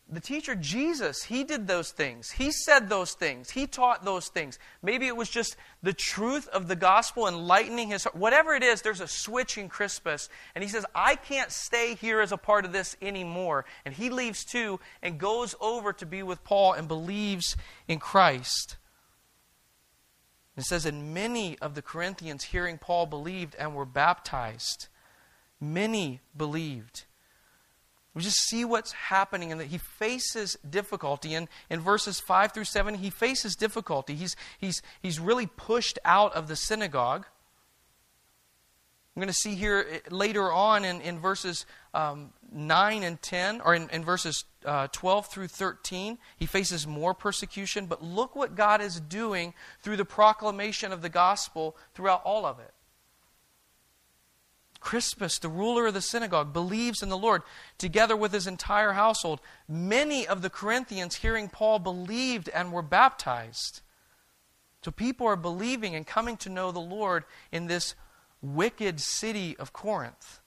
the 0.10 0.20
teacher 0.20 0.54
Jesus, 0.54 1.24
he 1.24 1.44
did 1.44 1.68
those 1.68 1.92
things. 1.92 2.30
He 2.32 2.52
said 2.52 2.90
those 2.90 3.14
things. 3.14 3.50
He 3.50 3.66
taught 3.66 4.04
those 4.04 4.28
things. 4.28 4.60
Maybe 4.82 5.08
it 5.08 5.16
was 5.16 5.30
just 5.30 5.56
the 5.82 5.94
truth 5.94 6.48
of 6.50 6.68
the 6.68 6.76
gospel 6.76 7.28
enlightening 7.28 7.90
his 7.90 8.04
heart. 8.04 8.16
Whatever 8.16 8.54
it 8.54 8.64
is, 8.64 8.82
there's 8.82 9.02
a 9.02 9.08
switch 9.08 9.58
in 9.58 9.70
Crispus. 9.70 10.30
And 10.56 10.64
he 10.64 10.70
says, 10.70 10.86
I 10.94 11.16
can't 11.16 11.52
stay 11.52 11.96
here 11.96 12.20
as 12.20 12.32
a 12.32 12.38
part 12.38 12.66
of 12.66 12.74
this 12.74 12.98
anymore. 13.02 13.66
And 13.86 13.94
he 13.94 14.10
leaves 14.10 14.44
too 14.44 14.80
and 15.02 15.18
goes 15.18 15.56
over 15.62 15.94
to 15.94 16.06
be 16.06 16.22
with 16.22 16.44
Paul 16.44 16.74
and 16.74 16.88
believes 16.88 17.56
in 17.88 18.00
Christ. 18.00 18.76
It 20.58 20.64
says, 20.64 20.86
And 20.86 21.14
many 21.14 21.58
of 21.60 21.76
the 21.76 21.82
Corinthians 21.82 22.44
hearing 22.44 22.78
Paul 22.78 23.06
believed 23.06 23.56
and 23.56 23.74
were 23.74 23.86
baptized. 23.86 24.90
Many 25.60 26.22
believed. 26.36 27.06
We 28.14 28.22
just 28.22 28.48
see 28.48 28.64
what's 28.64 28.92
happening 28.92 29.52
and 29.52 29.60
that 29.60 29.68
he 29.68 29.80
faces 29.80 30.58
difficulty. 30.70 31.34
And 31.34 31.48
in 31.70 31.80
verses 31.80 32.20
5 32.20 32.52
through 32.52 32.66
7, 32.66 32.96
he 32.96 33.10
faces 33.10 33.56
difficulty. 33.56 34.16
He's, 34.16 34.36
he's, 34.60 34.82
he's 35.02 35.20
really 35.20 35.48
pushed 35.48 35.98
out 36.06 36.34
of 36.34 36.48
the 36.48 36.56
synagogue. 36.56 37.26
I'm 39.16 39.22
going 39.22 39.28
to 39.28 39.34
see 39.34 39.56
here 39.56 39.86
eh, 39.92 40.00
later 40.10 40.52
on 40.52 40.86
in, 40.86 41.02
in 41.02 41.20
verses 41.20 41.66
um, 41.94 42.32
9 42.52 43.04
and 43.04 43.22
10, 43.22 43.62
or 43.62 43.76
in, 43.76 43.90
in 43.90 44.04
verses 44.04 44.46
uh, 44.66 44.88
12 44.92 45.28
through 45.28 45.48
13, 45.48 46.18
he 46.38 46.46
faces 46.46 46.88
more 46.88 47.14
persecution. 47.14 47.88
But 47.88 48.04
look 48.04 48.36
what 48.36 48.56
God 48.56 48.82
is 48.82 49.00
doing 49.00 49.54
through 49.82 49.98
the 49.98 50.06
proclamation 50.06 50.92
of 50.92 51.02
the 51.02 51.10
gospel 51.10 51.76
throughout 51.94 52.22
all 52.26 52.46
of 52.46 52.60
it. 52.60 52.73
Crispus, 54.84 55.40
the 55.40 55.50
ruler 55.50 55.88
of 55.88 55.94
the 55.94 56.02
synagogue, 56.02 56.52
believes 56.52 57.02
in 57.02 57.10
the 57.10 57.18
Lord 57.18 57.42
together 57.78 58.16
with 58.16 58.34
his 58.34 58.46
entire 58.46 58.92
household. 58.92 59.40
Many 59.68 60.28
of 60.28 60.42
the 60.42 60.50
Corinthians, 60.50 61.16
hearing 61.16 61.48
Paul, 61.48 61.80
believed 61.80 62.50
and 62.50 62.72
were 62.72 62.82
baptized. 62.82 63.82
So 64.84 64.92
people 64.92 65.26
are 65.26 65.38
believing 65.38 65.96
and 65.96 66.06
coming 66.06 66.36
to 66.38 66.50
know 66.50 66.72
the 66.72 66.80
Lord 66.80 67.24
in 67.52 67.68
this 67.68 67.96
wicked 68.42 69.00
city 69.00 69.56
of 69.58 69.72
Corinth. 69.72 70.42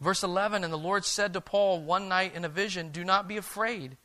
Verse 0.00 0.22
11 0.22 0.64
And 0.64 0.72
the 0.72 0.78
Lord 0.78 1.04
said 1.04 1.34
to 1.34 1.42
Paul 1.42 1.82
one 1.82 2.08
night 2.08 2.34
in 2.34 2.44
a 2.44 2.48
vision, 2.48 2.90
Do 2.90 3.04
not 3.04 3.28
be 3.28 3.36
afraid, 3.36 3.98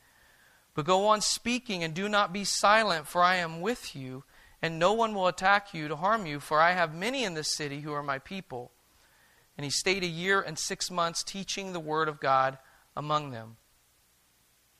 but 0.74 0.84
go 0.84 1.06
on 1.06 1.22
speaking 1.22 1.82
and 1.82 1.94
do 1.94 2.08
not 2.08 2.32
be 2.32 2.44
silent, 2.44 3.06
for 3.06 3.22
I 3.22 3.36
am 3.36 3.62
with 3.62 3.96
you 3.96 4.24
and 4.62 4.78
no 4.78 4.92
one 4.92 5.14
will 5.14 5.26
attack 5.26 5.72
you 5.72 5.88
to 5.88 5.96
harm 5.96 6.26
you, 6.26 6.40
for 6.40 6.60
I 6.60 6.72
have 6.72 6.94
many 6.94 7.24
in 7.24 7.34
this 7.34 7.54
city 7.54 7.80
who 7.80 7.92
are 7.92 8.02
my 8.02 8.18
people. 8.18 8.72
And 9.56 9.64
he 9.64 9.70
stayed 9.70 10.02
a 10.02 10.08
year 10.08 10.40
and 10.40 10.58
six 10.58 10.90
months 10.90 11.22
teaching 11.22 11.72
the 11.72 11.80
word 11.80 12.08
of 12.08 12.20
God 12.20 12.58
among 12.96 13.30
them. 13.30 13.56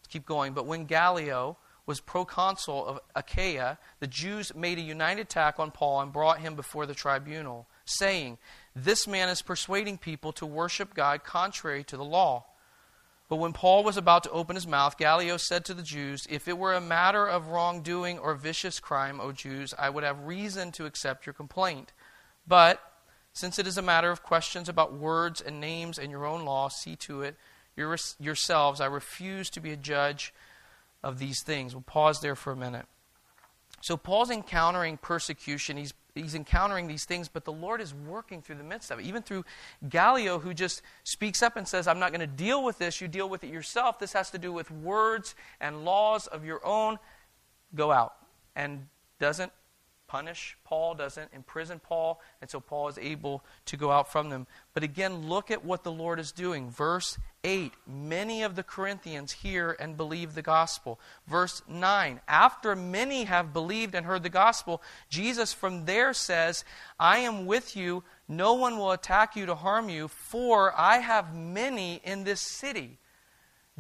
Let's 0.01 0.09
keep 0.09 0.27
going. 0.27 0.53
But 0.53 0.67
when 0.67 0.85
Gallio 0.85 1.57
was 1.87 2.01
proconsul 2.01 2.87
of 2.87 3.01
Achaia, 3.15 3.79
the 3.99 4.07
Jews 4.07 4.55
made 4.55 4.79
a 4.79 4.83
united 4.83 5.23
attack 5.23 5.59
on 5.59 5.71
Paul 5.71 6.01
and 6.01 6.13
brought 6.13 6.41
him 6.41 6.55
before 6.55 6.87
the 6.87 6.95
tribunal, 6.95 7.67
saying, 7.85 8.39
This 8.77 9.07
man 9.09 9.29
is 9.29 9.43
persuading 9.43 9.99
people 9.99 10.33
to 10.35 10.47
worship 10.47 10.95
God 10.95 11.25
contrary 11.25 11.83
to 11.85 11.97
the 11.97 12.05
law. 12.05 12.45
But 13.31 13.37
when 13.37 13.53
Paul 13.53 13.85
was 13.85 13.97
about 13.97 14.25
to 14.25 14.31
open 14.31 14.57
his 14.57 14.67
mouth, 14.67 14.99
Gallio 14.99 15.37
said 15.37 15.65
to 15.67 15.75
the 15.75 15.85
Jews, 15.85 16.27
If 16.29 16.49
it 16.49 16.59
were 16.59 16.75
a 16.75 16.81
matter 16.81 17.29
of 17.29 17.47
wrongdoing 17.47 18.19
or 18.19 18.35
vicious 18.35 18.81
crime, 18.81 19.21
O 19.21 19.31
Jews, 19.31 19.73
I 19.79 19.89
would 19.89 20.03
have 20.03 20.25
reason 20.25 20.73
to 20.73 20.85
accept 20.85 21.27
your 21.27 21.33
complaint. 21.33 21.93
But 22.45 22.83
since 23.33 23.61
it 23.61 23.69
is 23.69 23.79
a 23.79 23.83
matter 23.83 24.11
of 24.11 24.25
questions 24.25 24.69
about 24.69 24.95
words 24.95 25.41
and 25.41 25.61
names 25.61 25.97
and 25.97 26.11
your 26.11 26.27
own 26.27 26.45
law, 26.45 26.69
see 26.69 26.97
to 26.97 27.23
it 27.23 27.37
yourselves. 27.77 28.81
I 28.81 28.87
refuse 28.87 29.49
to 29.51 29.61
be 29.61 29.71
a 29.71 29.77
judge 29.77 30.35
of 31.01 31.21
these 31.21 31.41
things. 31.41 31.73
We'll 31.73 31.83
pause 31.83 32.21
there 32.21 32.35
for 32.35 32.53
a 32.53 32.57
minute. 32.57 32.87
So, 33.81 33.97
Paul's 33.97 34.31
encountering 34.33 34.97
persecution. 34.97 35.77
He's 35.77 35.95
he's 36.15 36.35
encountering 36.35 36.87
these 36.87 37.05
things, 37.05 37.29
but 37.29 37.45
the 37.45 37.53
Lord 37.53 37.81
is 37.81 37.95
working 37.95 38.43
through 38.43 38.57
the 38.57 38.65
midst 38.65 38.91
of 38.91 38.99
it. 38.99 39.07
Even 39.07 39.23
through 39.23 39.45
Gallio, 39.89 40.39
who 40.39 40.55
just 40.55 40.83
speaks 41.05 41.43
up 41.43 41.57
and 41.57 41.67
says, 41.67 41.87
I'm 41.87 41.99
not 41.99 42.11
going 42.11 42.21
to 42.21 42.27
deal 42.27 42.65
with 42.65 42.79
this. 42.79 43.01
You 43.01 43.09
deal 43.09 43.29
with 43.29 43.45
it 43.45 43.51
yourself. 43.51 43.99
This 43.99 44.13
has 44.13 44.31
to 44.31 44.39
do 44.39 44.53
with 44.53 44.71
words 44.71 45.35
and 45.61 45.85
laws 45.85 46.27
of 46.27 46.45
your 46.45 46.65
own. 46.65 46.99
Go 47.75 47.93
out. 47.93 48.15
And 48.57 48.87
doesn't 49.19 49.53
punish 50.11 50.57
Paul, 50.65 50.97
doesn't 50.97 51.31
imprison 51.33 51.79
Paul, 51.79 52.21
and 52.41 52.51
so 52.51 52.59
Paul 52.59 52.89
is 52.89 52.99
able 52.99 53.45
to 53.67 53.77
go 53.77 53.93
out 53.93 54.11
from 54.11 54.29
them. 54.29 54.49
But 54.75 54.83
again, 54.83 55.29
look 55.29 55.53
at 55.53 55.65
what 55.65 55.85
the 55.85 55.93
Lord 55.93 56.19
is 56.19 56.33
doing. 56.33 56.69
Verse 56.69 57.17
8 57.45 57.73
Many 57.87 58.43
of 58.43 58.57
the 58.57 58.65
Corinthians 58.65 59.31
hear 59.31 59.77
and 59.79 59.97
believe 59.97 60.35
the 60.35 60.43
gospel. 60.43 60.99
Verse 61.29 61.63
9 61.69 62.21
After 62.27 62.75
many 62.75 63.25
have 63.25 63.53
believed 63.53 63.95
and 63.95 64.05
heard 64.05 64.25
the 64.25 64.29
gospel, 64.29 64.83
Jesus 65.09 65.53
from 65.53 65.85
there 65.85 66.13
says, 66.13 66.65
I 66.99 67.19
am 67.19 67.47
with 67.47 67.77
you. 67.77 68.03
No 68.27 68.55
one 68.55 68.79
will 68.79 68.91
attack 68.91 69.37
you 69.37 69.47
to 69.47 69.55
harm 69.55 69.89
you, 69.89 70.09
for 70.09 70.75
I 70.77 70.99
have 70.99 71.37
many 71.37 72.01
in 72.03 72.25
this 72.25 72.41
city. 72.41 72.99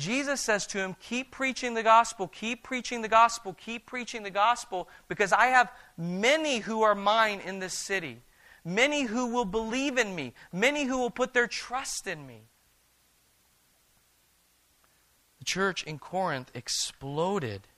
Jesus 0.01 0.41
says 0.41 0.67
to 0.69 0.79
him, 0.79 0.97
Keep 0.99 1.31
preaching 1.31 1.75
the 1.75 1.83
gospel, 1.83 2.27
keep 2.27 2.65
preaching 2.65 3.03
the 3.03 3.09
gospel, 3.09 3.53
keep 3.53 3.85
preaching 3.85 4.23
the 4.23 4.31
gospel, 4.31 4.89
because 5.09 5.31
I 5.31 5.49
have 5.49 5.71
many 5.99 6.61
who 6.61 6.81
are 6.81 6.95
mine 6.95 7.41
in 7.45 7.59
this 7.59 7.75
city. 7.75 8.23
Many 8.65 9.03
who 9.03 9.27
will 9.27 9.45
believe 9.45 9.99
in 9.99 10.15
me, 10.15 10.33
many 10.53 10.85
who 10.85 10.99
will 10.99 11.11
put 11.11 11.35
their 11.35 11.47
trust 11.47 12.07
in 12.07 12.27
me. 12.27 12.45
The 15.39 15.45
church 15.45 15.83
in 15.83 15.99
Corinth 15.99 16.51
exploded. 16.55 17.69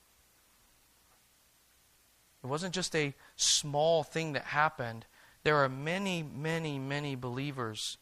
It 2.45 2.47
wasn't 2.47 2.75
just 2.75 2.95
a 2.95 3.15
small 3.35 4.05
thing 4.05 4.33
that 4.35 4.45
happened. 4.45 5.07
There 5.43 5.57
are 5.57 5.69
many, 5.69 6.23
many, 6.23 6.79
many 6.79 7.17
believers 7.17 7.99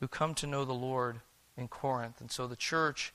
who 0.00 0.08
come 0.08 0.34
to 0.34 0.46
know 0.48 0.64
the 0.64 0.72
Lord 0.72 1.20
in 1.56 1.68
Corinth. 1.68 2.20
And 2.20 2.30
so 2.30 2.46
the 2.46 2.56
church 2.56 3.12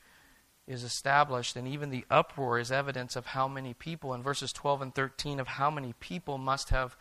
is 0.66 0.84
established, 0.84 1.56
and 1.56 1.66
even 1.66 1.90
the 1.90 2.04
uproar 2.10 2.58
is 2.58 2.70
evidence 2.70 3.16
of 3.16 3.26
how 3.26 3.48
many 3.48 3.72
people, 3.72 4.12
in 4.12 4.22
verses 4.22 4.52
12 4.52 4.82
and 4.82 4.94
13, 4.94 5.40
of 5.40 5.48
how 5.48 5.70
many 5.70 5.94
people 5.98 6.36
must 6.36 6.68
have 6.68 6.96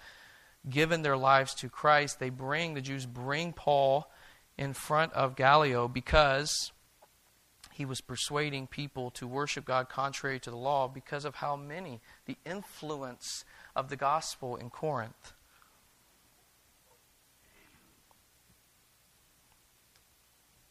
given 0.69 1.01
their 1.01 1.17
lives 1.17 1.53
to 1.55 1.69
Christ. 1.69 2.19
They 2.19 2.29
bring, 2.29 2.73
the 2.73 2.81
Jews 2.81 3.05
bring 3.05 3.53
Paul 3.53 4.09
in 4.57 4.73
front 4.73 5.13
of 5.13 5.35
Gallio 5.35 5.87
because 5.87 6.71
he 7.73 7.85
was 7.85 8.01
persuading 8.01 8.67
people 8.67 9.11
to 9.11 9.27
worship 9.27 9.65
God 9.65 9.87
contrary 9.87 10.39
to 10.39 10.49
the 10.49 10.57
law 10.57 10.87
because 10.87 11.25
of 11.25 11.35
how 11.35 11.55
many, 11.55 12.01
the 12.25 12.37
influence 12.45 13.45
of 13.75 13.89
the 13.89 13.95
gospel 13.95 14.55
in 14.55 14.69
Corinth. 14.69 15.33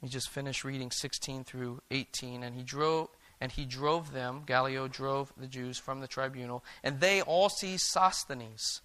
He 0.07 0.11
just 0.11 0.31
finished 0.31 0.62
reading 0.62 0.92
16 0.92 1.42
through 1.42 1.83
18, 1.90 2.45
and 2.45 2.55
he 2.55 2.62
drove 2.62 3.09
and 3.40 3.51
he 3.51 3.64
drove 3.64 4.12
them. 4.12 4.45
Gallio 4.47 4.87
drove 4.87 5.33
the 5.37 5.49
Jews 5.49 5.79
from 5.79 5.99
the 5.99 6.07
tribunal, 6.07 6.62
and 6.85 7.01
they 7.01 7.23
all 7.23 7.49
seized 7.49 7.87
Sosthenes, 7.87 8.83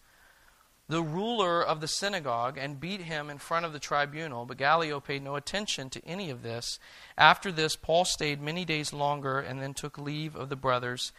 the 0.90 1.04
ruler 1.04 1.64
of 1.64 1.80
the 1.80 1.88
synagogue, 1.88 2.58
and 2.58 2.80
beat 2.80 3.02
him 3.02 3.30
in 3.30 3.38
front 3.38 3.68
of 3.68 3.72
the 3.72 3.78
tribunal. 3.78 4.46
But 4.46 4.58
Gallio 4.58 5.00
paid 5.00 5.22
no 5.22 5.36
attention 5.36 5.92
to 5.92 6.04
any 6.08 6.32
of 6.32 6.42
this. 6.42 6.80
After 7.20 7.52
this, 7.52 7.76
Paul 7.76 8.04
stayed 8.06 8.42
many 8.42 8.66
days 8.66 8.92
longer, 8.92 9.40
and 9.40 9.62
then 9.62 9.76
took 9.76 10.00
leave 10.00 10.36
of 10.36 10.50
the 10.50 10.56
brothers 10.56 11.12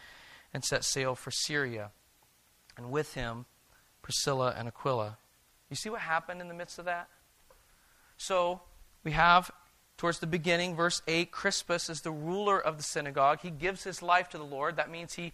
and 0.52 0.64
set 0.64 0.82
sail 0.82 1.14
for 1.14 1.30
Syria, 1.30 1.92
and 2.76 2.90
with 2.90 3.14
him 3.14 3.46
Priscilla 4.02 4.52
and 4.58 4.66
Aquila. 4.66 5.18
You 5.70 5.76
see 5.76 5.90
what 5.90 6.00
happened 6.00 6.40
in 6.40 6.48
the 6.48 6.54
midst 6.54 6.80
of 6.80 6.86
that? 6.86 7.08
So 8.16 8.62
we 9.04 9.12
have 9.12 9.52
towards 10.02 10.18
the 10.18 10.26
beginning, 10.26 10.74
verse 10.74 11.00
8, 11.06 11.30
Crispus 11.30 11.88
is 11.88 12.00
the 12.00 12.10
ruler 12.10 12.58
of 12.58 12.76
the 12.76 12.82
synagogue. 12.82 13.38
He 13.40 13.50
gives 13.50 13.84
his 13.84 14.02
life 14.02 14.28
to 14.30 14.36
the 14.36 14.42
Lord. 14.42 14.74
That 14.74 14.90
means 14.90 15.14
he 15.14 15.32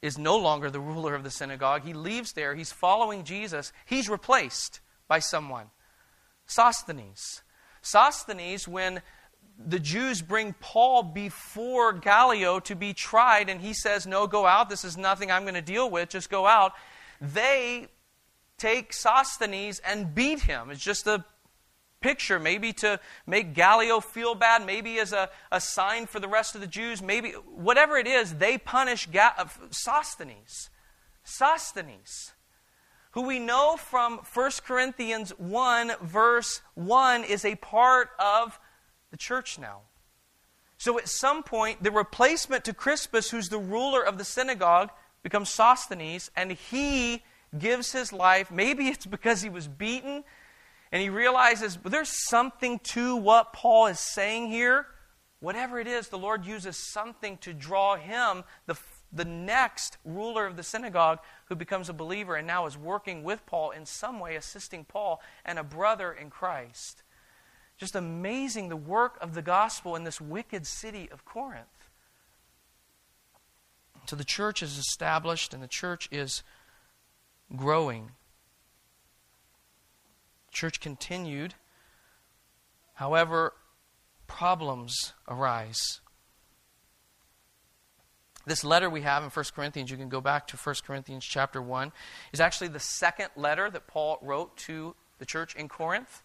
is 0.00 0.16
no 0.16 0.36
longer 0.36 0.70
the 0.70 0.78
ruler 0.78 1.16
of 1.16 1.24
the 1.24 1.30
synagogue. 1.32 1.82
He 1.82 1.92
leaves 1.92 2.34
there. 2.34 2.54
He's 2.54 2.70
following 2.70 3.24
Jesus. 3.24 3.72
He's 3.84 4.08
replaced 4.08 4.78
by 5.08 5.18
someone 5.18 5.70
Sosthenes. 6.46 7.42
Sosthenes, 7.82 8.68
when 8.68 9.02
the 9.58 9.80
Jews 9.80 10.22
bring 10.22 10.54
Paul 10.60 11.02
before 11.02 11.92
Gallio 11.92 12.60
to 12.60 12.76
be 12.76 12.94
tried, 12.94 13.48
and 13.48 13.60
he 13.60 13.72
says, 13.72 14.06
No, 14.06 14.28
go 14.28 14.46
out. 14.46 14.68
This 14.68 14.84
is 14.84 14.96
nothing 14.96 15.32
I'm 15.32 15.42
going 15.42 15.54
to 15.54 15.60
deal 15.62 15.90
with. 15.90 16.10
Just 16.10 16.30
go 16.30 16.46
out. 16.46 16.74
They 17.20 17.88
take 18.56 18.92
Sosthenes 18.92 19.80
and 19.80 20.14
beat 20.14 20.42
him. 20.42 20.70
It's 20.70 20.80
just 20.80 21.08
a 21.08 21.24
picture, 22.00 22.38
maybe 22.38 22.72
to 22.72 22.98
make 23.26 23.54
Gallio 23.54 24.00
feel 24.00 24.34
bad, 24.34 24.64
maybe 24.64 24.98
as 24.98 25.12
a, 25.12 25.28
a 25.52 25.60
sign 25.60 26.06
for 26.06 26.18
the 26.18 26.28
rest 26.28 26.54
of 26.54 26.62
the 26.62 26.66
Jews, 26.66 27.02
maybe 27.02 27.32
whatever 27.32 27.98
it 27.98 28.06
is, 28.06 28.34
they 28.34 28.56
punish 28.56 29.06
Ga- 29.06 29.34
uh, 29.36 29.44
Sosthenes. 29.70 30.70
Sosthenes, 31.24 32.32
who 33.10 33.22
we 33.22 33.38
know 33.38 33.76
from 33.76 34.20
1 34.32 34.50
Corinthians 34.66 35.30
1, 35.38 35.92
verse 36.02 36.62
1, 36.74 37.24
is 37.24 37.44
a 37.44 37.54
part 37.56 38.10
of 38.18 38.58
the 39.10 39.18
church 39.18 39.58
now. 39.58 39.80
So 40.78 40.98
at 40.98 41.08
some 41.08 41.42
point, 41.42 41.82
the 41.82 41.90
replacement 41.90 42.64
to 42.64 42.72
Crispus, 42.72 43.30
who's 43.30 43.50
the 43.50 43.58
ruler 43.58 44.02
of 44.02 44.16
the 44.16 44.24
synagogue, 44.24 44.90
becomes 45.22 45.50
Sosthenes, 45.50 46.30
and 46.34 46.52
he 46.52 47.22
gives 47.58 47.92
his 47.92 48.10
life. 48.10 48.50
Maybe 48.50 48.88
it's 48.88 49.04
because 49.04 49.42
he 49.42 49.50
was 49.50 49.68
beaten, 49.68 50.24
and 50.92 51.00
he 51.02 51.08
realizes 51.08 51.78
there's 51.84 52.28
something 52.28 52.80
to 52.80 53.16
what 53.16 53.52
Paul 53.52 53.86
is 53.86 54.00
saying 54.00 54.48
here. 54.48 54.86
Whatever 55.38 55.78
it 55.78 55.86
is, 55.86 56.08
the 56.08 56.18
Lord 56.18 56.44
uses 56.44 56.76
something 56.76 57.38
to 57.38 57.54
draw 57.54 57.96
him, 57.96 58.44
the, 58.66 58.76
the 59.12 59.24
next 59.24 59.96
ruler 60.04 60.46
of 60.46 60.56
the 60.56 60.62
synagogue, 60.62 61.20
who 61.46 61.54
becomes 61.54 61.88
a 61.88 61.94
believer 61.94 62.34
and 62.34 62.46
now 62.46 62.66
is 62.66 62.76
working 62.76 63.22
with 63.22 63.46
Paul 63.46 63.70
in 63.70 63.86
some 63.86 64.18
way, 64.18 64.36
assisting 64.36 64.84
Paul 64.84 65.22
and 65.44 65.58
a 65.58 65.64
brother 65.64 66.12
in 66.12 66.28
Christ. 66.28 67.02
Just 67.78 67.94
amazing 67.94 68.68
the 68.68 68.76
work 68.76 69.16
of 69.22 69.34
the 69.34 69.40
gospel 69.40 69.96
in 69.96 70.04
this 70.04 70.20
wicked 70.20 70.66
city 70.66 71.08
of 71.10 71.24
Corinth. 71.24 71.88
So 74.06 74.16
the 74.16 74.24
church 74.24 74.62
is 74.62 74.76
established 74.76 75.54
and 75.54 75.62
the 75.62 75.68
church 75.68 76.08
is 76.12 76.42
growing. 77.56 78.10
Church 80.50 80.80
continued. 80.80 81.54
However, 82.94 83.54
problems 84.26 85.14
arise. 85.28 86.00
This 88.46 88.64
letter 88.64 88.88
we 88.88 89.02
have 89.02 89.22
in 89.22 89.30
1 89.30 89.44
Corinthians, 89.54 89.90
you 89.90 89.96
can 89.96 90.08
go 90.08 90.20
back 90.20 90.46
to 90.48 90.56
1 90.56 90.74
Corinthians 90.86 91.24
chapter 91.24 91.60
1, 91.60 91.92
is 92.32 92.40
actually 92.40 92.68
the 92.68 92.80
second 92.80 93.28
letter 93.36 93.70
that 93.70 93.86
Paul 93.86 94.18
wrote 94.22 94.56
to 94.58 94.96
the 95.18 95.26
church 95.26 95.54
in 95.54 95.68
Corinth 95.68 96.22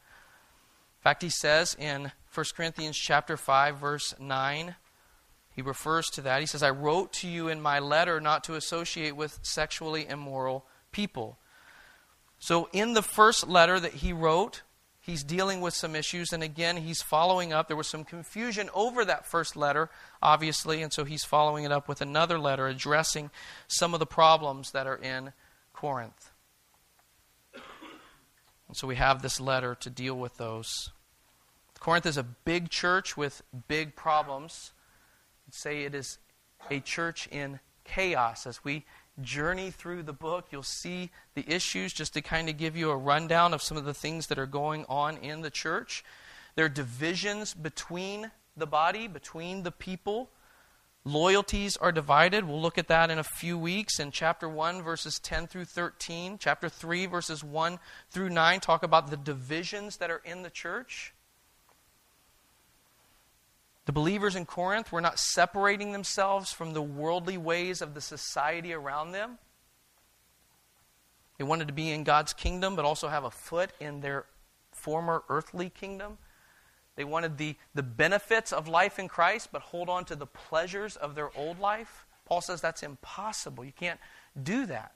In 1.05 1.09
fact, 1.09 1.21
he 1.21 1.29
says 1.29 1.75
in 1.77 2.11
1 2.33 2.45
Corinthians 2.55 2.97
chapter 2.97 3.38
5 3.38 3.77
verse 3.77 4.15
9, 4.19 4.75
he 5.51 5.61
refers 5.61 6.07
to 6.07 6.21
that. 6.23 6.41
He 6.41 6.47
says, 6.47 6.63
"I 6.63 6.71
wrote 6.71 7.13
to 7.13 7.27
you 7.27 7.47
in 7.47 7.61
my 7.61 7.79
letter 7.79 8.19
not 8.19 8.43
to 8.45 8.55
associate 8.55 9.15
with 9.15 9.39
sexually 9.43 10.07
immoral 10.07 10.65
people." 10.91 11.38
So 12.45 12.69
in 12.71 12.93
the 12.93 13.01
first 13.01 13.47
letter 13.47 13.79
that 13.79 13.95
he 13.95 14.13
wrote, 14.13 14.62
he's 14.99 15.23
dealing 15.23 15.62
with 15.62 15.73
some 15.73 15.95
issues 15.95 16.31
and 16.31 16.43
again 16.43 16.77
he's 16.77 17.01
following 17.01 17.51
up. 17.51 17.67
There 17.67 17.75
was 17.75 17.88
some 17.88 18.03
confusion 18.03 18.69
over 18.75 19.03
that 19.03 19.25
first 19.25 19.55
letter, 19.55 19.89
obviously, 20.21 20.84
and 20.84 20.93
so 20.93 21.05
he's 21.05 21.23
following 21.23 21.63
it 21.63 21.71
up 21.71 21.88
with 21.88 22.01
another 22.01 22.38
letter 22.38 22.67
addressing 22.67 23.31
some 23.67 23.95
of 23.95 23.99
the 23.99 24.05
problems 24.05 24.73
that 24.73 24.86
are 24.86 24.95
in 24.95 25.34
Corinth. 25.73 26.34
And 28.67 28.77
so 28.77 28.86
we 28.86 28.97
have 28.97 29.23
this 29.23 29.39
letter 29.39 29.73
to 29.73 29.89
deal 29.89 30.15
with 30.15 30.38
those. 30.38 30.91
Corinth 31.79 32.05
is 32.05 32.15
a 32.15 32.21
big 32.21 32.69
church 32.69 33.17
with 33.17 33.41
big 33.67 33.95
problems. 33.95 34.71
I'd 35.47 35.55
say 35.55 35.81
it 35.81 35.95
is 35.95 36.19
a 36.69 36.79
church 36.79 37.27
in 37.31 37.60
chaos. 37.86 38.45
As 38.45 38.63
we 38.63 38.86
journey 39.21 39.71
through 39.71 40.04
the 40.04 40.13
book, 40.13 40.47
you'll 40.51 40.63
see 40.63 41.12
the 41.34 41.45
issues 41.47 41.93
just 41.93 42.13
to 42.13 42.21
kind 42.21 42.49
of 42.49 42.58
give 42.58 42.75
you 42.75 42.89
a 42.91 42.97
rundown 42.97 43.54
of 43.54 43.62
some 43.62 43.78
of 43.78 43.86
the 43.86 43.93
things 43.93 44.28
that 44.28 44.39
are 44.39 44.45
going 44.45 44.86
on 44.88 45.17
in 45.17 45.41
the 45.41 45.49
church. 45.49 46.04
There 46.56 46.65
are 46.65 46.69
divisions 46.69 47.54
between 47.54 48.32
the 48.56 48.67
body, 48.67 49.08
between 49.08 49.63
the 49.63 49.71
people. 49.71 50.30
Loyalties 51.04 51.78
are 51.78 51.91
divided. 51.91 52.47
We'll 52.47 52.62
look 52.62 52.78
at 52.78 52.88
that 52.88 53.12
in 53.12 53.19
a 53.19 53.23
few 53.23 53.58
weeks 53.58 53.99
in 53.99 54.12
chapter 54.12 54.49
1, 54.49 54.82
verses 54.82 55.19
10 55.19 55.47
through 55.47 55.65
13. 55.65 56.38
Chapter 56.39 56.69
3, 56.69 57.06
verses 57.06 57.43
1 57.43 57.80
through 58.10 58.30
9 58.30 58.60
talk 58.60 58.84
about 58.84 59.10
the 59.10 59.17
divisions 59.17 59.97
that 59.97 60.10
are 60.10 60.21
in 60.25 60.41
the 60.43 60.49
church. 60.49 61.13
The 63.86 63.91
believers 63.91 64.36
in 64.36 64.45
Corinth 64.45 64.91
were 64.91 65.02
not 65.02 65.19
separating 65.19 65.91
themselves 65.91 66.52
from 66.52 66.74
the 66.74 66.82
worldly 66.82 67.38
ways 67.38 67.82
of 67.82 67.93
the 67.93 68.02
society 68.02 68.74
around 68.74 69.12
them. 69.12 69.38
They 71.38 71.43
wanted 71.43 71.67
to 71.67 71.74
be 71.74 71.91
in 71.91 72.04
God's 72.04 72.34
kingdom, 72.34 72.76
but 72.76 72.86
also 72.86 73.10
have 73.10 73.26
a 73.26 73.32
foot 73.32 73.71
in 73.80 74.02
their 74.02 74.26
former 74.71 75.24
earthly 75.30 75.69
kingdom. 75.69 76.17
They 76.95 77.04
wanted 77.04 77.38
the, 77.38 77.56
the 77.74 77.84
benefits 77.84 78.54
of 78.54 78.67
life 78.67 78.98
in 78.98 79.08
Christ, 79.08 79.50
but 79.52 79.62
hold 79.62 79.89
on 79.89 80.06
to 80.06 80.15
the 80.15 80.26
pleasures 80.26 80.95
of 80.95 81.13
their 81.13 81.30
old 81.38 81.60
life. 81.60 82.06
Paul 82.26 82.41
says 82.41 82.62
that's 82.62 82.84
impossible. 82.84 83.65
You 83.65 83.74
can't 83.74 84.00
do 84.41 84.65
that. 84.65 84.93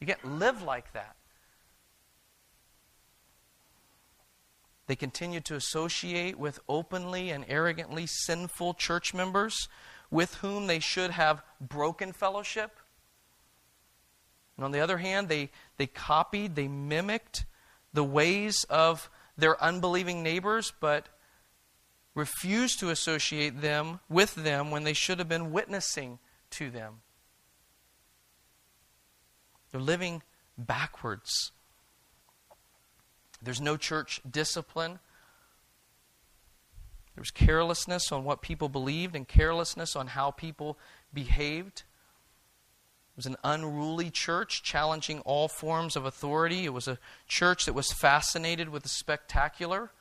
You 0.00 0.06
can't 0.06 0.24
live 0.38 0.62
like 0.62 0.92
that. 0.94 1.16
They 4.86 4.96
continued 4.96 5.44
to 5.46 5.56
associate 5.56 6.38
with 6.38 6.60
openly 6.68 7.30
and 7.30 7.44
arrogantly 7.48 8.06
sinful 8.06 8.74
church 8.74 9.14
members 9.14 9.68
with 10.10 10.36
whom 10.36 10.66
they 10.66 10.78
should 10.78 11.10
have 11.10 11.42
broken 11.60 12.12
fellowship. 12.12 12.78
And 14.56 14.64
on 14.64 14.72
the 14.72 14.80
other 14.80 14.98
hand, 14.98 15.28
they, 15.28 15.50
they 15.78 15.86
copied, 15.86 16.54
they 16.54 16.68
mimicked 16.68 17.46
the 17.92 18.04
ways 18.04 18.64
of 18.68 19.10
their 19.36 19.60
unbelieving 19.62 20.22
neighbors, 20.22 20.72
but 20.80 21.08
refused 22.14 22.78
to 22.80 22.90
associate 22.90 23.60
them 23.60 24.00
with 24.08 24.34
them 24.34 24.70
when 24.70 24.84
they 24.84 24.92
should 24.92 25.18
have 25.18 25.28
been 25.28 25.50
witnessing 25.50 26.18
to 26.50 26.70
them. 26.70 27.00
They're 29.72 29.80
living 29.80 30.22
backwards. 30.56 31.50
There's 33.44 33.60
no 33.60 33.76
church 33.76 34.20
discipline. 34.28 34.98
There 37.14 37.22
was 37.22 37.30
carelessness 37.30 38.10
on 38.10 38.24
what 38.24 38.42
people 38.42 38.68
believed 38.68 39.14
and 39.14 39.26
carelessness 39.26 39.94
on 39.94 40.08
how 40.08 40.30
people 40.32 40.78
behaved. 41.12 41.84
It 43.12 43.16
was 43.16 43.26
an 43.26 43.36
unruly 43.44 44.10
church 44.10 44.64
challenging 44.64 45.20
all 45.20 45.46
forms 45.46 45.94
of 45.94 46.04
authority. 46.04 46.64
It 46.64 46.72
was 46.72 46.88
a 46.88 46.98
church 47.28 47.66
that 47.66 47.72
was 47.72 47.92
fascinated 47.92 48.68
with 48.68 48.82
the 48.82 48.88
spectacular, 48.88 49.92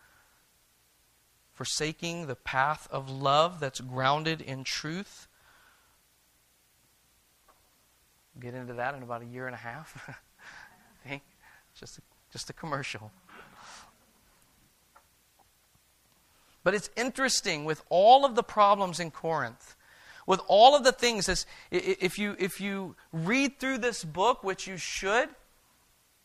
forsaking 1.53 2.25
the 2.25 2.36
path 2.36 2.88
of 2.89 3.12
love 3.12 3.60
that's 3.60 3.79
grounded 3.79 4.41
in 4.41 4.63
truth. 4.63 5.27
We'll 8.34 8.41
get 8.41 8.56
into 8.56 8.73
that 8.73 8.95
in 8.95 9.03
about 9.03 9.21
a 9.21 9.25
year 9.25 9.45
and 9.45 9.53
a 9.53 9.60
half. 9.60 10.19
Just 11.75 11.97
a, 11.97 12.01
just 12.32 12.49
a 12.51 12.53
commercial. 12.53 13.12
But 16.63 16.73
it's 16.73 16.89
interesting 16.95 17.65
with 17.65 17.84
all 17.89 18.26
of 18.26 18.36
the 18.36 18.43
problems 18.43 18.99
in 18.99 19.12
Corinth, 19.12 19.76
with 20.26 20.41
all 20.47 20.76
of 20.76 20.84
the 20.84 20.91
things, 20.91 21.28
as, 21.28 21.45
if, 21.71 22.17
you, 22.17 22.36
if 22.39 22.62
you 22.62 22.95
read 23.12 23.60
through 23.60 23.80
this 23.80 24.04
book, 24.04 24.43
which 24.43 24.67
you 24.67 24.78
should, 24.78 25.30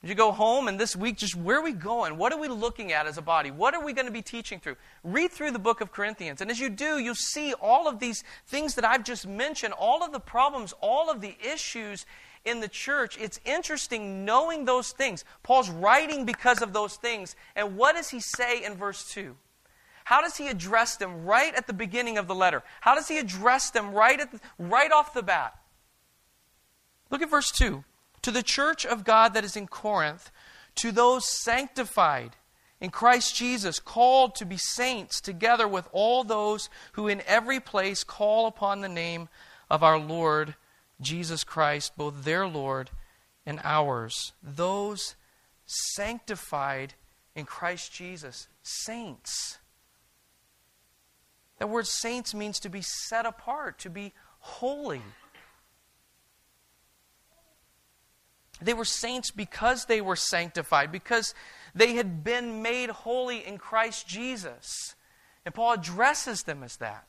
you 0.01 0.15
go 0.15 0.31
home 0.31 0.69
and 0.69 0.79
this 0.79 0.95
week, 0.95 1.17
just 1.17 1.35
where 1.35 1.59
are 1.59 1.63
we 1.63 1.73
going? 1.73 2.17
What 2.19 2.33
are 2.33 2.39
we 2.39 2.47
looking 2.47 2.93
at 2.93 3.07
as 3.07 3.19
a 3.19 3.23
body? 3.23 3.51
What 3.51 3.75
are 3.75 3.85
we 3.85 3.93
going 3.93 4.07
to 4.07 4.13
be 4.13 4.23
teaching 4.23 4.61
through? 4.61 4.77
Read 5.03 5.33
through 5.33 5.51
the 5.51 5.59
book 5.59 5.81
of 5.81 5.91
Corinthians. 5.91 6.41
And 6.41 6.53
as 6.53 6.61
you 6.61 6.71
do, 6.71 6.99
you'll 6.99 7.17
see 7.17 7.53
all 7.55 7.89
of 7.89 7.99
these 7.99 8.23
things 8.47 8.77
that 8.77 8.85
I've 8.85 9.03
just 9.03 9.27
mentioned, 9.27 9.75
all 9.75 10.05
of 10.05 10.13
the 10.13 10.21
problems, 10.21 10.73
all 10.81 11.11
of 11.11 11.21
the 11.21 11.37
issues 11.45 12.07
in 12.45 12.61
the 12.61 12.69
church. 12.69 13.19
It's 13.21 13.41
interesting 13.45 14.25
knowing 14.25 14.67
those 14.67 14.93
things. 14.93 15.25
Paul's 15.43 15.69
writing 15.69 16.25
because 16.25 16.63
of 16.63 16.73
those 16.73 16.95
things. 16.95 17.35
And 17.57 17.77
what 17.77 17.97
does 17.97 18.11
he 18.11 18.21
say 18.21 18.65
in 18.65 18.77
verse 18.77 19.11
2? 19.13 19.35
How 20.09 20.23
does 20.23 20.39
he 20.39 20.49
address 20.49 20.97
them 20.97 21.27
right 21.27 21.55
at 21.55 21.67
the 21.67 21.75
beginning 21.75 22.17
of 22.17 22.29
the 22.29 22.35
letter? 22.35 22.63
How 22.81 22.95
does 22.95 23.09
he 23.09 23.19
address 23.19 23.69
them 23.69 23.93
right, 23.93 24.19
at 24.19 24.33
the, 24.33 24.41
right 24.59 24.91
off 24.91 25.13
the 25.13 25.23
bat? 25.23 25.55
Look 27.11 27.21
at 27.21 27.29
verse 27.29 27.51
2. 27.51 27.85
To 28.23 28.31
the 28.31 28.43
church 28.43 28.87
of 28.87 29.05
God 29.05 29.35
that 29.35 29.45
is 29.45 29.55
in 29.55 29.67
Corinth, 29.67 30.31
to 30.77 30.93
those 30.93 31.31
sanctified 31.43 32.37
in 32.81 32.89
Christ 32.89 33.37
Jesus, 33.37 33.79
called 33.81 34.35
to 34.37 34.47
be 34.47 34.57
saints, 34.57 35.21
together 35.21 35.69
with 35.69 35.87
all 35.93 36.25
those 36.25 36.71
who 36.93 37.07
in 37.07 37.21
every 37.27 37.61
place 37.61 38.03
call 38.03 38.47
upon 38.47 38.81
the 38.81 38.89
name 38.89 39.29
of 39.69 39.83
our 39.83 39.99
Lord 39.99 40.55
Jesus 41.03 41.45
Christ, 41.45 41.99
both 41.99 42.25
their 42.25 42.47
Lord 42.47 42.89
and 43.45 43.61
ours. 43.63 44.33
Those 44.43 45.17
sanctified 45.67 46.95
in 47.37 47.45
Christ 47.45 47.93
Jesus, 47.93 48.49
saints. 48.63 49.59
That 51.59 51.69
word 51.69 51.87
saints 51.87 52.35
means 52.35 52.61
to 52.61 52.69
be 52.69 52.83
set 52.83 53.27
apart, 53.27 53.79
to 53.81 53.91
be 53.91 54.13
holy. 54.39 55.03
They 58.61 58.75
were 58.75 58.85
saints 58.85 59.31
because 59.31 59.85
they 59.85 60.01
were 60.01 60.17
sanctified, 60.17 60.91
because 60.91 61.35
they 61.75 61.95
had 61.95 62.25
been 62.25 62.63
made 62.63 62.91
holy 62.91 63.47
in 63.47 63.59
Christ 63.59 64.07
Jesus. 64.09 64.95
And 65.45 65.55
Paul 65.55 65.75
addresses 65.75 66.43
them 66.43 66.63
as 66.63 66.77
that. 66.77 67.07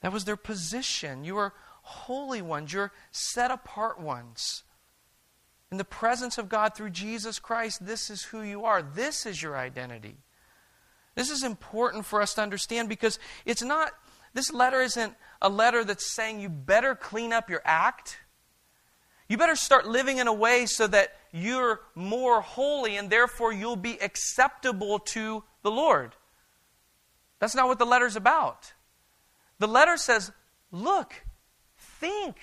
That 0.00 0.12
was 0.12 0.24
their 0.24 0.36
position. 0.36 1.24
You 1.24 1.36
are 1.38 1.54
holy 1.82 2.42
ones, 2.42 2.72
you're 2.72 2.92
set 3.10 3.50
apart 3.50 4.00
ones. 4.00 4.64
In 5.70 5.78
the 5.78 5.84
presence 5.84 6.38
of 6.38 6.48
God 6.48 6.74
through 6.74 6.90
Jesus 6.90 7.38
Christ, 7.38 7.86
this 7.86 8.10
is 8.10 8.24
who 8.24 8.42
you 8.42 8.64
are. 8.64 8.82
This 8.82 9.24
is 9.24 9.42
your 9.42 9.56
identity. 9.56 10.18
This 11.14 11.30
is 11.30 11.42
important 11.42 12.06
for 12.06 12.22
us 12.22 12.34
to 12.34 12.42
understand 12.42 12.88
because 12.88 13.18
it's 13.44 13.62
not, 13.62 13.92
this 14.34 14.52
letter 14.52 14.80
isn't 14.80 15.14
a 15.40 15.48
letter 15.48 15.84
that's 15.84 16.14
saying 16.14 16.40
you 16.40 16.48
better 16.48 16.94
clean 16.94 17.32
up 17.32 17.50
your 17.50 17.62
act. 17.64 18.18
You 19.28 19.36
better 19.36 19.56
start 19.56 19.86
living 19.86 20.18
in 20.18 20.26
a 20.26 20.32
way 20.32 20.66
so 20.66 20.86
that 20.86 21.14
you're 21.32 21.80
more 21.94 22.40
holy 22.40 22.96
and 22.96 23.10
therefore 23.10 23.52
you'll 23.52 23.76
be 23.76 23.98
acceptable 24.00 24.98
to 24.98 25.44
the 25.62 25.70
Lord. 25.70 26.14
That's 27.38 27.54
not 27.54 27.68
what 27.68 27.78
the 27.78 27.86
letter's 27.86 28.16
about. 28.16 28.72
The 29.58 29.66
letter 29.66 29.96
says, 29.96 30.32
Look, 30.70 31.14
think, 31.76 32.36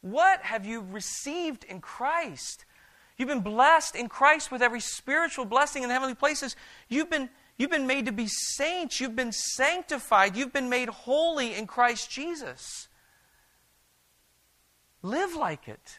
what 0.00 0.42
have 0.42 0.66
you 0.66 0.84
received 0.90 1.64
in 1.64 1.80
Christ? 1.80 2.64
You've 3.16 3.28
been 3.28 3.40
blessed 3.40 3.96
in 3.96 4.08
Christ 4.08 4.50
with 4.50 4.62
every 4.62 4.80
spiritual 4.80 5.44
blessing 5.44 5.82
in 5.82 5.88
the 5.88 5.92
heavenly 5.94 6.14
places. 6.14 6.56
You've 6.88 7.10
been 7.10 7.28
You've 7.58 7.70
been 7.70 7.88
made 7.88 8.06
to 8.06 8.12
be 8.12 8.28
saints. 8.28 9.00
You've 9.00 9.16
been 9.16 9.32
sanctified. 9.32 10.36
You've 10.36 10.52
been 10.52 10.68
made 10.68 10.88
holy 10.88 11.54
in 11.54 11.66
Christ 11.66 12.08
Jesus. 12.10 12.88
Live 15.02 15.34
like 15.34 15.68
it. 15.68 15.98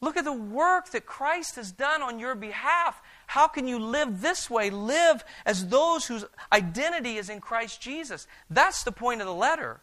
Look 0.00 0.16
at 0.16 0.24
the 0.24 0.32
work 0.32 0.90
that 0.90 1.06
Christ 1.06 1.56
has 1.56 1.72
done 1.72 2.02
on 2.02 2.18
your 2.18 2.34
behalf. 2.34 3.00
How 3.26 3.48
can 3.48 3.66
you 3.66 3.78
live 3.78 4.20
this 4.20 4.50
way? 4.50 4.70
Live 4.70 5.24
as 5.46 5.68
those 5.68 6.06
whose 6.06 6.24
identity 6.52 7.16
is 7.16 7.30
in 7.30 7.40
Christ 7.40 7.80
Jesus. 7.80 8.26
That's 8.50 8.84
the 8.84 8.92
point 8.92 9.22
of 9.22 9.26
the 9.26 9.34
letter. 9.34 9.80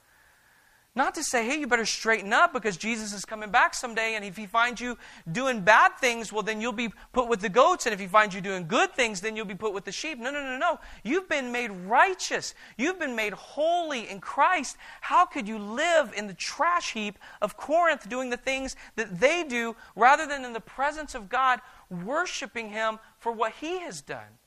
Not 0.93 1.15
to 1.15 1.23
say, 1.23 1.45
hey, 1.47 1.57
you 1.57 1.67
better 1.67 1.85
straighten 1.85 2.33
up 2.33 2.51
because 2.51 2.75
Jesus 2.75 3.13
is 3.13 3.23
coming 3.23 3.49
back 3.49 3.73
someday, 3.73 4.15
and 4.15 4.25
if 4.25 4.35
he 4.35 4.45
finds 4.45 4.81
you 4.81 4.97
doing 5.31 5.61
bad 5.61 5.97
things, 5.97 6.33
well, 6.33 6.43
then 6.43 6.59
you'll 6.59 6.73
be 6.73 6.89
put 7.13 7.29
with 7.29 7.39
the 7.39 7.47
goats, 7.47 7.85
and 7.85 7.93
if 7.93 7.99
he 8.01 8.07
finds 8.07 8.35
you 8.35 8.41
doing 8.41 8.67
good 8.67 8.93
things, 8.93 9.21
then 9.21 9.37
you'll 9.37 9.45
be 9.45 9.55
put 9.55 9.73
with 9.73 9.85
the 9.85 9.91
sheep. 9.93 10.19
No, 10.19 10.31
no, 10.31 10.43
no, 10.43 10.57
no. 10.57 10.79
You've 11.05 11.29
been 11.29 11.53
made 11.53 11.71
righteous. 11.71 12.53
You've 12.77 12.99
been 12.99 13.15
made 13.15 13.31
holy 13.31 14.09
in 14.09 14.19
Christ. 14.19 14.75
How 14.99 15.25
could 15.25 15.47
you 15.47 15.59
live 15.59 16.11
in 16.13 16.27
the 16.27 16.33
trash 16.33 16.91
heap 16.91 17.17
of 17.41 17.55
Corinth 17.55 18.09
doing 18.09 18.29
the 18.29 18.35
things 18.35 18.75
that 18.97 19.17
they 19.17 19.45
do 19.45 19.77
rather 19.95 20.27
than 20.27 20.43
in 20.43 20.51
the 20.51 20.59
presence 20.59 21.15
of 21.15 21.29
God, 21.29 21.61
worshiping 21.89 22.69
him 22.69 22.99
for 23.17 23.31
what 23.31 23.53
he 23.61 23.79
has 23.79 24.01
done? 24.01 24.39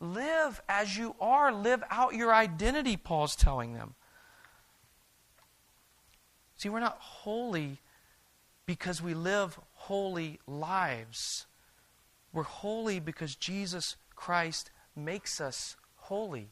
Live 0.00 0.60
as 0.68 0.96
you 0.96 1.14
are, 1.20 1.52
live 1.52 1.84
out 1.88 2.14
your 2.14 2.34
identity, 2.34 2.96
Paul's 2.96 3.36
telling 3.36 3.74
them. 3.74 3.94
See, 6.56 6.68
we're 6.68 6.80
not 6.80 6.98
holy 6.98 7.80
because 8.64 9.02
we 9.02 9.14
live 9.14 9.58
holy 9.74 10.40
lives. 10.46 11.46
We're 12.32 12.42
holy 12.42 12.98
because 13.00 13.34
Jesus 13.34 13.96
Christ 14.14 14.70
makes 14.94 15.40
us 15.40 15.76
holy. 15.96 16.48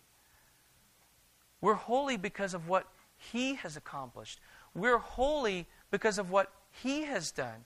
We're 1.61 1.75
holy 1.75 2.17
because 2.17 2.55
of 2.55 2.69
what 2.69 2.87
He 3.17 3.55
has 3.55 3.77
accomplished. 3.77 4.41
We're 4.75 4.99
holy 4.99 5.67
because 5.91 6.19
of 6.19 6.31
what 6.31 6.53
He 6.71 7.05
has 7.05 7.31
done. 7.31 7.65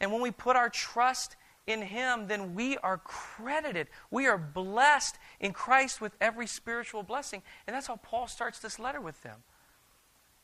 And 0.00 0.12
when 0.12 0.20
we 0.20 0.30
put 0.30 0.56
our 0.56 0.68
trust 0.68 1.36
in 1.66 1.82
Him, 1.82 2.26
then 2.26 2.54
we 2.54 2.76
are 2.78 2.98
credited. 2.98 3.88
We 4.10 4.26
are 4.26 4.38
blessed 4.38 5.18
in 5.40 5.52
Christ 5.52 6.00
with 6.00 6.12
every 6.20 6.46
spiritual 6.46 7.02
blessing. 7.02 7.42
And 7.66 7.74
that's 7.74 7.86
how 7.86 7.96
Paul 7.96 8.26
starts 8.26 8.58
this 8.58 8.78
letter 8.78 9.00
with 9.00 9.22
them. 9.22 9.36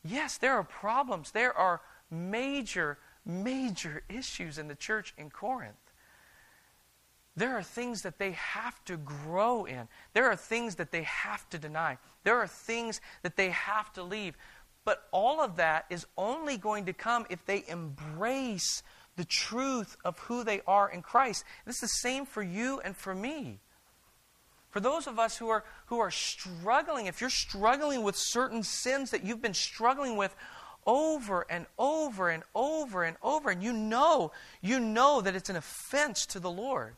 Yes, 0.04 0.38
there 0.38 0.54
are 0.54 0.64
problems. 0.64 1.30
There 1.30 1.56
are 1.56 1.80
major, 2.10 2.98
major 3.24 4.02
issues 4.08 4.58
in 4.58 4.68
the 4.68 4.74
church 4.74 5.14
in 5.16 5.30
Corinth. 5.30 5.76
There 7.34 7.56
are 7.56 7.62
things 7.62 8.02
that 8.02 8.18
they 8.18 8.32
have 8.32 8.84
to 8.84 8.96
grow 8.96 9.64
in. 9.64 9.88
There 10.12 10.30
are 10.30 10.36
things 10.36 10.74
that 10.76 10.90
they 10.90 11.02
have 11.02 11.48
to 11.50 11.58
deny. 11.58 11.98
There 12.24 12.36
are 12.36 12.46
things 12.46 13.00
that 13.22 13.36
they 13.36 13.50
have 13.50 13.92
to 13.94 14.02
leave. 14.02 14.36
But 14.84 15.08
all 15.12 15.40
of 15.40 15.56
that 15.56 15.86
is 15.88 16.06
only 16.18 16.58
going 16.58 16.86
to 16.86 16.92
come 16.92 17.24
if 17.30 17.44
they 17.46 17.64
embrace 17.68 18.82
the 19.16 19.24
truth 19.24 19.96
of 20.04 20.18
who 20.18 20.44
they 20.44 20.60
are 20.66 20.90
in 20.90 21.02
Christ. 21.02 21.44
This 21.64 21.76
is 21.76 21.80
the 21.82 22.08
same 22.08 22.26
for 22.26 22.42
you 22.42 22.80
and 22.80 22.96
for 22.96 23.14
me. 23.14 23.60
For 24.72 24.80
those 24.80 25.06
of 25.06 25.18
us 25.18 25.36
who 25.36 25.50
are, 25.50 25.64
who 25.86 25.98
are 25.98 26.10
struggling, 26.10 27.06
if 27.06 27.20
you're 27.20 27.30
struggling 27.30 28.02
with 28.02 28.16
certain 28.16 28.62
sins 28.62 29.10
that 29.10 29.22
you've 29.22 29.42
been 29.42 29.52
struggling 29.52 30.16
with 30.16 30.34
over 30.86 31.44
and 31.50 31.66
over 31.78 32.30
and 32.30 32.42
over 32.54 33.04
and 33.04 33.18
over, 33.22 33.50
and 33.50 33.62
you 33.62 33.74
know, 33.74 34.32
you 34.62 34.80
know 34.80 35.20
that 35.20 35.36
it's 35.36 35.50
an 35.50 35.56
offense 35.56 36.24
to 36.26 36.40
the 36.40 36.50
Lord. 36.50 36.94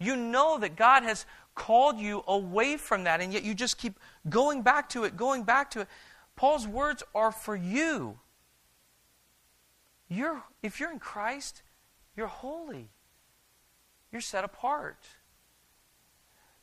You 0.00 0.16
know 0.16 0.58
that 0.58 0.74
God 0.74 1.04
has 1.04 1.26
called 1.54 1.98
you 2.00 2.24
away 2.26 2.76
from 2.76 3.04
that, 3.04 3.20
and 3.20 3.32
yet 3.32 3.44
you 3.44 3.54
just 3.54 3.78
keep 3.78 4.00
going 4.28 4.62
back 4.62 4.88
to 4.90 5.04
it, 5.04 5.16
going 5.16 5.44
back 5.44 5.70
to 5.70 5.82
it. 5.82 5.88
Paul's 6.34 6.66
words 6.66 7.04
are 7.14 7.30
for 7.30 7.54
you. 7.54 8.18
You're, 10.08 10.42
if 10.60 10.80
you're 10.80 10.90
in 10.90 10.98
Christ, 10.98 11.62
you're 12.16 12.26
holy. 12.26 12.88
You're 14.10 14.20
set 14.20 14.42
apart. 14.42 14.98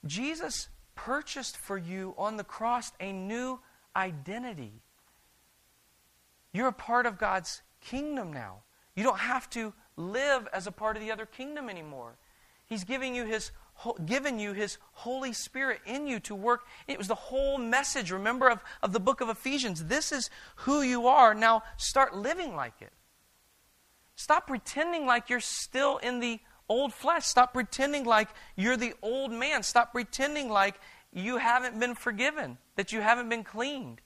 Jesus 0.05 0.69
purchased 0.95 1.57
for 1.57 1.77
you 1.77 2.13
on 2.17 2.37
the 2.37 2.43
cross 2.43 2.91
a 2.99 3.11
new 3.11 3.59
identity. 3.95 4.81
You're 6.51 6.67
a 6.67 6.73
part 6.73 7.05
of 7.05 7.17
God's 7.17 7.61
kingdom 7.81 8.31
now. 8.31 8.59
You 8.95 9.03
don't 9.03 9.19
have 9.19 9.49
to 9.51 9.73
live 9.95 10.47
as 10.53 10.67
a 10.67 10.71
part 10.71 10.97
of 10.97 11.03
the 11.03 11.11
other 11.11 11.25
kingdom 11.25 11.69
anymore. 11.69 12.15
He's 12.65 12.83
giving 12.83 13.15
you 13.15 13.25
his 13.25 13.51
given 14.05 14.39
you 14.39 14.53
his 14.53 14.77
Holy 14.91 15.33
Spirit 15.33 15.81
in 15.85 16.07
you 16.07 16.19
to 16.21 16.35
work. 16.35 16.61
It 16.87 16.97
was 16.97 17.07
the 17.07 17.15
whole 17.15 17.57
message, 17.57 18.11
remember, 18.11 18.49
of, 18.49 18.63
of 18.83 18.93
the 18.93 18.99
book 18.99 19.19
of 19.19 19.29
Ephesians. 19.29 19.85
This 19.85 20.11
is 20.11 20.29
who 20.57 20.81
you 20.83 21.07
are. 21.07 21.33
Now 21.33 21.63
start 21.77 22.15
living 22.15 22.55
like 22.55 22.81
it. 22.81 22.93
Stop 24.15 24.47
pretending 24.47 25.07
like 25.07 25.29
you're 25.29 25.39
still 25.39 25.97
in 25.97 26.19
the 26.19 26.39
old 26.73 26.93
flesh. 26.93 27.25
Stop 27.25 27.53
pretending 27.53 28.03
like 28.03 28.29
you're 28.55 28.77
the 28.77 28.93
old 29.01 29.31
man. 29.31 29.63
Stop 29.63 29.91
pretending 29.91 30.49
like 30.49 30.75
you 31.11 31.37
haven't 31.37 31.79
been 31.79 31.95
forgiven, 31.95 32.57
that 32.75 32.91
you 32.91 33.01
haven't 33.01 33.29
been 33.29 33.43
cleaned. 33.43 34.01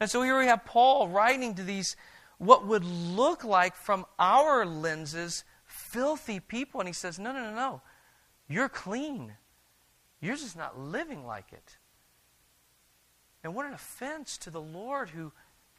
And 0.00 0.08
so 0.08 0.22
here 0.22 0.38
we 0.38 0.46
have 0.46 0.64
Paul 0.64 1.08
writing 1.08 1.54
to 1.56 1.64
these, 1.64 1.96
what 2.38 2.66
would 2.66 2.84
look 2.84 3.42
like 3.42 3.74
from 3.74 4.06
our 4.18 4.64
lenses, 4.64 5.44
filthy 5.64 6.38
people. 6.38 6.80
And 6.80 6.88
he 6.88 6.92
says, 6.92 7.18
No, 7.18 7.32
no, 7.32 7.42
no, 7.42 7.54
no. 7.54 7.82
You're 8.48 8.68
clean. 8.68 9.34
You're 10.20 10.36
just 10.36 10.56
not 10.56 10.78
living 10.78 11.26
like 11.26 11.52
it. 11.52 11.76
And 13.42 13.54
what 13.54 13.66
an 13.66 13.74
offense 13.74 14.38
to 14.38 14.50
the 14.50 14.60
Lord 14.60 15.10
who, 15.10 15.32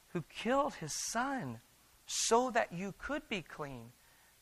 who 0.09 0.23
killed 0.29 0.75
his 0.75 0.93
son 0.93 1.59
so 2.05 2.51
that 2.51 2.73
you 2.73 2.93
could 2.97 3.27
be 3.29 3.41
clean 3.41 3.91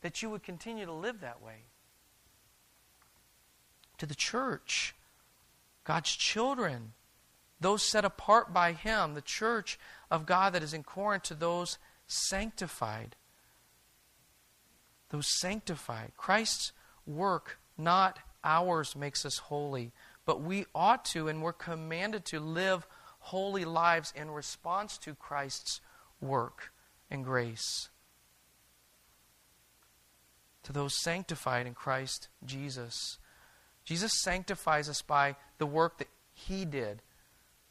that 0.02 0.22
you 0.22 0.30
would 0.30 0.44
continue 0.44 0.86
to 0.86 0.92
live 0.92 1.22
that 1.22 1.42
way. 1.42 1.66
To 3.98 4.06
the 4.06 4.16
church, 4.16 4.96
God's 5.84 6.16
children, 6.16 6.94
those 7.60 7.82
set 7.82 8.06
apart 8.06 8.54
by 8.54 8.74
Him, 8.74 9.14
the 9.14 9.22
church 9.22 9.80
of 10.12 10.26
God 10.26 10.54
that 10.54 10.64
is 10.64 10.74
in 10.74 10.84
Corinth, 10.84 11.24
to 11.24 11.34
those 11.34 11.78
sanctified. 12.06 13.16
Those 15.10 15.28
sanctified. 15.40 16.12
Christ's 16.16 16.74
work, 17.06 17.60
not 17.78 18.20
ours, 18.44 18.96
makes 18.96 19.26
us 19.26 19.38
holy, 19.40 19.92
but 20.26 20.42
we 20.42 20.66
ought 20.76 21.06
to 21.06 21.28
and 21.28 21.42
we're 21.42 21.54
commanded 21.54 22.26
to 22.26 22.40
live 22.40 22.86
holy 23.20 23.66
lives 23.66 24.14
in 24.16 24.30
response 24.30 24.98
to 25.00 25.16
Christ's 25.16 25.82
work 26.22 26.72
and 27.10 27.26
grace 27.26 27.90
to 30.68 30.74
those 30.74 31.02
sanctified 31.02 31.66
in 31.66 31.74
Christ 31.74 32.28
Jesus. 32.46 33.20
Jesus 33.86 34.12
sanctifies 34.22 34.90
us 34.90 35.02
by 35.02 35.38
the 35.60 35.66
work 35.66 35.98
that 35.98 36.10
He 36.34 36.66
did 36.66 37.02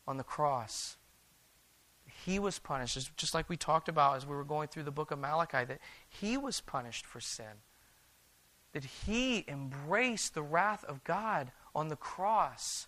on 0.09 0.16
the 0.16 0.24
cross. 0.24 0.97
He 2.24 2.38
was 2.38 2.59
punished, 2.59 2.99
just 3.18 3.34
like 3.34 3.51
we 3.51 3.59
talked 3.59 3.90
about 3.90 4.16
as 4.16 4.24
we 4.24 4.34
were 4.34 4.44
going 4.44 4.68
through 4.68 4.84
the 4.84 4.90
book 4.90 5.11
of 5.11 5.18
Malachi, 5.18 5.64
that 5.64 5.78
He 6.09 6.38
was 6.38 6.62
punished 6.62 7.05
for 7.05 7.20
sin. 7.20 7.61
that 8.76 8.84
he 9.07 9.42
embraced 9.49 10.34
the 10.34 10.42
wrath 10.42 10.84
of 10.84 11.03
God 11.03 11.51
on 11.74 11.88
the 11.88 11.97
cross. 11.97 12.86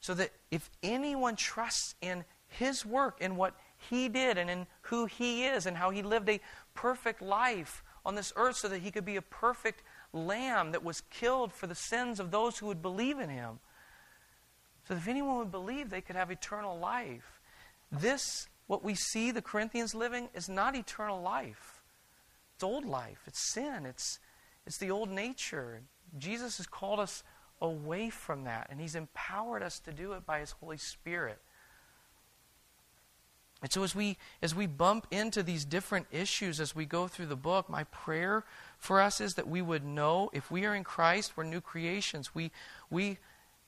So 0.00 0.14
that 0.14 0.30
if 0.50 0.70
anyone 0.82 1.36
trusts 1.36 1.94
in 2.00 2.24
his 2.48 2.86
work, 2.86 3.18
in 3.20 3.36
what 3.36 3.54
he 3.76 4.08
did, 4.08 4.38
and 4.38 4.48
in 4.48 4.66
who 4.80 5.04
he 5.04 5.44
is, 5.44 5.66
and 5.66 5.76
how 5.76 5.90
he 5.90 6.02
lived 6.02 6.30
a 6.30 6.40
perfect 6.72 7.20
life 7.20 7.84
on 8.06 8.14
this 8.14 8.32
earth, 8.36 8.56
so 8.56 8.68
that 8.68 8.82
he 8.82 8.90
could 8.90 9.04
be 9.04 9.16
a 9.16 9.22
perfect 9.22 9.82
lamb 10.12 10.72
that 10.72 10.84
was 10.84 11.02
killed 11.10 11.52
for 11.52 11.66
the 11.66 11.74
sins 11.74 12.18
of 12.18 12.30
those 12.30 12.58
who 12.58 12.66
would 12.66 12.80
believe 12.80 13.18
in 13.18 13.28
him. 13.28 13.58
So 14.88 14.94
if 14.94 15.08
anyone 15.08 15.38
would 15.38 15.50
believe, 15.50 15.90
they 15.90 16.00
could 16.00 16.16
have 16.16 16.30
eternal 16.30 16.78
life. 16.78 17.40
This, 17.90 18.48
what 18.66 18.84
we 18.84 18.94
see 18.94 19.30
the 19.30 19.42
Corinthians 19.42 19.94
living, 19.94 20.28
is 20.32 20.48
not 20.48 20.74
eternal 20.74 21.20
life. 21.20 21.82
It's 22.54 22.64
old 22.64 22.86
life. 22.86 23.22
It's 23.26 23.52
sin. 23.52 23.84
It's 23.84 24.18
it's 24.66 24.78
the 24.78 24.90
old 24.90 25.10
nature. 25.10 25.82
Jesus 26.18 26.56
has 26.56 26.66
called 26.66 27.00
us 27.00 27.22
away 27.60 28.10
from 28.10 28.44
that, 28.44 28.66
and 28.70 28.80
He's 28.80 28.94
empowered 28.94 29.62
us 29.62 29.78
to 29.80 29.92
do 29.92 30.12
it 30.12 30.26
by 30.26 30.40
His 30.40 30.52
Holy 30.52 30.76
Spirit. 30.76 31.38
And 33.62 33.72
so 33.72 33.82
as 33.82 33.94
we 33.94 34.18
as 34.42 34.54
we 34.54 34.66
bump 34.66 35.06
into 35.10 35.42
these 35.42 35.64
different 35.64 36.06
issues 36.12 36.60
as 36.60 36.76
we 36.76 36.84
go 36.84 37.08
through 37.08 37.26
the 37.26 37.36
book, 37.36 37.70
my 37.70 37.84
prayer 37.84 38.44
for 38.78 39.00
us 39.00 39.20
is 39.20 39.34
that 39.34 39.48
we 39.48 39.62
would 39.62 39.84
know 39.84 40.30
if 40.32 40.50
we 40.50 40.66
are 40.66 40.74
in 40.74 40.84
Christ, 40.84 41.36
we're 41.36 41.44
new 41.44 41.60
creations. 41.60 42.34
We 42.34 42.50
we 42.90 43.18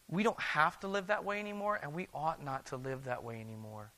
we 0.08 0.22
don't 0.22 0.40
have 0.40 0.78
to 0.80 0.88
live 0.88 1.06
that 1.08 1.24
way 1.24 1.40
anymore, 1.40 1.78
and 1.82 1.94
we 1.94 2.08
ought 2.14 2.42
not 2.42 2.66
to 2.66 2.76
live 2.76 3.04
that 3.04 3.24
way 3.24 3.40
anymore. 3.40 3.90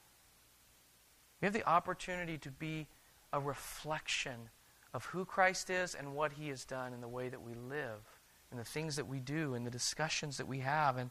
We 1.40 1.46
have 1.46 1.52
the 1.52 1.68
opportunity 1.68 2.38
to 2.38 2.50
be 2.50 2.86
a 3.32 3.40
reflection 3.40 4.50
of 4.92 5.04
who 5.06 5.24
Christ 5.24 5.70
is 5.70 5.94
and 5.94 6.14
what 6.14 6.32
he 6.32 6.48
has 6.48 6.64
done 6.64 6.92
in 6.92 7.00
the 7.00 7.08
way 7.08 7.28
that 7.28 7.42
we 7.42 7.54
live, 7.54 8.00
and 8.50 8.58
the 8.58 8.64
things 8.64 8.96
that 8.96 9.06
we 9.06 9.18
do, 9.20 9.54
and 9.54 9.66
the 9.66 9.70
discussions 9.70 10.36
that 10.36 10.48
we 10.48 10.60
have, 10.60 10.96
and 10.96 11.10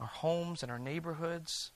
our 0.00 0.06
homes 0.06 0.62
and 0.62 0.72
our 0.72 0.78
neighborhoods. 0.78 1.70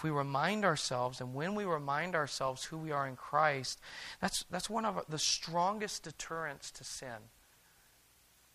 If 0.00 0.04
we 0.04 0.10
remind 0.10 0.64
ourselves, 0.64 1.20
and 1.20 1.34
when 1.34 1.54
we 1.54 1.66
remind 1.66 2.14
ourselves 2.14 2.64
who 2.64 2.78
we 2.78 2.90
are 2.90 3.06
in 3.06 3.16
Christ, 3.16 3.78
that's, 4.18 4.46
that's 4.50 4.70
one 4.70 4.86
of 4.86 5.04
the 5.10 5.18
strongest 5.18 6.04
deterrents 6.04 6.70
to 6.70 6.84
sin. 6.84 7.28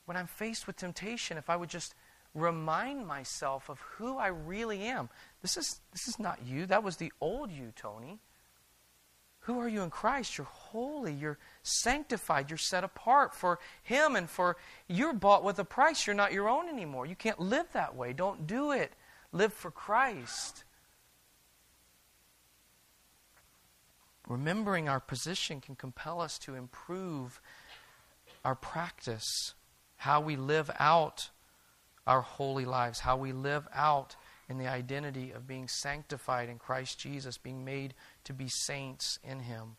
When 0.05 0.17
I'm 0.17 0.25
faced 0.25 0.65
with 0.65 0.77
temptation, 0.77 1.37
if 1.37 1.47
I 1.47 1.55
would 1.55 1.69
just 1.69 1.93
remind 2.33 3.05
myself 3.05 3.69
of 3.69 3.79
who 3.79 4.17
I 4.17 4.29
really 4.29 4.85
am. 4.85 5.07
This 5.43 5.55
is, 5.55 5.81
this 5.91 6.07
is 6.07 6.17
not 6.17 6.39
you. 6.43 6.65
That 6.65 6.83
was 6.83 6.97
the 6.97 7.13
old 7.21 7.51
you, 7.51 7.71
Tony. 7.75 8.17
Who 9.41 9.59
are 9.59 9.69
you 9.69 9.83
in 9.83 9.91
Christ? 9.91 10.39
You're 10.39 10.47
holy. 10.49 11.13
You're 11.13 11.37
sanctified. 11.61 12.49
You're 12.49 12.57
set 12.57 12.83
apart 12.83 13.35
for 13.35 13.59
Him 13.83 14.15
and 14.15 14.27
for 14.27 14.57
you're 14.87 15.13
bought 15.13 15.43
with 15.43 15.59
a 15.59 15.63
price. 15.63 16.07
You're 16.07 16.15
not 16.15 16.33
your 16.33 16.49
own 16.49 16.67
anymore. 16.69 17.05
You 17.05 17.15
can't 17.15 17.39
live 17.39 17.67
that 17.73 17.95
way. 17.95 18.13
Don't 18.13 18.47
do 18.47 18.71
it. 18.71 18.93
Live 19.31 19.53
for 19.53 19.69
Christ. 19.69 20.63
Remembering 24.27 24.89
our 24.89 24.99
position 24.99 25.61
can 25.61 25.75
compel 25.75 26.19
us 26.19 26.39
to 26.39 26.55
improve 26.55 27.39
our 28.43 28.55
practice, 28.55 29.53
how 29.97 30.19
we 30.21 30.35
live 30.35 30.71
out 30.79 31.29
our 32.07 32.21
holy 32.21 32.65
lives, 32.65 32.99
how 32.99 33.17
we 33.17 33.31
live 33.31 33.67
out 33.73 34.15
in 34.47 34.57
the 34.57 34.67
identity 34.67 35.31
of 35.31 35.47
being 35.47 35.67
sanctified 35.67 36.49
in 36.49 36.59
Christ 36.59 36.99
Jesus, 36.99 37.37
being 37.37 37.65
made 37.65 37.93
to 38.23 38.33
be 38.33 38.47
saints 38.47 39.19
in 39.23 39.41
Him. 39.41 39.77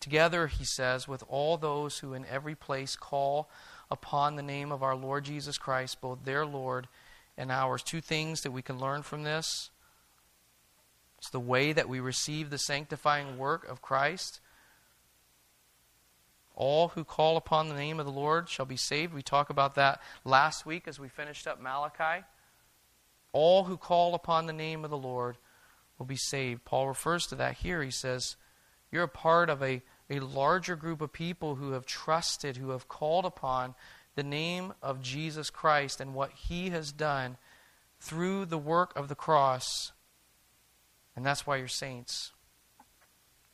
Together, 0.00 0.48
he 0.48 0.64
says, 0.64 1.06
with 1.06 1.22
all 1.28 1.56
those 1.56 2.00
who 2.00 2.12
in 2.12 2.26
every 2.26 2.56
place 2.56 2.96
call 2.96 3.48
upon 3.88 4.34
the 4.34 4.42
name 4.42 4.72
of 4.72 4.82
our 4.82 4.96
Lord 4.96 5.24
Jesus 5.24 5.58
Christ, 5.58 6.00
both 6.00 6.24
their 6.24 6.44
Lord 6.44 6.88
and 7.38 7.52
ours. 7.52 7.84
Two 7.84 8.00
things 8.00 8.40
that 8.40 8.50
we 8.50 8.62
can 8.62 8.80
learn 8.80 9.02
from 9.02 9.22
this. 9.22 9.70
It's 11.22 11.30
the 11.30 11.38
way 11.38 11.72
that 11.72 11.88
we 11.88 12.00
receive 12.00 12.50
the 12.50 12.58
sanctifying 12.58 13.38
work 13.38 13.64
of 13.68 13.80
Christ. 13.80 14.40
All 16.56 16.88
who 16.88 17.04
call 17.04 17.36
upon 17.36 17.68
the 17.68 17.76
name 17.76 18.00
of 18.00 18.06
the 18.06 18.10
Lord 18.12 18.48
shall 18.48 18.66
be 18.66 18.76
saved. 18.76 19.14
We 19.14 19.22
talked 19.22 19.48
about 19.48 19.76
that 19.76 20.02
last 20.24 20.66
week 20.66 20.88
as 20.88 20.98
we 20.98 21.08
finished 21.08 21.46
up 21.46 21.60
Malachi. 21.60 22.24
All 23.30 23.62
who 23.62 23.76
call 23.76 24.16
upon 24.16 24.46
the 24.46 24.52
name 24.52 24.82
of 24.82 24.90
the 24.90 24.98
Lord 24.98 25.36
will 25.96 26.06
be 26.06 26.16
saved. 26.16 26.64
Paul 26.64 26.88
refers 26.88 27.28
to 27.28 27.36
that 27.36 27.58
here. 27.58 27.84
He 27.84 27.92
says, 27.92 28.34
You're 28.90 29.04
a 29.04 29.08
part 29.08 29.48
of 29.48 29.62
a, 29.62 29.80
a 30.10 30.18
larger 30.18 30.74
group 30.74 31.00
of 31.00 31.12
people 31.12 31.54
who 31.54 31.70
have 31.70 31.86
trusted, 31.86 32.56
who 32.56 32.70
have 32.70 32.88
called 32.88 33.26
upon 33.26 33.76
the 34.16 34.24
name 34.24 34.72
of 34.82 35.00
Jesus 35.00 35.50
Christ 35.50 36.00
and 36.00 36.14
what 36.14 36.32
he 36.32 36.70
has 36.70 36.90
done 36.90 37.36
through 38.00 38.46
the 38.46 38.58
work 38.58 38.92
of 38.96 39.06
the 39.06 39.14
cross. 39.14 39.92
And 41.14 41.24
that's 41.24 41.46
why 41.46 41.56
you're 41.56 41.68
saints 41.68 42.32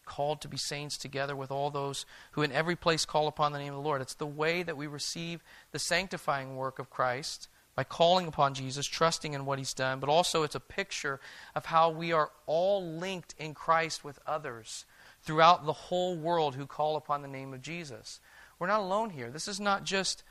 called 0.08 0.40
to 0.40 0.48
be 0.48 0.56
saints 0.56 0.96
together 0.96 1.36
with 1.36 1.50
all 1.50 1.70
those 1.70 2.06
who 2.32 2.42
in 2.42 2.50
every 2.50 2.74
place 2.74 3.04
call 3.04 3.28
upon 3.28 3.52
the 3.52 3.58
name 3.58 3.74
of 3.74 3.82
the 3.82 3.86
Lord. 3.86 4.00
It's 4.00 4.14
the 4.14 4.26
way 4.26 4.62
that 4.62 4.76
we 4.76 4.86
receive 4.86 5.44
the 5.70 5.78
sanctifying 5.78 6.56
work 6.56 6.78
of 6.78 6.90
Christ 6.90 7.48
by 7.76 7.84
calling 7.84 8.26
upon 8.26 8.54
Jesus, 8.54 8.86
trusting 8.86 9.34
in 9.34 9.44
what 9.44 9.58
he's 9.58 9.74
done, 9.74 10.00
but 10.00 10.08
also 10.08 10.42
it's 10.42 10.56
a 10.56 10.60
picture 10.60 11.20
of 11.54 11.66
how 11.66 11.90
we 11.90 12.12
are 12.12 12.30
all 12.46 12.84
linked 12.84 13.34
in 13.38 13.54
Christ 13.54 14.02
with 14.02 14.18
others 14.26 14.84
throughout 15.22 15.64
the 15.64 15.72
whole 15.72 16.16
world 16.16 16.56
who 16.56 16.66
call 16.66 16.96
upon 16.96 17.22
the 17.22 17.28
name 17.28 17.54
of 17.54 17.62
Jesus. 17.62 18.18
We're 18.58 18.66
not 18.66 18.80
alone 18.80 19.10
here. 19.10 19.30
This 19.30 19.46
is 19.46 19.60
not 19.60 19.84
just 19.84 20.24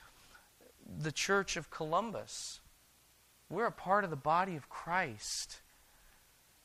the 0.86 1.12
church 1.12 1.56
of 1.56 1.70
Columbus. 1.70 2.60
We're 3.50 3.68
a 3.68 3.72
part 3.72 4.04
of 4.04 4.10
the 4.10 4.18
body 4.18 4.58
of 4.58 4.68
Christ. 4.68 5.62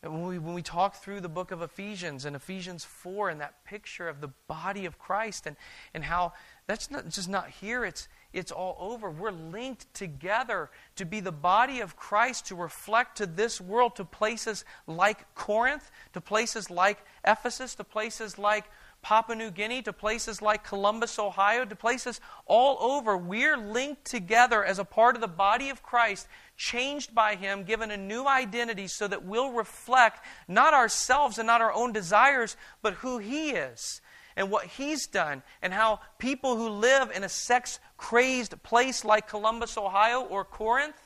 When 0.03 0.27
we, 0.27 0.39
when 0.41 0.55
we 0.55 0.63
talk 0.63 0.97
through 0.97 1.21
the 1.21 1.29
book 1.29 1.53
of 1.53 1.63
Ephesians 1.63 2.25
and 2.25 2.35
Ephesians 2.35 2.85
4 2.85 3.31
and 3.31 3.41
that 3.41 3.65
picture 3.65 4.09
of 4.09 4.21
the 4.21 4.31
body 4.49 4.85
of 4.85 4.99
Christ 4.99 5.47
and, 5.47 5.57
and 5.95 6.03
how 6.03 6.33
that's 6.67 6.91
not, 6.91 7.09
just 7.09 7.29
not 7.29 7.51
here, 7.51 7.85
it's, 7.85 8.09
it's 8.33 8.51
all 8.51 8.77
over. 8.81 9.13
We're 9.13 9.31
linked 9.31 9.95
together 9.95 10.71
to 10.97 11.05
be 11.05 11.21
the 11.21 11.31
body 11.31 11.79
of 11.79 11.95
Christ 11.95 12.47
to 12.47 12.57
reflect 12.57 13.19
to 13.19 13.27
this 13.27 13.61
world, 13.61 13.95
to 13.95 14.05
places 14.05 14.65
like 14.89 15.33
Corinth, 15.37 15.89
to 16.15 16.21
places 16.21 16.69
like 16.69 17.05
Ephesus, 17.25 17.77
to 17.77 17.85
places 17.85 18.39
like 18.39 18.65
Papua 19.03 19.37
New 19.37 19.51
Guinea, 19.51 19.83
to 19.83 19.93
places 19.93 20.41
like 20.41 20.65
Columbus, 20.65 21.19
Ohio, 21.19 21.65
to 21.65 21.77
places 21.77 22.21
all 22.47 22.79
over. 22.81 23.17
We're 23.17 23.57
linked 23.57 24.05
together 24.05 24.65
as 24.65 24.79
a 24.79 24.85
part 24.85 25.17
of 25.17 25.21
the 25.21 25.29
body 25.29 25.71
of 25.71 25.83
Christ 25.83 26.29
changed 26.57 27.15
by 27.15 27.35
Him, 27.35 27.65
given 27.65 27.91
a 27.91 27.97
new 27.97 28.27
identity 28.27 28.87
so 28.87 29.09
that 29.09 29.25
we'll 29.25 29.51
reflect 29.51 30.25
not 30.47 30.73
ourselves 30.73 31.39
and 31.39 31.49
not 31.49 31.61
our 31.61 31.73
own 31.73 31.93
desires, 31.93 32.57
but 32.81 32.95
who 32.95 33.19
He 33.19 33.51
is 33.51 34.01
and 34.37 34.51
what 34.51 34.67
He's 34.67 35.09
done, 35.09 35.43
and 35.61 35.75
how 35.75 36.01
people 36.19 36.57
who 36.57 36.69
live 36.69 37.11
in 37.15 37.25
a 37.25 37.29
sex 37.29 37.81
crazed 37.97 38.63
place 38.63 39.05
like 39.05 39.29
Columbus, 39.29 39.77
Ohio, 39.77 40.23
or 40.23 40.45
Corinth 40.45 40.97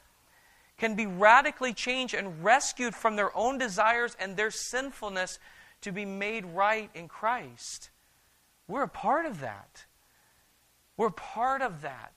can 0.79 0.95
be 0.95 1.07
radically 1.07 1.73
changed 1.73 2.15
and 2.15 2.45
rescued 2.45 2.95
from 2.95 3.17
their 3.17 3.35
own 3.37 3.59
desires 3.59 4.17
and 4.21 4.37
their 4.37 4.51
sinfulness 4.51 5.39
to 5.87 5.93
be 5.93 6.05
made 6.05 6.45
right 6.45 6.91
in 6.95 7.07
Christ. 7.07 7.91
We're 8.67 8.83
a 8.83 8.89
part 8.89 9.25
of 9.25 9.39
that. 9.39 9.87
We're 10.97 11.11
part 11.11 11.63
of 11.63 11.83
that. 11.83 12.13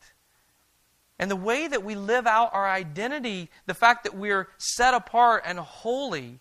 And 1.20 1.30
the 1.30 1.36
way 1.36 1.68
that 1.68 1.84
we 1.84 1.94
live 1.94 2.26
out 2.26 2.50
our 2.52 2.68
identity, 2.68 3.52
the 3.68 3.76
fact 3.76 4.06
that 4.06 4.16
we're 4.16 4.48
set 4.58 4.96
apart 4.96 5.44
and 5.46 5.60
holy, 5.60 6.40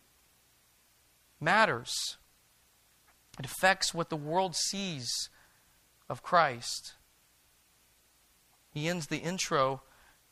matters. 1.39 2.17
It 3.39 3.45
affects 3.45 3.93
what 3.93 4.09
the 4.09 4.17
world 4.17 4.57
sees 4.57 5.29
of 6.09 6.23
Christ. 6.23 6.95
He 8.71 8.89
ends 8.89 9.09
the 9.09 9.19
intro 9.19 9.83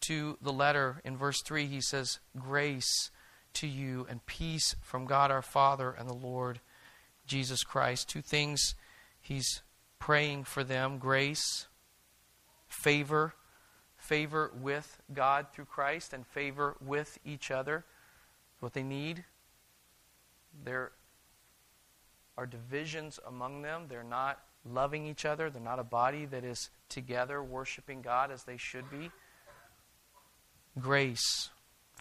to 0.06 0.38
the 0.40 0.52
letter 0.52 1.02
in 1.04 1.18
verse 1.18 1.42
3. 1.44 1.66
He 1.66 1.82
says, 1.82 2.20
Grace 2.38 3.10
to 3.52 3.66
you 3.66 4.06
and 4.08 4.24
peace 4.24 4.76
from 4.80 5.04
God 5.04 5.30
our 5.30 5.42
Father 5.42 5.90
and 5.90 6.08
the 6.08 6.14
Lord 6.14 6.60
Jesus 7.26 7.62
Christ. 7.62 8.08
Two 8.08 8.22
things 8.22 8.74
he's 9.20 9.62
praying 9.98 10.44
for 10.44 10.64
them 10.64 10.98
grace, 10.98 11.66
favor 12.66 13.34
favor 14.06 14.52
with 14.60 15.00
God 15.12 15.46
through 15.52 15.64
Christ 15.64 16.12
and 16.12 16.26
favor 16.26 16.76
with 16.80 17.18
each 17.24 17.50
other. 17.50 17.84
What 18.60 18.72
they 18.72 18.82
need. 18.82 19.24
There 20.64 20.92
are 22.38 22.46
divisions 22.46 23.18
among 23.26 23.62
them. 23.62 23.86
They're 23.88 24.04
not 24.04 24.40
loving 24.64 25.06
each 25.06 25.24
other. 25.24 25.50
They're 25.50 25.60
not 25.60 25.78
a 25.78 25.84
body 25.84 26.24
that 26.26 26.44
is 26.44 26.70
together 26.88 27.42
worshiping 27.42 28.00
God 28.00 28.30
as 28.30 28.44
they 28.44 28.56
should 28.56 28.90
be. 28.90 29.10
Grace, 30.78 31.50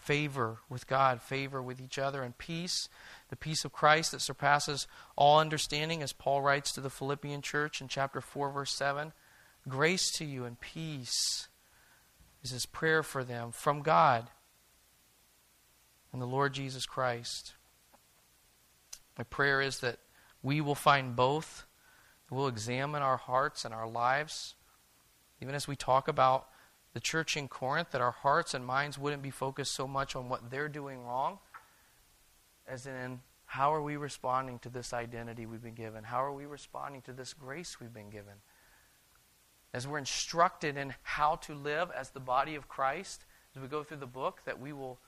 favor 0.06 0.58
with 0.68 0.86
God, 0.86 1.20
favor 1.20 1.60
with 1.60 1.80
each 1.80 1.98
other, 1.98 2.22
and 2.22 2.38
peace, 2.38 2.88
the 3.28 3.36
peace 3.36 3.64
of 3.64 3.72
Christ 3.72 4.12
that 4.12 4.20
surpasses 4.20 4.86
all 5.16 5.40
understanding, 5.40 6.00
as 6.00 6.12
Paul 6.12 6.42
writes 6.42 6.70
to 6.72 6.80
the 6.80 6.90
Philippian 6.90 7.42
church 7.42 7.80
in 7.80 7.88
chapter 7.88 8.20
4, 8.20 8.50
verse 8.52 8.72
7. 8.76 9.12
Grace 9.68 10.12
to 10.12 10.24
you 10.24 10.44
and 10.44 10.60
peace 10.60 11.48
is 12.44 12.50
his 12.50 12.66
prayer 12.66 13.02
for 13.02 13.24
them 13.24 13.50
from 13.50 13.82
God 13.82 14.28
and 16.12 16.22
the 16.22 16.26
Lord 16.26 16.54
Jesus 16.54 16.86
Christ. 16.86 17.54
My 19.18 19.24
prayer 19.24 19.60
is 19.60 19.80
that 19.80 19.98
we 20.40 20.60
will 20.60 20.76
find 20.76 21.16
both. 21.16 21.66
We'll 22.30 22.46
examine 22.46 23.02
our 23.02 23.16
hearts 23.16 23.64
and 23.64 23.74
our 23.74 23.88
lives. 23.88 24.54
Even 25.42 25.56
as 25.56 25.66
we 25.66 25.74
talk 25.74 26.06
about 26.06 26.46
the 26.96 27.00
church 27.00 27.36
in 27.36 27.46
Corinth, 27.46 27.90
that 27.90 28.00
our 28.00 28.10
hearts 28.10 28.54
and 28.54 28.64
minds 28.64 28.96
wouldn't 28.96 29.20
be 29.20 29.28
focused 29.28 29.74
so 29.74 29.86
much 29.86 30.16
on 30.16 30.30
what 30.30 30.50
they're 30.50 30.66
doing 30.66 31.04
wrong 31.04 31.38
as 32.66 32.86
in 32.86 33.20
how 33.44 33.74
are 33.74 33.82
we 33.82 33.98
responding 33.98 34.58
to 34.60 34.70
this 34.70 34.94
identity 34.94 35.44
we've 35.44 35.62
been 35.62 35.74
given? 35.74 36.04
How 36.04 36.24
are 36.24 36.32
we 36.32 36.46
responding 36.46 37.02
to 37.02 37.12
this 37.12 37.34
grace 37.34 37.78
we've 37.78 37.92
been 37.92 38.08
given? 38.08 38.32
As 39.74 39.86
we're 39.86 39.98
instructed 39.98 40.78
in 40.78 40.94
how 41.02 41.36
to 41.36 41.54
live 41.54 41.90
as 41.90 42.08
the 42.08 42.18
body 42.18 42.54
of 42.54 42.66
Christ, 42.66 43.26
as 43.54 43.60
we 43.60 43.68
go 43.68 43.82
through 43.82 43.98
the 43.98 44.06
book, 44.06 44.40
that 44.46 44.58
we 44.58 44.72
will 44.72 44.98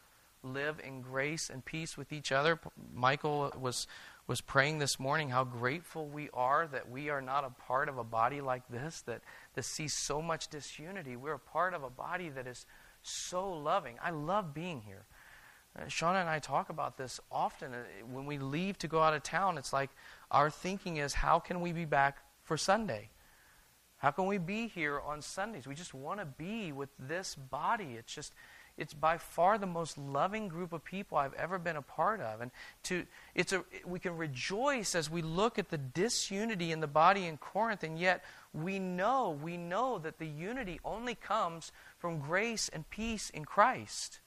live 0.42 0.82
in 0.86 1.00
grace 1.00 1.48
and 1.48 1.64
peace 1.64 1.96
with 1.96 2.12
each 2.12 2.32
other. 2.32 2.60
Michael 2.94 3.50
was 3.58 3.86
was 4.28 4.42
praying 4.42 4.78
this 4.78 5.00
morning 5.00 5.30
how 5.30 5.42
grateful 5.42 6.06
we 6.06 6.28
are 6.34 6.66
that 6.66 6.90
we 6.90 7.08
are 7.08 7.22
not 7.22 7.44
a 7.44 7.62
part 7.62 7.88
of 7.88 7.96
a 7.96 8.04
body 8.04 8.42
like 8.42 8.62
this 8.68 9.00
that, 9.00 9.22
that 9.54 9.64
sees 9.64 9.94
so 9.94 10.20
much 10.20 10.48
disunity. 10.48 11.16
We're 11.16 11.32
a 11.32 11.38
part 11.38 11.72
of 11.72 11.82
a 11.82 11.88
body 11.88 12.28
that 12.28 12.46
is 12.46 12.66
so 13.02 13.50
loving. 13.50 13.96
I 14.02 14.10
love 14.10 14.52
being 14.52 14.82
here. 14.82 15.06
Uh, 15.74 15.84
Shauna 15.84 16.20
and 16.20 16.28
I 16.28 16.40
talk 16.40 16.68
about 16.68 16.98
this 16.98 17.20
often. 17.32 17.72
Uh, 17.72 17.78
when 18.12 18.26
we 18.26 18.36
leave 18.36 18.78
to 18.80 18.88
go 18.88 19.02
out 19.02 19.14
of 19.14 19.22
town, 19.22 19.56
it's 19.56 19.72
like 19.72 19.88
our 20.30 20.50
thinking 20.50 20.98
is 20.98 21.14
how 21.14 21.38
can 21.38 21.62
we 21.62 21.72
be 21.72 21.86
back 21.86 22.18
for 22.42 22.58
Sunday? 22.58 23.08
How 23.96 24.10
can 24.10 24.26
we 24.26 24.36
be 24.36 24.68
here 24.68 25.00
on 25.00 25.22
Sundays? 25.22 25.66
We 25.66 25.74
just 25.74 25.94
want 25.94 26.20
to 26.20 26.26
be 26.26 26.70
with 26.70 26.90
this 26.98 27.34
body. 27.34 27.96
It's 27.98 28.14
just 28.14 28.34
it's 28.78 28.94
by 28.94 29.18
far 29.18 29.58
the 29.58 29.66
most 29.66 29.98
loving 29.98 30.48
group 30.48 30.72
of 30.72 30.84
people 30.84 31.18
I've 31.18 31.34
ever 31.34 31.58
been 31.58 31.76
a 31.76 31.82
part 31.82 32.20
of. 32.20 32.40
And 32.40 32.50
to, 32.84 33.04
it's 33.34 33.52
a, 33.52 33.64
we 33.84 33.98
can 33.98 34.16
rejoice 34.16 34.94
as 34.94 35.10
we 35.10 35.20
look 35.20 35.58
at 35.58 35.68
the 35.68 35.78
disunity 35.78 36.72
in 36.72 36.80
the 36.80 36.86
body 36.86 37.26
in 37.26 37.36
Corinth, 37.36 37.82
and 37.82 37.98
yet 37.98 38.24
we 38.54 38.78
know, 38.78 39.38
we 39.42 39.56
know 39.56 39.98
that 39.98 40.18
the 40.18 40.26
unity 40.26 40.80
only 40.84 41.14
comes 41.14 41.72
from 41.98 42.20
grace 42.20 42.70
and 42.72 42.88
peace 42.88 43.30
in 43.30 43.44
Christ. 43.44 44.20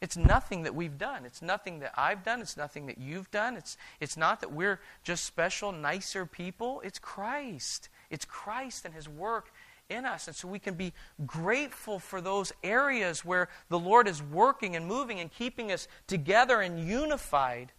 It's 0.00 0.16
nothing 0.18 0.64
that 0.64 0.74
we've 0.74 0.98
done. 0.98 1.24
It's 1.24 1.40
nothing 1.40 1.78
that 1.78 1.92
I've 1.96 2.22
done. 2.22 2.42
It's 2.42 2.58
nothing 2.58 2.86
that 2.86 2.98
you've 2.98 3.30
done. 3.30 3.56
It's, 3.56 3.78
it's 4.00 4.18
not 4.18 4.40
that 4.42 4.52
we're 4.52 4.78
just 5.02 5.24
special, 5.24 5.72
nicer 5.72 6.26
people. 6.26 6.82
It's 6.84 6.98
Christ. 6.98 7.88
It's 8.10 8.26
Christ 8.26 8.84
and 8.84 8.92
His 8.92 9.08
work 9.08 9.50
in 9.88 10.04
us. 10.04 10.26
And 10.26 10.36
so 10.36 10.48
we 10.48 10.58
can 10.58 10.74
be 10.74 10.92
grateful 11.26 11.98
for 11.98 12.20
those 12.20 12.52
areas 12.62 13.24
where 13.24 13.48
the 13.68 13.78
Lord 13.78 14.08
is 14.08 14.22
working 14.22 14.76
and 14.76 14.86
moving 14.86 15.20
and 15.20 15.30
keeping 15.30 15.70
us 15.70 15.88
together 16.06 16.60
and 16.60 16.86
unified. 16.86 17.72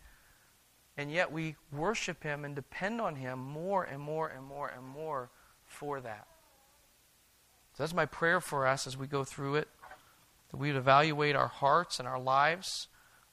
And 0.98 1.12
yet 1.12 1.32
we 1.32 1.56
worship 1.72 2.24
Him 2.24 2.46
and 2.46 2.56
depend 2.56 3.02
on 3.02 3.16
Him 3.16 3.40
more 3.40 3.84
and 3.84 4.02
more 4.02 4.28
and 4.28 4.46
more 4.46 4.70
and 4.70 4.86
more 4.86 5.30
for 5.66 6.00
that. 6.02 6.28
So 7.74 7.84
that's 7.84 7.94
my 7.94 8.06
prayer 8.06 8.40
for 8.40 8.66
us 8.66 8.88
as 8.88 8.96
we 8.96 9.08
go 9.08 9.24
through 9.24 9.56
it. 9.56 9.68
That 10.52 10.58
we 10.58 10.72
would 10.72 10.78
evaluate 10.78 11.36
our 11.36 11.48
hearts 11.48 12.00
and 12.00 12.08
our 12.08 12.20
lives. 12.20 12.88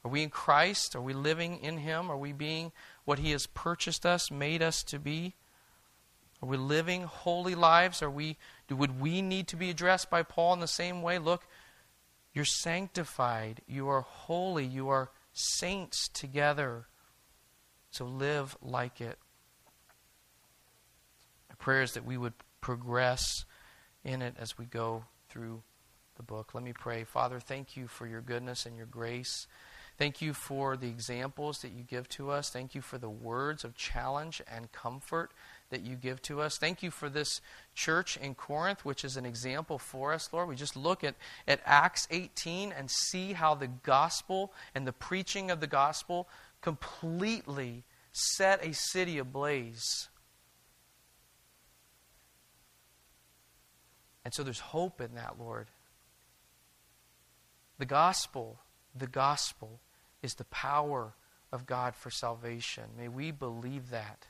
Are 0.04 0.10
we 0.10 0.22
in 0.22 0.30
Christ? 0.30 0.96
Are 0.96 1.00
we 1.00 1.12
living 1.12 1.58
in 1.62 1.78
Him? 1.78 2.10
Are 2.10 2.16
we 2.16 2.32
being 2.32 2.72
what 3.04 3.20
He 3.20 3.30
has 3.30 3.46
purchased 3.46 4.04
us, 4.04 4.30
made 4.30 4.62
us 4.62 4.82
to 4.84 4.98
be? 4.98 5.34
Are 6.42 6.48
we 6.48 6.56
living 6.56 7.04
holy 7.04 7.54
lives? 7.54 8.02
Are 8.02 8.10
we 8.10 8.36
would 8.68 9.00
we 9.00 9.22
need 9.22 9.48
to 9.48 9.56
be 9.56 9.70
addressed 9.70 10.10
by 10.10 10.22
Paul 10.22 10.54
in 10.54 10.60
the 10.60 10.66
same 10.66 11.02
way? 11.02 11.18
Look, 11.18 11.46
you're 12.32 12.44
sanctified, 12.44 13.60
you 13.66 13.88
are 13.88 14.00
holy, 14.00 14.64
you 14.64 14.88
are 14.88 15.10
saints 15.32 16.08
together. 16.08 16.86
So 17.90 18.06
live 18.06 18.56
like 18.62 19.00
it. 19.00 19.18
My 21.50 21.54
prayer 21.58 21.82
is 21.82 21.92
that 21.92 22.06
we 22.06 22.16
would 22.16 22.32
progress 22.60 23.44
in 24.02 24.22
it 24.22 24.34
as 24.38 24.56
we 24.56 24.64
go 24.64 25.04
through 25.28 25.62
the 26.16 26.22
book. 26.22 26.54
Let 26.54 26.64
me 26.64 26.72
pray. 26.72 27.04
Father, 27.04 27.38
thank 27.38 27.76
you 27.76 27.86
for 27.86 28.06
your 28.06 28.22
goodness 28.22 28.64
and 28.64 28.76
your 28.76 28.86
grace. 28.86 29.46
Thank 29.98 30.22
you 30.22 30.32
for 30.32 30.76
the 30.76 30.88
examples 30.88 31.60
that 31.60 31.72
you 31.72 31.82
give 31.82 32.08
to 32.10 32.30
us. 32.30 32.48
Thank 32.48 32.74
you 32.74 32.80
for 32.80 32.96
the 32.96 33.10
words 33.10 33.62
of 33.62 33.74
challenge 33.74 34.40
and 34.50 34.72
comfort 34.72 35.32
that 35.72 35.82
you 35.82 35.96
give 35.96 36.22
to 36.22 36.40
us. 36.40 36.58
Thank 36.58 36.82
you 36.82 36.90
for 36.90 37.08
this 37.08 37.40
church 37.74 38.16
in 38.18 38.34
Corinth, 38.34 38.84
which 38.84 39.04
is 39.04 39.16
an 39.16 39.26
example 39.26 39.78
for 39.78 40.12
us, 40.12 40.28
Lord. 40.32 40.48
We 40.48 40.54
just 40.54 40.76
look 40.76 41.02
at, 41.02 41.16
at 41.48 41.60
Acts 41.64 42.06
18 42.10 42.72
and 42.72 42.88
see 42.90 43.32
how 43.32 43.54
the 43.54 43.66
gospel 43.66 44.52
and 44.74 44.86
the 44.86 44.92
preaching 44.92 45.50
of 45.50 45.60
the 45.60 45.66
gospel 45.66 46.28
completely 46.60 47.84
set 48.12 48.64
a 48.64 48.72
city 48.72 49.18
ablaze. 49.18 50.08
And 54.24 54.32
so 54.32 54.42
there's 54.42 54.60
hope 54.60 55.00
in 55.00 55.14
that, 55.14 55.36
Lord. 55.40 55.68
The 57.78 57.86
gospel, 57.86 58.60
the 58.94 59.06
gospel 59.06 59.80
is 60.22 60.34
the 60.34 60.44
power 60.44 61.14
of 61.50 61.66
God 61.66 61.96
for 61.96 62.10
salvation. 62.10 62.84
May 62.96 63.08
we 63.08 63.30
believe 63.30 63.90
that. 63.90 64.26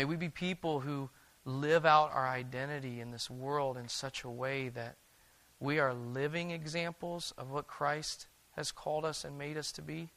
May 0.00 0.06
we 0.06 0.16
be 0.16 0.30
people 0.30 0.80
who 0.80 1.10
live 1.44 1.84
out 1.84 2.10
our 2.14 2.26
identity 2.26 3.02
in 3.02 3.10
this 3.10 3.28
world 3.28 3.76
in 3.76 3.86
such 3.86 4.24
a 4.24 4.30
way 4.30 4.70
that 4.70 4.96
we 5.58 5.78
are 5.78 5.92
living 5.92 6.52
examples 6.52 7.34
of 7.36 7.50
what 7.50 7.66
Christ 7.66 8.26
has 8.52 8.72
called 8.72 9.04
us 9.04 9.26
and 9.26 9.36
made 9.36 9.58
us 9.58 9.72
to 9.72 9.82
be, 9.82 10.08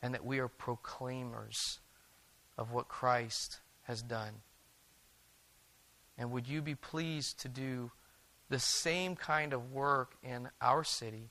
and 0.00 0.14
that 0.14 0.24
we 0.24 0.38
are 0.38 0.48
proclaimers 0.48 1.80
of 2.56 2.72
what 2.72 2.88
Christ 2.88 3.60
has 3.82 4.00
done. 4.00 4.32
And 6.16 6.30
would 6.30 6.48
you 6.48 6.62
be 6.62 6.74
pleased 6.74 7.38
to 7.40 7.50
do 7.50 7.90
the 8.48 8.58
same 8.58 9.14
kind 9.14 9.52
of 9.52 9.72
work 9.72 10.14
in 10.22 10.48
our 10.58 10.84
city 10.84 11.28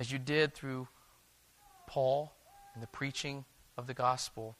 as 0.00 0.10
you 0.10 0.18
did 0.18 0.54
through 0.54 0.88
Paul 1.86 2.32
and 2.74 2.82
the 2.82 2.88
preaching 2.88 3.44
of 3.76 3.86
the 3.86 3.94
gospel? 3.94 4.56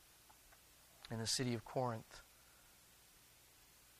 In 1.11 1.19
the 1.19 1.27
city 1.27 1.55
of 1.55 1.65
Corinth. 1.65 2.23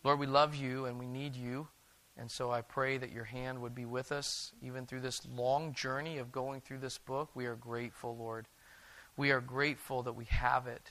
Lord, 0.05 0.19
we 0.19 0.27
love 0.27 0.55
you 0.55 0.85
and 0.85 0.99
we 0.99 1.07
need 1.07 1.37
you. 1.37 1.69
And 2.17 2.31
so 2.31 2.51
I 2.51 2.63
pray 2.63 2.99
that 2.99 3.13
your 3.13 3.25
hand 3.25 3.61
would 3.61 3.75
be 3.75 3.85
with 3.85 4.11
us 4.11 4.53
even 4.61 4.87
through 4.87 5.01
this 5.01 5.27
long 5.27 5.73
journey 5.73 6.19
of 6.19 6.33
going 6.33 6.61
through 6.61 6.79
this 6.79 6.99
book. 6.99 7.31
We 7.35 7.47
are 7.47 7.55
grateful, 7.55 8.17
Lord. 8.17 8.47
We 9.17 9.31
are 9.31 9.41
grateful 9.41 10.03
that 10.03 10.15
we 10.15 10.25
have 10.27 10.67
it. 10.67 10.91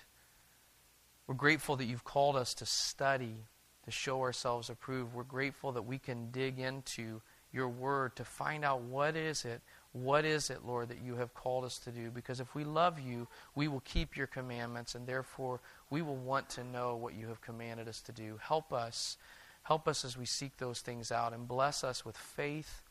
We're 1.27 1.35
grateful 1.35 1.75
that 1.75 1.85
you've 1.85 2.05
called 2.05 2.37
us 2.37 2.53
to 2.55 2.65
study, 2.65 3.45
to 3.83 3.91
show 3.91 4.21
ourselves 4.21 4.69
approved. 4.69 5.13
We're 5.13 5.23
grateful 5.23 5.73
that 5.73 5.81
we 5.81 5.97
can 5.97 6.31
dig 6.31 6.59
into 6.59 7.21
your 7.51 7.67
word 7.67 8.15
to 8.15 8.23
find 8.23 8.63
out 8.63 8.81
what 8.81 9.15
is 9.15 9.43
it 9.43 9.61
what 10.03 10.25
is 10.25 10.49
it, 10.49 10.65
Lord, 10.65 10.89
that 10.89 11.01
you 11.03 11.15
have 11.15 11.33
called 11.33 11.65
us 11.65 11.77
to 11.79 11.91
do? 11.91 12.09
Because 12.09 12.39
if 12.39 12.53
we 12.55 12.63
love 12.63 12.99
you, 12.99 13.27
we 13.55 13.67
will 13.67 13.81
keep 13.81 14.17
your 14.17 14.27
commandments, 14.27 14.95
and 14.95 15.07
therefore 15.07 15.59
we 15.89 16.01
will 16.01 16.15
want 16.15 16.49
to 16.51 16.63
know 16.63 16.95
what 16.95 17.15
you 17.15 17.27
have 17.27 17.41
commanded 17.41 17.87
us 17.87 18.01
to 18.01 18.11
do. 18.11 18.39
Help 18.41 18.73
us. 18.73 19.17
Help 19.63 19.87
us 19.87 20.05
as 20.05 20.17
we 20.17 20.25
seek 20.25 20.57
those 20.57 20.81
things 20.81 21.11
out, 21.11 21.33
and 21.33 21.47
bless 21.47 21.83
us 21.83 22.05
with 22.05 22.17
faith 22.17 22.81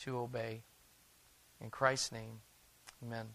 to 0.00 0.18
obey. 0.18 0.62
In 1.60 1.70
Christ's 1.70 2.12
name, 2.12 2.40
amen. 3.02 3.26